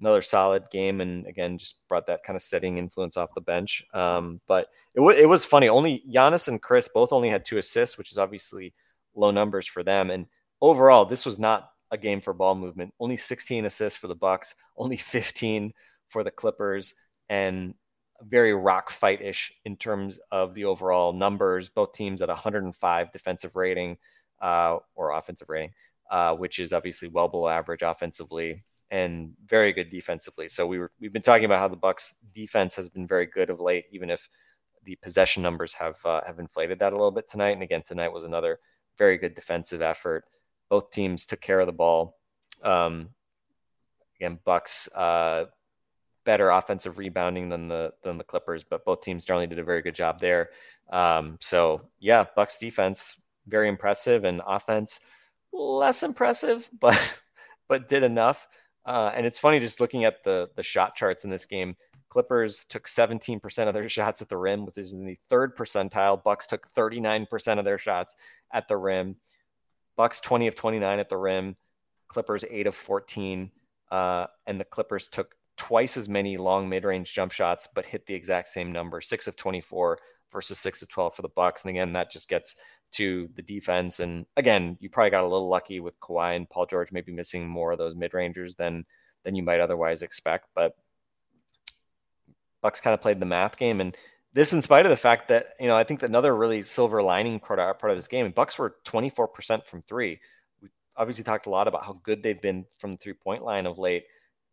Another 0.00 0.20
solid 0.20 0.64
game, 0.70 1.00
and 1.00 1.26
again, 1.26 1.56
just 1.56 1.76
brought 1.88 2.06
that 2.08 2.22
kind 2.22 2.36
of 2.36 2.42
setting 2.42 2.76
influence 2.76 3.16
off 3.16 3.34
the 3.34 3.40
bench. 3.40 3.82
Um, 3.94 4.40
but 4.46 4.68
it, 4.94 5.00
w- 5.00 5.18
it 5.18 5.26
was 5.26 5.46
funny. 5.46 5.68
Only 5.68 6.04
Giannis 6.10 6.48
and 6.48 6.60
Khris 6.60 6.88
both 6.88 7.12
only 7.12 7.30
had 7.30 7.44
two 7.44 7.56
assists, 7.56 7.96
which 7.96 8.12
is 8.12 8.18
obviously 8.18 8.74
low 9.14 9.30
numbers 9.30 9.66
for 9.66 9.82
them. 9.82 10.10
And 10.10 10.26
overall, 10.60 11.06
this 11.06 11.24
was 11.24 11.38
not 11.38 11.70
a 11.90 11.96
game 11.98 12.20
for 12.20 12.32
ball 12.34 12.54
movement. 12.54 12.92
Only 13.00 13.16
16 13.16 13.64
assists 13.64 13.98
for 13.98 14.08
the 14.08 14.14
Bucks, 14.14 14.54
only 14.76 14.96
15 14.96 15.72
for 16.08 16.22
the 16.22 16.30
Clippers, 16.30 16.94
and 17.28 17.74
very 18.22 18.54
rock 18.54 18.90
fight 18.90 19.20
ish 19.20 19.52
in 19.64 19.76
terms 19.76 20.18
of 20.30 20.54
the 20.54 20.64
overall 20.64 21.12
numbers. 21.12 21.68
Both 21.68 21.92
teams 21.92 22.22
at 22.22 22.28
105 22.28 23.12
defensive 23.12 23.56
rating 23.56 23.98
uh, 24.40 24.78
or 24.94 25.12
offensive 25.12 25.48
rating, 25.48 25.72
uh, 26.10 26.34
which 26.34 26.58
is 26.58 26.72
obviously 26.72 27.08
well 27.08 27.28
below 27.28 27.48
average 27.48 27.82
offensively 27.82 28.62
and 28.90 29.32
very 29.46 29.72
good 29.72 29.90
defensively. 29.90 30.48
So 30.48 30.66
we 30.66 30.78
were 30.78 30.90
we've 31.00 31.12
been 31.12 31.22
talking 31.22 31.44
about 31.44 31.60
how 31.60 31.68
the 31.68 31.76
Bucks 31.76 32.14
defense 32.32 32.76
has 32.76 32.88
been 32.88 33.06
very 33.06 33.26
good 33.26 33.50
of 33.50 33.60
late, 33.60 33.86
even 33.90 34.10
if 34.10 34.28
the 34.84 34.96
possession 34.96 35.42
numbers 35.42 35.72
have 35.74 35.96
uh, 36.04 36.20
have 36.26 36.38
inflated 36.38 36.78
that 36.78 36.92
a 36.92 36.96
little 36.96 37.10
bit 37.10 37.28
tonight. 37.28 37.50
And 37.50 37.62
again, 37.62 37.82
tonight 37.82 38.12
was 38.12 38.24
another 38.24 38.58
very 38.98 39.18
good 39.18 39.34
defensive 39.34 39.82
effort. 39.82 40.24
Both 40.68 40.90
teams 40.90 41.26
took 41.26 41.40
care 41.40 41.60
of 41.60 41.66
the 41.66 41.72
ball. 41.72 42.16
Um, 42.62 43.10
again, 44.18 44.38
Bucks 44.44 44.88
uh, 44.94 45.46
better 46.24 46.50
offensive 46.50 46.98
rebounding 46.98 47.48
than 47.48 47.68
the 47.68 47.92
than 48.02 48.18
the 48.18 48.24
Clippers, 48.24 48.64
but 48.64 48.84
both 48.84 49.00
teams 49.00 49.24
generally 49.24 49.46
did 49.46 49.58
a 49.58 49.64
very 49.64 49.82
good 49.82 49.94
job 49.94 50.20
there. 50.20 50.50
Um, 50.90 51.38
so 51.40 51.82
yeah, 51.98 52.24
Bucks 52.34 52.58
defense 52.58 53.20
very 53.46 53.68
impressive 53.68 54.24
and 54.24 54.42
offense 54.46 55.00
less 55.52 56.02
impressive, 56.02 56.68
but 56.80 57.20
but 57.68 57.88
did 57.88 58.02
enough. 58.02 58.48
Uh, 58.86 59.10
and 59.14 59.26
it's 59.26 59.38
funny 59.38 59.58
just 59.58 59.80
looking 59.80 60.04
at 60.04 60.22
the 60.22 60.48
the 60.54 60.62
shot 60.62 60.94
charts 60.94 61.24
in 61.24 61.30
this 61.30 61.44
game. 61.44 61.74
Clippers 62.08 62.64
took 62.64 62.86
17% 62.86 63.66
of 63.66 63.74
their 63.74 63.88
shots 63.88 64.22
at 64.22 64.28
the 64.28 64.36
rim, 64.36 64.64
which 64.64 64.78
is 64.78 64.94
in 64.94 65.04
the 65.04 65.18
third 65.28 65.56
percentile. 65.56 66.22
Bucks 66.22 66.46
took 66.46 66.72
39% 66.72 67.58
of 67.58 67.64
their 67.64 67.78
shots 67.78 68.14
at 68.52 68.68
the 68.68 68.76
rim. 68.76 69.16
Bucks 69.96 70.20
20 70.20 70.46
of 70.46 70.54
29 70.54 70.98
at 71.00 71.08
the 71.08 71.16
rim. 71.16 71.56
Clippers 72.08 72.44
8 72.48 72.68
of 72.68 72.76
14. 72.76 73.50
Uh, 73.90 74.26
and 74.46 74.60
the 74.60 74.64
Clippers 74.64 75.08
took 75.08 75.34
twice 75.56 75.96
as 75.96 76.08
many 76.08 76.36
long 76.36 76.68
mid-range 76.68 77.12
jump 77.12 77.32
shots, 77.32 77.66
but 77.74 77.86
hit 77.86 78.06
the 78.06 78.14
exact 78.14 78.48
same 78.48 78.72
number, 78.72 79.00
six 79.00 79.26
of 79.26 79.36
24 79.36 79.98
versus 80.32 80.58
six 80.58 80.82
of 80.82 80.88
12 80.88 81.14
for 81.14 81.22
the 81.22 81.28
Bucks. 81.28 81.64
And 81.64 81.70
again, 81.70 81.92
that 81.94 82.10
just 82.10 82.28
gets 82.28 82.56
to 82.92 83.28
the 83.34 83.42
defense. 83.42 84.00
And 84.00 84.26
again, 84.36 84.76
you 84.80 84.88
probably 84.88 85.10
got 85.10 85.24
a 85.24 85.28
little 85.28 85.48
lucky 85.48 85.80
with 85.80 85.98
Kawhi 86.00 86.36
and 86.36 86.48
Paul 86.48 86.66
George 86.66 86.92
maybe 86.92 87.12
missing 87.12 87.48
more 87.48 87.72
of 87.72 87.78
those 87.78 87.94
mid-rangers 87.94 88.54
than 88.54 88.84
than 89.24 89.34
you 89.34 89.42
might 89.42 89.60
otherwise 89.60 90.02
expect. 90.02 90.48
But 90.54 90.76
Bucks 92.62 92.80
kind 92.80 92.94
of 92.94 93.00
played 93.00 93.20
the 93.20 93.26
math 93.26 93.58
game, 93.58 93.80
and 93.80 93.96
this 94.32 94.52
in 94.52 94.62
spite 94.62 94.86
of 94.86 94.90
the 94.90 94.96
fact 94.96 95.28
that 95.28 95.54
you 95.60 95.66
know 95.66 95.76
I 95.76 95.84
think 95.84 96.02
another 96.02 96.34
really 96.34 96.62
silver 96.62 97.02
lining 97.02 97.40
part 97.40 97.58
of, 97.58 97.78
part 97.78 97.90
of 97.90 97.98
this 97.98 98.08
game. 98.08 98.30
Bucks 98.30 98.58
were 98.58 98.76
24% 98.86 99.64
from 99.64 99.82
three. 99.82 100.20
We 100.62 100.68
obviously 100.96 101.24
talked 101.24 101.46
a 101.46 101.50
lot 101.50 101.68
about 101.68 101.84
how 101.84 102.00
good 102.02 102.22
they've 102.22 102.40
been 102.40 102.66
from 102.78 102.92
the 102.92 102.98
three 102.98 103.14
point 103.14 103.44
line 103.44 103.66
of 103.66 103.78
late. 103.78 104.04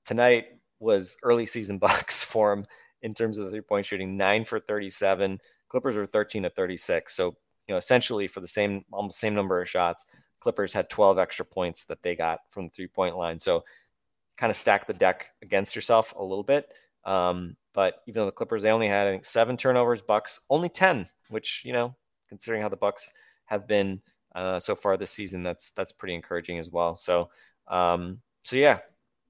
Tonight, 0.06 0.48
was 0.84 1.18
early 1.24 1.46
season 1.46 1.78
Bucks 1.80 2.22
form 2.22 2.68
in 3.02 3.14
terms 3.14 3.38
of 3.38 3.46
the 3.46 3.52
three 3.52 3.62
point 3.62 3.86
shooting, 3.86 4.18
nine 4.18 4.46
for 4.46 4.60
37. 4.60 5.40
Clippers 5.70 5.96
were 5.96 6.06
13 6.06 6.44
to 6.44 6.50
36. 6.52 7.16
So, 7.16 7.36
you 7.68 7.74
know, 7.74 7.78
essentially 7.78 8.28
for 8.28 8.40
the 8.40 8.48
same, 8.48 8.84
almost 8.92 9.20
same 9.20 9.34
number 9.34 9.62
of 9.62 9.70
shots, 9.70 10.06
Clippers 10.40 10.74
had 10.74 10.90
12 10.90 11.18
extra 11.18 11.46
points 11.46 11.86
that 11.86 12.02
they 12.04 12.16
got 12.16 12.40
from 12.50 12.66
the 12.66 12.70
three 12.72 12.88
point 12.88 13.16
line. 13.18 13.40
So, 13.40 13.64
kind 14.38 14.50
of 14.50 14.58
stack 14.58 14.88
the 14.88 14.94
deck 14.94 15.30
against 15.42 15.76
yourself 15.76 16.14
a 16.18 16.24
little 16.24 16.44
bit. 16.44 16.74
Um, 17.06 17.56
but 17.74 18.02
even 18.08 18.22
though 18.22 18.26
the 18.26 18.32
Clippers, 18.32 18.64
they 18.64 18.72
only 18.72 18.88
had 18.88 19.08
I 19.08 19.12
think, 19.12 19.26
seven 19.26 19.58
turnovers, 19.58 20.02
Bucks 20.02 20.40
only 20.50 20.70
10, 20.70 21.08
which, 21.30 21.62
you 21.66 21.74
know, 21.74 21.96
considering 22.30 22.62
how 22.62 22.70
the 22.70 22.76
Bucks 22.76 23.12
have 23.46 23.68
been 23.68 24.02
uh, 24.36 24.60
so 24.60 24.76
far 24.76 24.98
this 24.98 25.12
season, 25.12 25.44
that's 25.44 25.72
that's 25.72 25.92
pretty 25.92 26.16
encouraging 26.16 26.58
as 26.60 26.70
well. 26.70 26.96
So, 26.96 27.30
um, 27.68 28.20
so 28.44 28.56
yeah, 28.56 28.80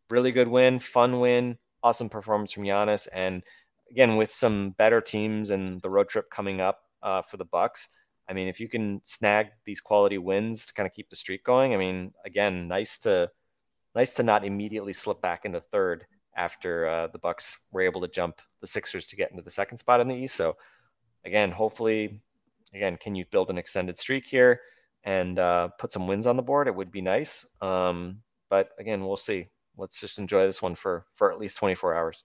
really 0.10 0.32
good 0.32 0.48
win, 0.48 0.80
fun 0.80 1.20
win, 1.20 1.58
awesome 1.84 2.10
performance 2.10 2.54
from 2.54 2.64
Giannis, 2.64 3.08
and 3.14 3.44
again 3.90 4.16
with 4.16 4.32
some 4.32 4.72
better 4.72 5.02
teams 5.02 5.52
and 5.52 5.82
the 5.82 5.90
road 5.90 6.10
trip 6.10 6.30
coming 6.30 6.62
up 6.62 6.80
uh, 7.02 7.22
for 7.22 7.38
the 7.38 7.46
Bucks. 7.46 7.90
I 8.30 8.34
mean, 8.34 8.48
if 8.48 8.60
you 8.60 8.70
can 8.70 9.02
snag 9.04 9.48
these 9.66 9.82
quality 9.82 10.18
wins 10.18 10.66
to 10.66 10.74
kind 10.74 10.88
of 10.88 10.94
keep 10.94 11.10
the 11.10 11.16
streak 11.16 11.44
going, 11.44 11.74
I 11.74 11.78
mean, 11.78 12.14
again, 12.26 12.68
nice 12.68 12.98
to 13.00 13.30
nice 13.96 14.14
to 14.16 14.24
not 14.24 14.46
immediately 14.46 14.94
slip 14.94 15.22
back 15.22 15.46
into 15.46 15.60
third 15.60 16.06
after 16.36 16.88
uh, 16.88 17.08
the 17.08 17.20
Bucks 17.20 17.58
were 17.72 17.82
able 17.82 18.02
to 18.02 18.08
jump 18.08 18.42
the 18.62 18.68
Sixers 18.68 19.08
to 19.08 19.16
get 19.16 19.32
into 19.32 19.44
the 19.44 19.52
second 19.52 19.78
spot 19.78 20.00
in 20.00 20.08
the 20.08 20.16
East. 20.16 20.36
So, 20.36 20.58
again, 21.26 21.52
hopefully, 21.52 22.22
again, 22.74 22.98
can 22.98 23.14
you 23.14 23.26
build 23.32 23.50
an 23.50 23.58
extended 23.58 23.98
streak 23.98 24.26
here 24.26 24.62
and 25.04 25.38
uh, 25.38 25.68
put 25.78 25.92
some 25.92 26.08
wins 26.08 26.26
on 26.26 26.38
the 26.38 26.42
board? 26.42 26.68
It 26.68 26.76
would 26.76 26.92
be 26.92 27.02
nice. 27.02 27.46
Um, 27.62 28.22
but 28.50 28.70
again, 28.80 29.06
we'll 29.06 29.18
see 29.18 29.50
let's 29.78 30.00
just 30.00 30.20
enjoy 30.20 30.46
this 30.46 30.62
one 30.62 30.76
for 30.76 31.06
for 31.14 31.32
at 31.32 31.40
least 31.40 31.58
24 31.58 31.96
hours. 31.96 32.24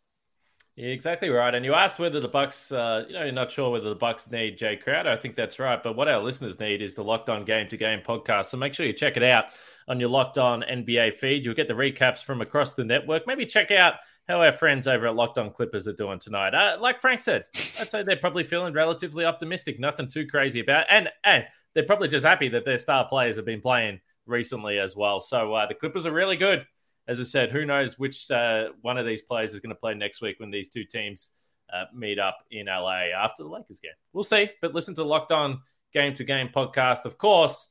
Exactly 0.81 1.29
right. 1.29 1.53
And 1.53 1.65
you 1.65 1.75
asked 1.75 1.99
whether 1.99 2.21
the 2.21 2.29
Bucks, 2.29 2.71
uh, 2.71 3.05
you 3.09 3.15
know, 3.15 3.25
you're 3.25 3.33
not 3.33 3.51
sure 3.51 3.73
whether 3.73 3.89
the 3.89 3.97
Bucks 3.97 4.31
need 4.31 4.57
Jae 4.57 4.81
Crowder. 4.81 5.11
I 5.11 5.17
think 5.17 5.35
that's 5.35 5.59
right. 5.59 5.83
But 5.83 5.97
what 5.97 6.07
our 6.07 6.23
listeners 6.23 6.61
need 6.61 6.83
is 6.83 6.95
the 6.95 7.03
Locked 7.03 7.29
On 7.29 7.45
Game 7.45 7.67
to 7.69 7.77
Game 7.77 8.01
podcast. 8.07 8.45
So 8.47 8.59
make 8.59 8.75
sure 8.75 8.87
you 8.87 8.93
check 8.93 9.17
it 9.17 9.25
out 9.25 9.47
on 9.89 9.99
your 9.99 10.09
Locked 10.09 10.39
On 10.39 10.63
NBA 10.63 11.15
feed. 11.15 11.45
You'll 11.45 11.55
get 11.55 11.67
the 11.67 11.75
recaps 11.75 12.23
from 12.23 12.43
across 12.43 12.75
the 12.75 12.85
network. 12.85 13.27
Maybe 13.27 13.45
check 13.45 13.73
out 13.73 13.95
how 14.29 14.41
our 14.41 14.53
friends 14.53 14.87
over 14.87 15.09
at 15.09 15.17
Locked 15.17 15.39
On 15.39 15.51
Clippers 15.51 15.89
are 15.89 15.95
doing 15.95 16.21
tonight. 16.21 16.55
Uh, 16.55 16.77
like 16.81 17.01
Frank 17.01 17.19
said, 17.19 17.47
I'd 17.81 17.91
say 17.91 18.05
they're 18.05 18.15
probably 18.17 18.45
feeling 18.45 18.73
relatively 18.73 19.25
optimistic. 19.25 19.81
Nothing 19.81 20.07
too 20.07 20.29
crazy 20.29 20.61
about, 20.61 20.87
and 20.89 21.09
and 21.25 21.45
they're 21.75 21.87
probably 21.87 22.07
just 22.09 22.25
happy 22.25 22.51
that 22.51 22.65
their 22.65 22.79
star 22.79 23.09
players 23.09 23.35
have 23.35 23.45
been 23.45 23.61
playing 23.61 23.99
recently 24.27 24.79
as 24.79 24.95
well. 24.95 25.21
So 25.21 25.55
uh, 25.55 25.67
the 25.67 25.75
Clippers 25.75 26.07
are 26.07 26.13
really 26.13 26.37
good 26.37 26.65
as 27.09 27.19
I 27.19 27.25
said, 27.25 27.51
who 27.51 27.65
knows 27.65 27.99
which 27.99 28.31
uh, 28.31 28.69
one 28.83 28.99
of 28.99 29.07
these 29.07 29.23
players 29.23 29.55
is 29.55 29.61
going 29.61 29.75
to 29.75 29.81
play 29.81 29.95
next 29.95 30.21
week 30.21 30.39
when 30.39 30.51
these 30.51 30.69
two 30.69 30.85
teams 30.85 31.31
uh, 31.73 31.85
meet 31.95 32.19
up 32.19 32.39
in 32.51 32.67
LA 32.67 33.07
after 33.17 33.43
the 33.43 33.49
Lakers 33.49 33.81
game. 33.81 33.93
We'll 34.13 34.25
see. 34.25 34.51
But 34.61 34.75
listen 34.75 34.95
to 34.97 35.05
Locked 35.05 35.33
On 35.33 35.61
Game 35.93 36.13
to 36.15 36.25
Game 36.25 36.51
podcast. 36.55 37.07
Of 37.07 37.17
course, 37.17 37.69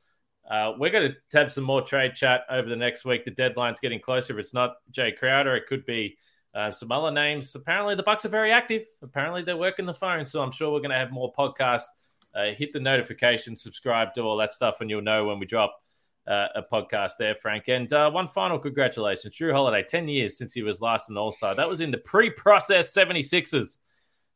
uh, 0.50 0.74
we're 0.80 0.90
going 0.90 1.12
to 1.12 1.38
have 1.38 1.52
some 1.52 1.64
more 1.64 1.84
trade 1.84 2.16
chat 2.16 2.42
over 2.50 2.68
the 2.68 2.76
next 2.76 3.06
week. 3.06 3.26
The 3.26 3.32
deadline's 3.32 3.80
getting 3.80 4.00
closer. 4.00 4.34
If 4.34 4.40
it's 4.40 4.54
not 4.56 4.76
Jae 4.92 5.16
Crowder, 5.16 5.56
it 5.56 5.68
could 5.68 5.86
be 5.86 6.18
uh, 6.56 6.72
some 6.72 6.92
other 6.92 7.12
names. 7.12 7.54
Apparently, 7.54 7.94
the 7.94 8.04
Bucks 8.04 8.26
are 8.26 8.30
very 8.30 8.52
active. 8.52 8.86
Apparently, 9.04 9.44
they're 9.44 9.56
working 9.56 9.86
the 9.86 9.94
phone. 9.94 10.26
So 10.26 10.42
I'm 10.42 10.52
sure 10.52 10.72
we're 10.72 10.80
going 10.80 10.90
to 10.90 10.98
have 10.98 11.12
more 11.12 11.32
podcasts. 11.38 11.86
Uh, 12.34 12.54
hit 12.58 12.74
the 12.74 12.80
notification, 12.80 13.56
subscribe, 13.56 14.14
do 14.14 14.24
all 14.24 14.38
that 14.38 14.52
stuff, 14.52 14.82
and 14.82 14.90
you'll 14.90 15.02
know 15.02 15.26
when 15.26 15.40
we 15.40 15.46
drop 15.46 15.82
uh, 16.28 16.48
a 16.56 16.62
podcast 16.62 17.14
there, 17.18 17.36
Frank. 17.36 17.68
And 17.70 17.92
uh, 17.94 18.12
one 18.12 18.28
final 18.28 18.60
congratulations, 18.60 19.36
Jrue 19.36 19.54
Holiday, 19.54 19.84
10 19.88 20.08
years 20.08 20.38
since 20.38 20.54
he 20.54 20.62
was 20.62 20.82
last 20.82 21.10
an 21.10 21.18
All 21.18 21.32
Star. 21.32 21.56
That 21.56 21.70
was 21.70 21.82
in 21.82 21.92
the 21.92 21.98
pre 21.98 22.30
process 22.30 22.94
76ers. 22.94 23.78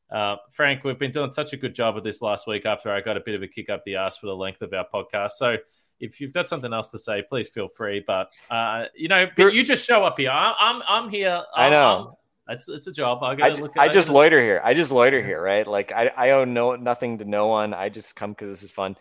Uh, 0.09 0.35
Frank, 0.51 0.83
we've 0.83 0.99
been 0.99 1.11
doing 1.11 1.31
such 1.31 1.53
a 1.53 1.57
good 1.57 1.73
job 1.73 1.97
of 1.97 2.03
this 2.03 2.21
last 2.21 2.47
week 2.47 2.65
after 2.65 2.91
I 2.91 3.01
got 3.01 3.17
a 3.17 3.21
bit 3.21 3.35
of 3.35 3.43
a 3.43 3.47
kick 3.47 3.69
up 3.69 3.83
the 3.85 3.95
ass 3.95 4.17
for 4.17 4.27
the 4.27 4.35
length 4.35 4.61
of 4.61 4.73
our 4.73 4.85
podcast. 4.93 5.31
So 5.31 5.57
if 5.99 6.19
you've 6.19 6.33
got 6.33 6.49
something 6.49 6.73
else 6.73 6.89
to 6.89 6.99
say, 6.99 7.23
please 7.27 7.47
feel 7.47 7.67
free. 7.67 8.03
But, 8.05 8.33
uh, 8.49 8.85
you 8.95 9.07
know, 9.07 9.27
you 9.37 9.63
just 9.63 9.87
show 9.87 10.03
up 10.03 10.17
here. 10.17 10.31
I'm, 10.31 10.55
I'm, 10.59 10.81
I'm 10.87 11.09
here. 11.09 11.43
I'm, 11.55 11.67
i 11.67 11.69
know. 11.69 12.17
I'm, 12.47 12.55
it's, 12.55 12.67
it's 12.67 12.87
a 12.87 12.91
job. 12.91 13.23
I, 13.23 13.37
I, 13.41 13.49
look 13.49 13.77
I 13.77 13.87
just 13.87 14.09
loiter 14.09 14.41
here. 14.41 14.59
I 14.63 14.73
just 14.73 14.91
loiter 14.91 15.21
here, 15.21 15.41
right? 15.41 15.65
Like 15.65 15.93
I, 15.93 16.11
I 16.17 16.31
owe 16.31 16.43
no 16.43 16.75
nothing 16.75 17.19
to 17.19 17.25
no 17.25 17.47
one. 17.47 17.73
I 17.73 17.87
just 17.87 18.15
come 18.15 18.31
because 18.31 18.49
this 18.49 18.63
is 18.63 18.71
fun. 18.71 18.97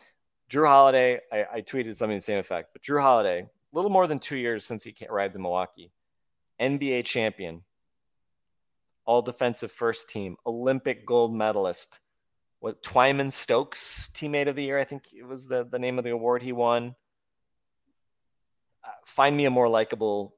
Jrue 0.50 0.66
Holiday, 0.66 1.20
I, 1.32 1.46
I 1.54 1.60
tweeted 1.62 1.94
something 1.94 2.16
the 2.16 2.20
same 2.20 2.38
effect, 2.38 2.70
but 2.72 2.82
Jrue 2.82 3.00
Holiday, 3.00 3.42
a 3.42 3.48
little 3.72 3.90
more 3.90 4.08
than 4.08 4.18
two 4.18 4.36
years 4.36 4.64
since 4.64 4.82
he 4.82 4.94
arrived 5.08 5.36
in 5.36 5.42
Milwaukee, 5.42 5.92
NBA 6.60 7.04
champion, 7.04 7.62
all 9.04 9.22
defensive 9.22 9.70
first 9.70 10.10
team, 10.10 10.36
Olympic 10.44 11.06
gold 11.06 11.32
medalist, 11.32 12.00
what 12.58 12.82
Twyman 12.82 13.30
Stokes 13.30 14.10
teammate 14.12 14.48
of 14.48 14.56
the 14.56 14.64
year, 14.64 14.78
I 14.78 14.84
think 14.84 15.04
it 15.14 15.24
was 15.24 15.46
the, 15.46 15.64
the 15.64 15.78
name 15.78 15.98
of 15.98 16.04
the 16.04 16.10
award 16.10 16.42
he 16.42 16.52
won. 16.52 16.96
Uh, 18.84 18.88
find 19.06 19.36
me 19.36 19.44
a 19.44 19.50
more 19.50 19.68
likable 19.68 20.34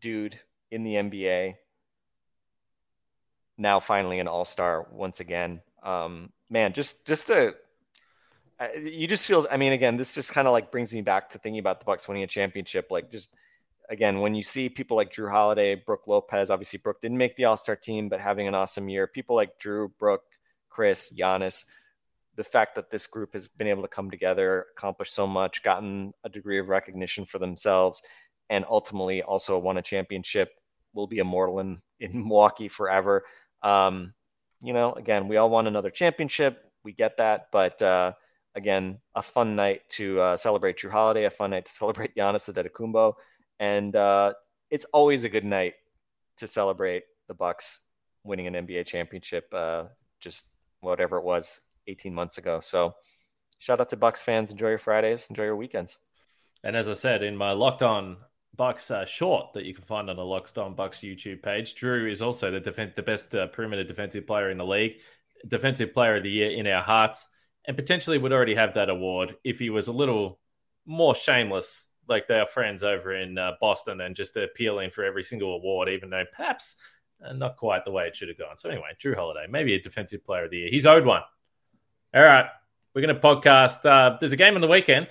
dude 0.00 0.40
in 0.70 0.82
the 0.82 0.94
NBA. 0.94 1.56
Now 3.58 3.80
finally 3.80 4.18
an 4.18 4.28
all-star 4.28 4.86
once 4.90 5.20
again. 5.20 5.60
Um, 5.82 6.32
man, 6.50 6.72
just 6.72 7.06
just 7.06 7.30
a 7.30 7.54
you 8.82 9.06
just 9.06 9.26
feels. 9.26 9.46
I 9.50 9.56
mean, 9.56 9.72
again, 9.72 9.96
this 9.96 10.14
just 10.14 10.32
kind 10.32 10.46
of 10.46 10.52
like 10.52 10.70
brings 10.70 10.94
me 10.94 11.02
back 11.02 11.30
to 11.30 11.38
thinking 11.38 11.60
about 11.60 11.80
the 11.80 11.84
Bucks 11.84 12.08
winning 12.08 12.22
a 12.22 12.26
championship. 12.26 12.90
Like 12.90 13.10
just 13.10 13.36
again, 13.90 14.20
when 14.20 14.34
you 14.34 14.42
see 14.42 14.68
people 14.68 14.96
like 14.96 15.12
Jrue 15.12 15.30
Holiday, 15.30 15.74
Brook 15.74 16.06
Lopez, 16.06 16.50
obviously 16.50 16.80
Brook 16.82 17.00
didn't 17.00 17.18
make 17.18 17.36
the 17.36 17.44
All 17.44 17.56
Star 17.56 17.76
team, 17.76 18.08
but 18.08 18.20
having 18.20 18.48
an 18.48 18.54
awesome 18.54 18.88
year. 18.88 19.06
People 19.06 19.36
like 19.36 19.58
Jrue, 19.58 19.90
Brook, 19.98 20.22
Khris, 20.70 21.12
Giannis. 21.16 21.64
The 22.36 22.44
fact 22.44 22.74
that 22.74 22.90
this 22.90 23.06
group 23.06 23.32
has 23.32 23.48
been 23.48 23.66
able 23.66 23.82
to 23.82 23.88
come 23.88 24.10
together, 24.10 24.66
accomplish 24.76 25.10
so 25.10 25.26
much, 25.26 25.62
gotten 25.62 26.12
a 26.24 26.28
degree 26.28 26.58
of 26.58 26.68
recognition 26.68 27.24
for 27.24 27.38
themselves, 27.38 28.02
and 28.50 28.64
ultimately 28.68 29.22
also 29.22 29.58
won 29.58 29.78
a 29.78 29.82
championship, 29.82 30.50
will 30.92 31.06
be 31.06 31.18
immortal 31.18 31.60
in, 31.60 31.78
in 32.00 32.10
Milwaukee 32.28 32.68
forever. 32.68 33.24
Um, 33.62 34.12
you 34.60 34.72
know, 34.72 34.92
again, 34.92 35.28
we 35.28 35.36
all 35.38 35.48
want 35.48 35.68
another 35.68 35.90
championship. 35.90 36.62
We 36.84 36.92
get 36.92 37.16
that, 37.16 37.48
but 37.52 37.80
uh, 37.80 38.12
again, 38.56 38.98
a 39.14 39.22
fun 39.22 39.54
night 39.54 39.82
to 39.90 40.20
uh, 40.20 40.36
celebrate 40.36 40.78
Jrue 40.78 40.90
Holiday, 40.90 41.24
a 41.24 41.30
fun 41.30 41.50
night 41.50 41.66
to 41.66 41.72
celebrate 41.72 42.16
Giannis 42.16 42.50
Antetokounmpo, 42.50 43.14
and 43.60 43.94
uh, 43.94 44.32
it's 44.70 44.86
always 44.86 45.24
a 45.24 45.28
good 45.28 45.44
night 45.44 45.74
to 46.38 46.46
celebrate 46.46 47.04
the 47.28 47.34
Bucks 47.34 47.80
winning 48.24 48.46
an 48.48 48.66
NBA 48.66 48.86
championship. 48.86 49.46
Uh, 49.52 49.84
just 50.18 50.46
whatever 50.80 51.18
it 51.18 51.24
was 51.24 51.60
18 51.86 52.12
months 52.12 52.38
ago. 52.38 52.58
So, 52.60 52.94
shout 53.58 53.80
out 53.80 53.90
to 53.90 53.96
Bucks 53.96 54.22
fans. 54.22 54.50
Enjoy 54.50 54.70
your 54.70 54.78
Fridays. 54.78 55.28
Enjoy 55.30 55.44
your 55.44 55.56
weekends. 55.56 55.98
And 56.64 56.74
as 56.74 56.88
I 56.88 56.94
said 56.94 57.22
in 57.22 57.36
my 57.36 57.52
locked 57.52 57.82
on 57.82 58.16
Bucks 58.56 58.90
uh, 58.90 59.04
short 59.04 59.52
that 59.52 59.64
you 59.64 59.74
can 59.74 59.84
find 59.84 60.08
on 60.08 60.16
the 60.16 60.24
Locked 60.24 60.56
On 60.56 60.74
Bucks 60.74 61.00
YouTube 61.00 61.42
page. 61.42 61.74
Jrue 61.74 62.10
is 62.10 62.22
also 62.22 62.50
the 62.50 62.92
the 62.96 63.02
best 63.02 63.34
uh, 63.34 63.46
perimeter 63.48 63.84
defensive 63.84 64.26
player 64.26 64.50
in 64.50 64.58
the 64.58 64.64
league, 64.64 64.96
defensive 65.46 65.92
player 65.92 66.16
of 66.16 66.22
the 66.22 66.30
year 66.30 66.50
in 66.50 66.66
our 66.66 66.82
hearts, 66.82 67.28
and 67.66 67.76
potentially 67.76 68.18
would 68.18 68.32
already 68.32 68.54
have 68.54 68.74
that 68.74 68.90
award 68.90 69.36
if 69.44 69.58
he 69.58 69.70
was 69.70 69.88
a 69.88 69.92
little 69.92 70.38
more 70.86 71.14
shameless, 71.14 71.88
like 72.08 72.28
their 72.28 72.46
friends 72.46 72.82
over 72.82 73.14
in 73.14 73.36
uh, 73.36 73.52
Boston, 73.60 74.00
and 74.00 74.14
just 74.14 74.36
appealing 74.36 74.90
for 74.90 75.04
every 75.04 75.24
single 75.24 75.54
award, 75.54 75.88
even 75.88 76.10
though 76.10 76.24
perhaps 76.34 76.76
uh, 77.24 77.32
not 77.32 77.56
quite 77.56 77.84
the 77.84 77.90
way 77.90 78.06
it 78.06 78.14
should 78.14 78.28
have 78.28 78.38
gone. 78.38 78.56
So 78.56 78.70
anyway, 78.70 78.88
Jrue 79.02 79.16
Holiday, 79.16 79.46
maybe 79.50 79.74
a 79.74 79.80
defensive 79.80 80.24
player 80.24 80.44
of 80.44 80.50
the 80.50 80.58
year. 80.58 80.68
He's 80.70 80.86
owed 80.86 81.04
one. 81.04 81.22
All 82.14 82.22
right, 82.22 82.46
we're 82.94 83.02
going 83.02 83.14
to 83.14 83.20
podcast. 83.20 83.84
Uh, 83.84 84.16
there's 84.20 84.32
a 84.32 84.36
game 84.36 84.54
on 84.54 84.60
the 84.60 84.68
weekend. 84.68 85.08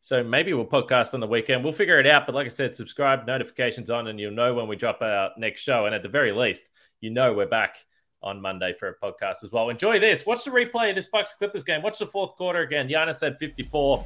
So 0.00 0.24
maybe 0.24 0.52
we'll 0.52 0.66
podcast 0.66 1.14
on 1.14 1.20
the 1.20 1.28
weekend. 1.28 1.62
We'll 1.62 1.72
figure 1.72 2.00
it 2.00 2.08
out. 2.08 2.26
But 2.26 2.34
like 2.34 2.46
I 2.46 2.48
said, 2.48 2.74
subscribe, 2.74 3.24
notifications 3.24 3.88
on, 3.88 4.08
and 4.08 4.18
you'll 4.18 4.32
know 4.32 4.52
when 4.52 4.66
we 4.66 4.74
drop 4.74 5.00
our 5.00 5.30
next 5.38 5.60
show. 5.60 5.86
And 5.86 5.94
at 5.94 6.02
the 6.02 6.08
very 6.08 6.32
least, 6.32 6.72
you 7.00 7.10
know 7.10 7.32
we're 7.32 7.46
back 7.46 7.76
on 8.22 8.40
Monday 8.40 8.72
for 8.72 8.88
a 8.88 8.94
podcast 8.94 9.42
as 9.42 9.52
well. 9.52 9.68
Enjoy 9.68 9.98
this. 9.98 10.24
Watch 10.26 10.44
the 10.44 10.50
replay 10.50 10.90
of 10.90 10.96
this 10.96 11.06
Bucks 11.06 11.34
Clippers 11.34 11.64
game. 11.64 11.82
Watch 11.82 11.98
the 11.98 12.06
fourth 12.06 12.36
quarter 12.36 12.60
again. 12.60 12.88
Giannis 12.88 13.20
had 13.20 13.36
54. 13.38 14.04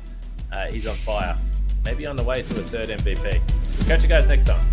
Uh, 0.53 0.67
he's 0.71 0.87
on 0.87 0.97
fire. 0.97 1.37
Maybe 1.85 2.07
on 2.07 2.17
the 2.17 2.25
way 2.25 2.43
to 2.43 2.61
a 2.61 2.63
third 2.63 2.89
MVP. 2.89 3.41
We'll 3.79 3.89
catch 3.89 4.03
you 4.03 4.09
guys 4.09 4.27
next 4.27 4.47
time. 4.47 4.67